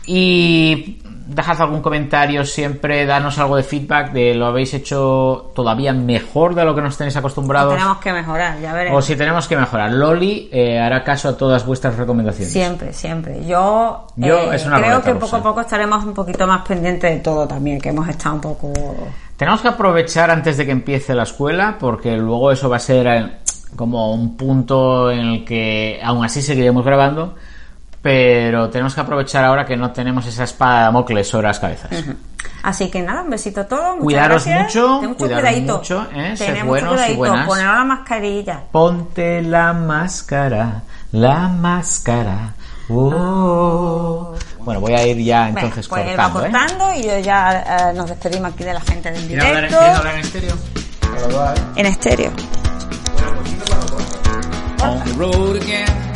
Y 0.05 0.99
dejad 1.27 1.61
algún 1.61 1.83
comentario 1.83 2.45
siempre, 2.45 3.05
danos 3.05 3.39
algo 3.39 3.57
de 3.57 3.65
feedback 3.65 4.13
de 4.13 4.35
lo 4.35 4.47
habéis 4.47 4.73
hecho 4.75 5.51
todavía 5.55 5.93
mejor 5.93 6.55
de 6.55 6.65
lo 6.65 6.75
que 6.75 6.81
nos 6.81 6.97
tenéis 6.97 7.17
acostumbrados. 7.17 7.75
tenemos 7.75 7.99
que 7.99 8.13
mejorar 8.13 8.61
ya 8.61 8.71
O 8.71 8.75
veremos 8.75 9.05
si 9.05 9.17
tenemos 9.17 9.49
que 9.49 9.57
mejorar. 9.57 9.93
Loli 9.93 10.49
eh, 10.53 10.79
hará 10.79 11.03
caso 11.03 11.29
a 11.29 11.37
todas 11.37 11.67
vuestras 11.67 11.97
recomendaciones. 11.97 12.53
siempre 12.53 12.93
siempre 12.93 13.45
yo, 13.45 14.07
Yo, 14.17 14.53
eh, 14.53 14.57
es 14.57 14.67
una 14.67 14.79
creo 14.79 15.03
que 15.03 15.15
poco 15.15 15.37
a 15.37 15.43
poco 15.43 15.61
estaremos 15.61 16.05
un 16.05 16.15
poquito 16.15 16.47
más 16.47 16.63
pendientes 16.67 17.11
de 17.11 17.21
todo 17.21 17.47
también 17.47 17.81
que 17.81 17.89
hemos 17.89 18.09
estado 18.09 18.37
un 18.37 18.41
poco 18.41 18.73
Tenemos 19.37 19.61
que 19.61 19.69
aprovechar 19.69 20.31
antes 20.31 20.57
de 20.57 20.65
que 20.65 20.73
empiece 20.73 21.15
la 21.15 21.25
escuela, 21.25 21.77
porque 21.79 22.17
luego 22.17 22.53
eso 22.53 22.71
va 22.71 22.77
a 22.77 22.81
ser 22.81 23.07
eh, 23.07 23.33
como 23.75 24.13
un 24.13 24.37
punto 24.37 25.11
en 25.11 25.19
el 25.19 25.45
que 25.45 26.01
aún 26.03 26.25
así 26.25 26.41
seguiremos 26.41 26.85
grabando, 26.85 27.35
pero 28.07 28.71
tenemos 28.71 28.95
que 28.95 29.01
aprovechar 29.01 29.45
ahora 29.45 29.67
que 29.67 29.77
no 29.77 29.91
tenemos 29.91 30.25
esa 30.27 30.45
espada 30.45 30.77
de 30.79 30.83
Damocles 30.85 31.27
sobre 31.27 31.49
las 31.49 31.59
cabezas. 31.59 31.91
Así 32.63 32.89
que 32.89 33.03
nada, 33.03 33.23
un 33.23 33.31
besito 33.31 33.63
a 33.63 33.65
todos. 33.67 33.97
Cuidaros 33.99 34.45
gracias. 34.47 34.63
mucho, 34.77 34.99
Ten 35.01 35.09
mucho 35.09 35.19
cuidaros 35.19 35.43
cuidadito. 35.51 35.77
mucho, 35.79 36.07
¿eh? 36.15 36.31
Mucho 36.39 36.67
buenos 36.67 36.93
y 36.93 36.95
cuidadito. 36.95 37.19
buenas. 37.19 37.47
Poneros 37.49 37.75
la 37.75 37.85
mascarilla. 37.85 38.61
Ponte 38.71 39.43
la 39.43 39.73
máscara, 39.73 40.83
la 41.11 41.49
máscara. 41.49 42.55
Oh. 42.89 44.35
Bueno, 44.61 44.81
voy 44.81 44.93
a 44.93 45.05
ir 45.05 45.17
ya 45.25 45.49
entonces 45.49 45.89
Bueno, 45.89 46.05
pues 46.05 46.15
él 46.15 46.21
va 46.21 46.31
cortando. 46.33 46.59
¿eh? 46.59 46.61
cortando 46.63 47.01
y 47.01 47.03
yo 47.09 47.19
ya 47.19 47.91
eh, 47.91 47.93
nos 47.93 48.09
despedimos 48.09 48.53
aquí 48.53 48.63
de 48.63 48.73
la 48.75 48.81
gente 48.83 49.11
del 49.11 49.27
¿Quieres 49.27 49.45
hablar 49.45 49.57
directo. 49.57 49.79
quieres 49.81 49.99
hablar 49.99 50.15
en 50.15 50.21
estéreo? 50.21 50.55
En 51.75 51.87
estéreo. 51.87 52.33
on 54.85 55.03
the 55.03 55.13
road 55.19 55.57
again. 55.57 56.16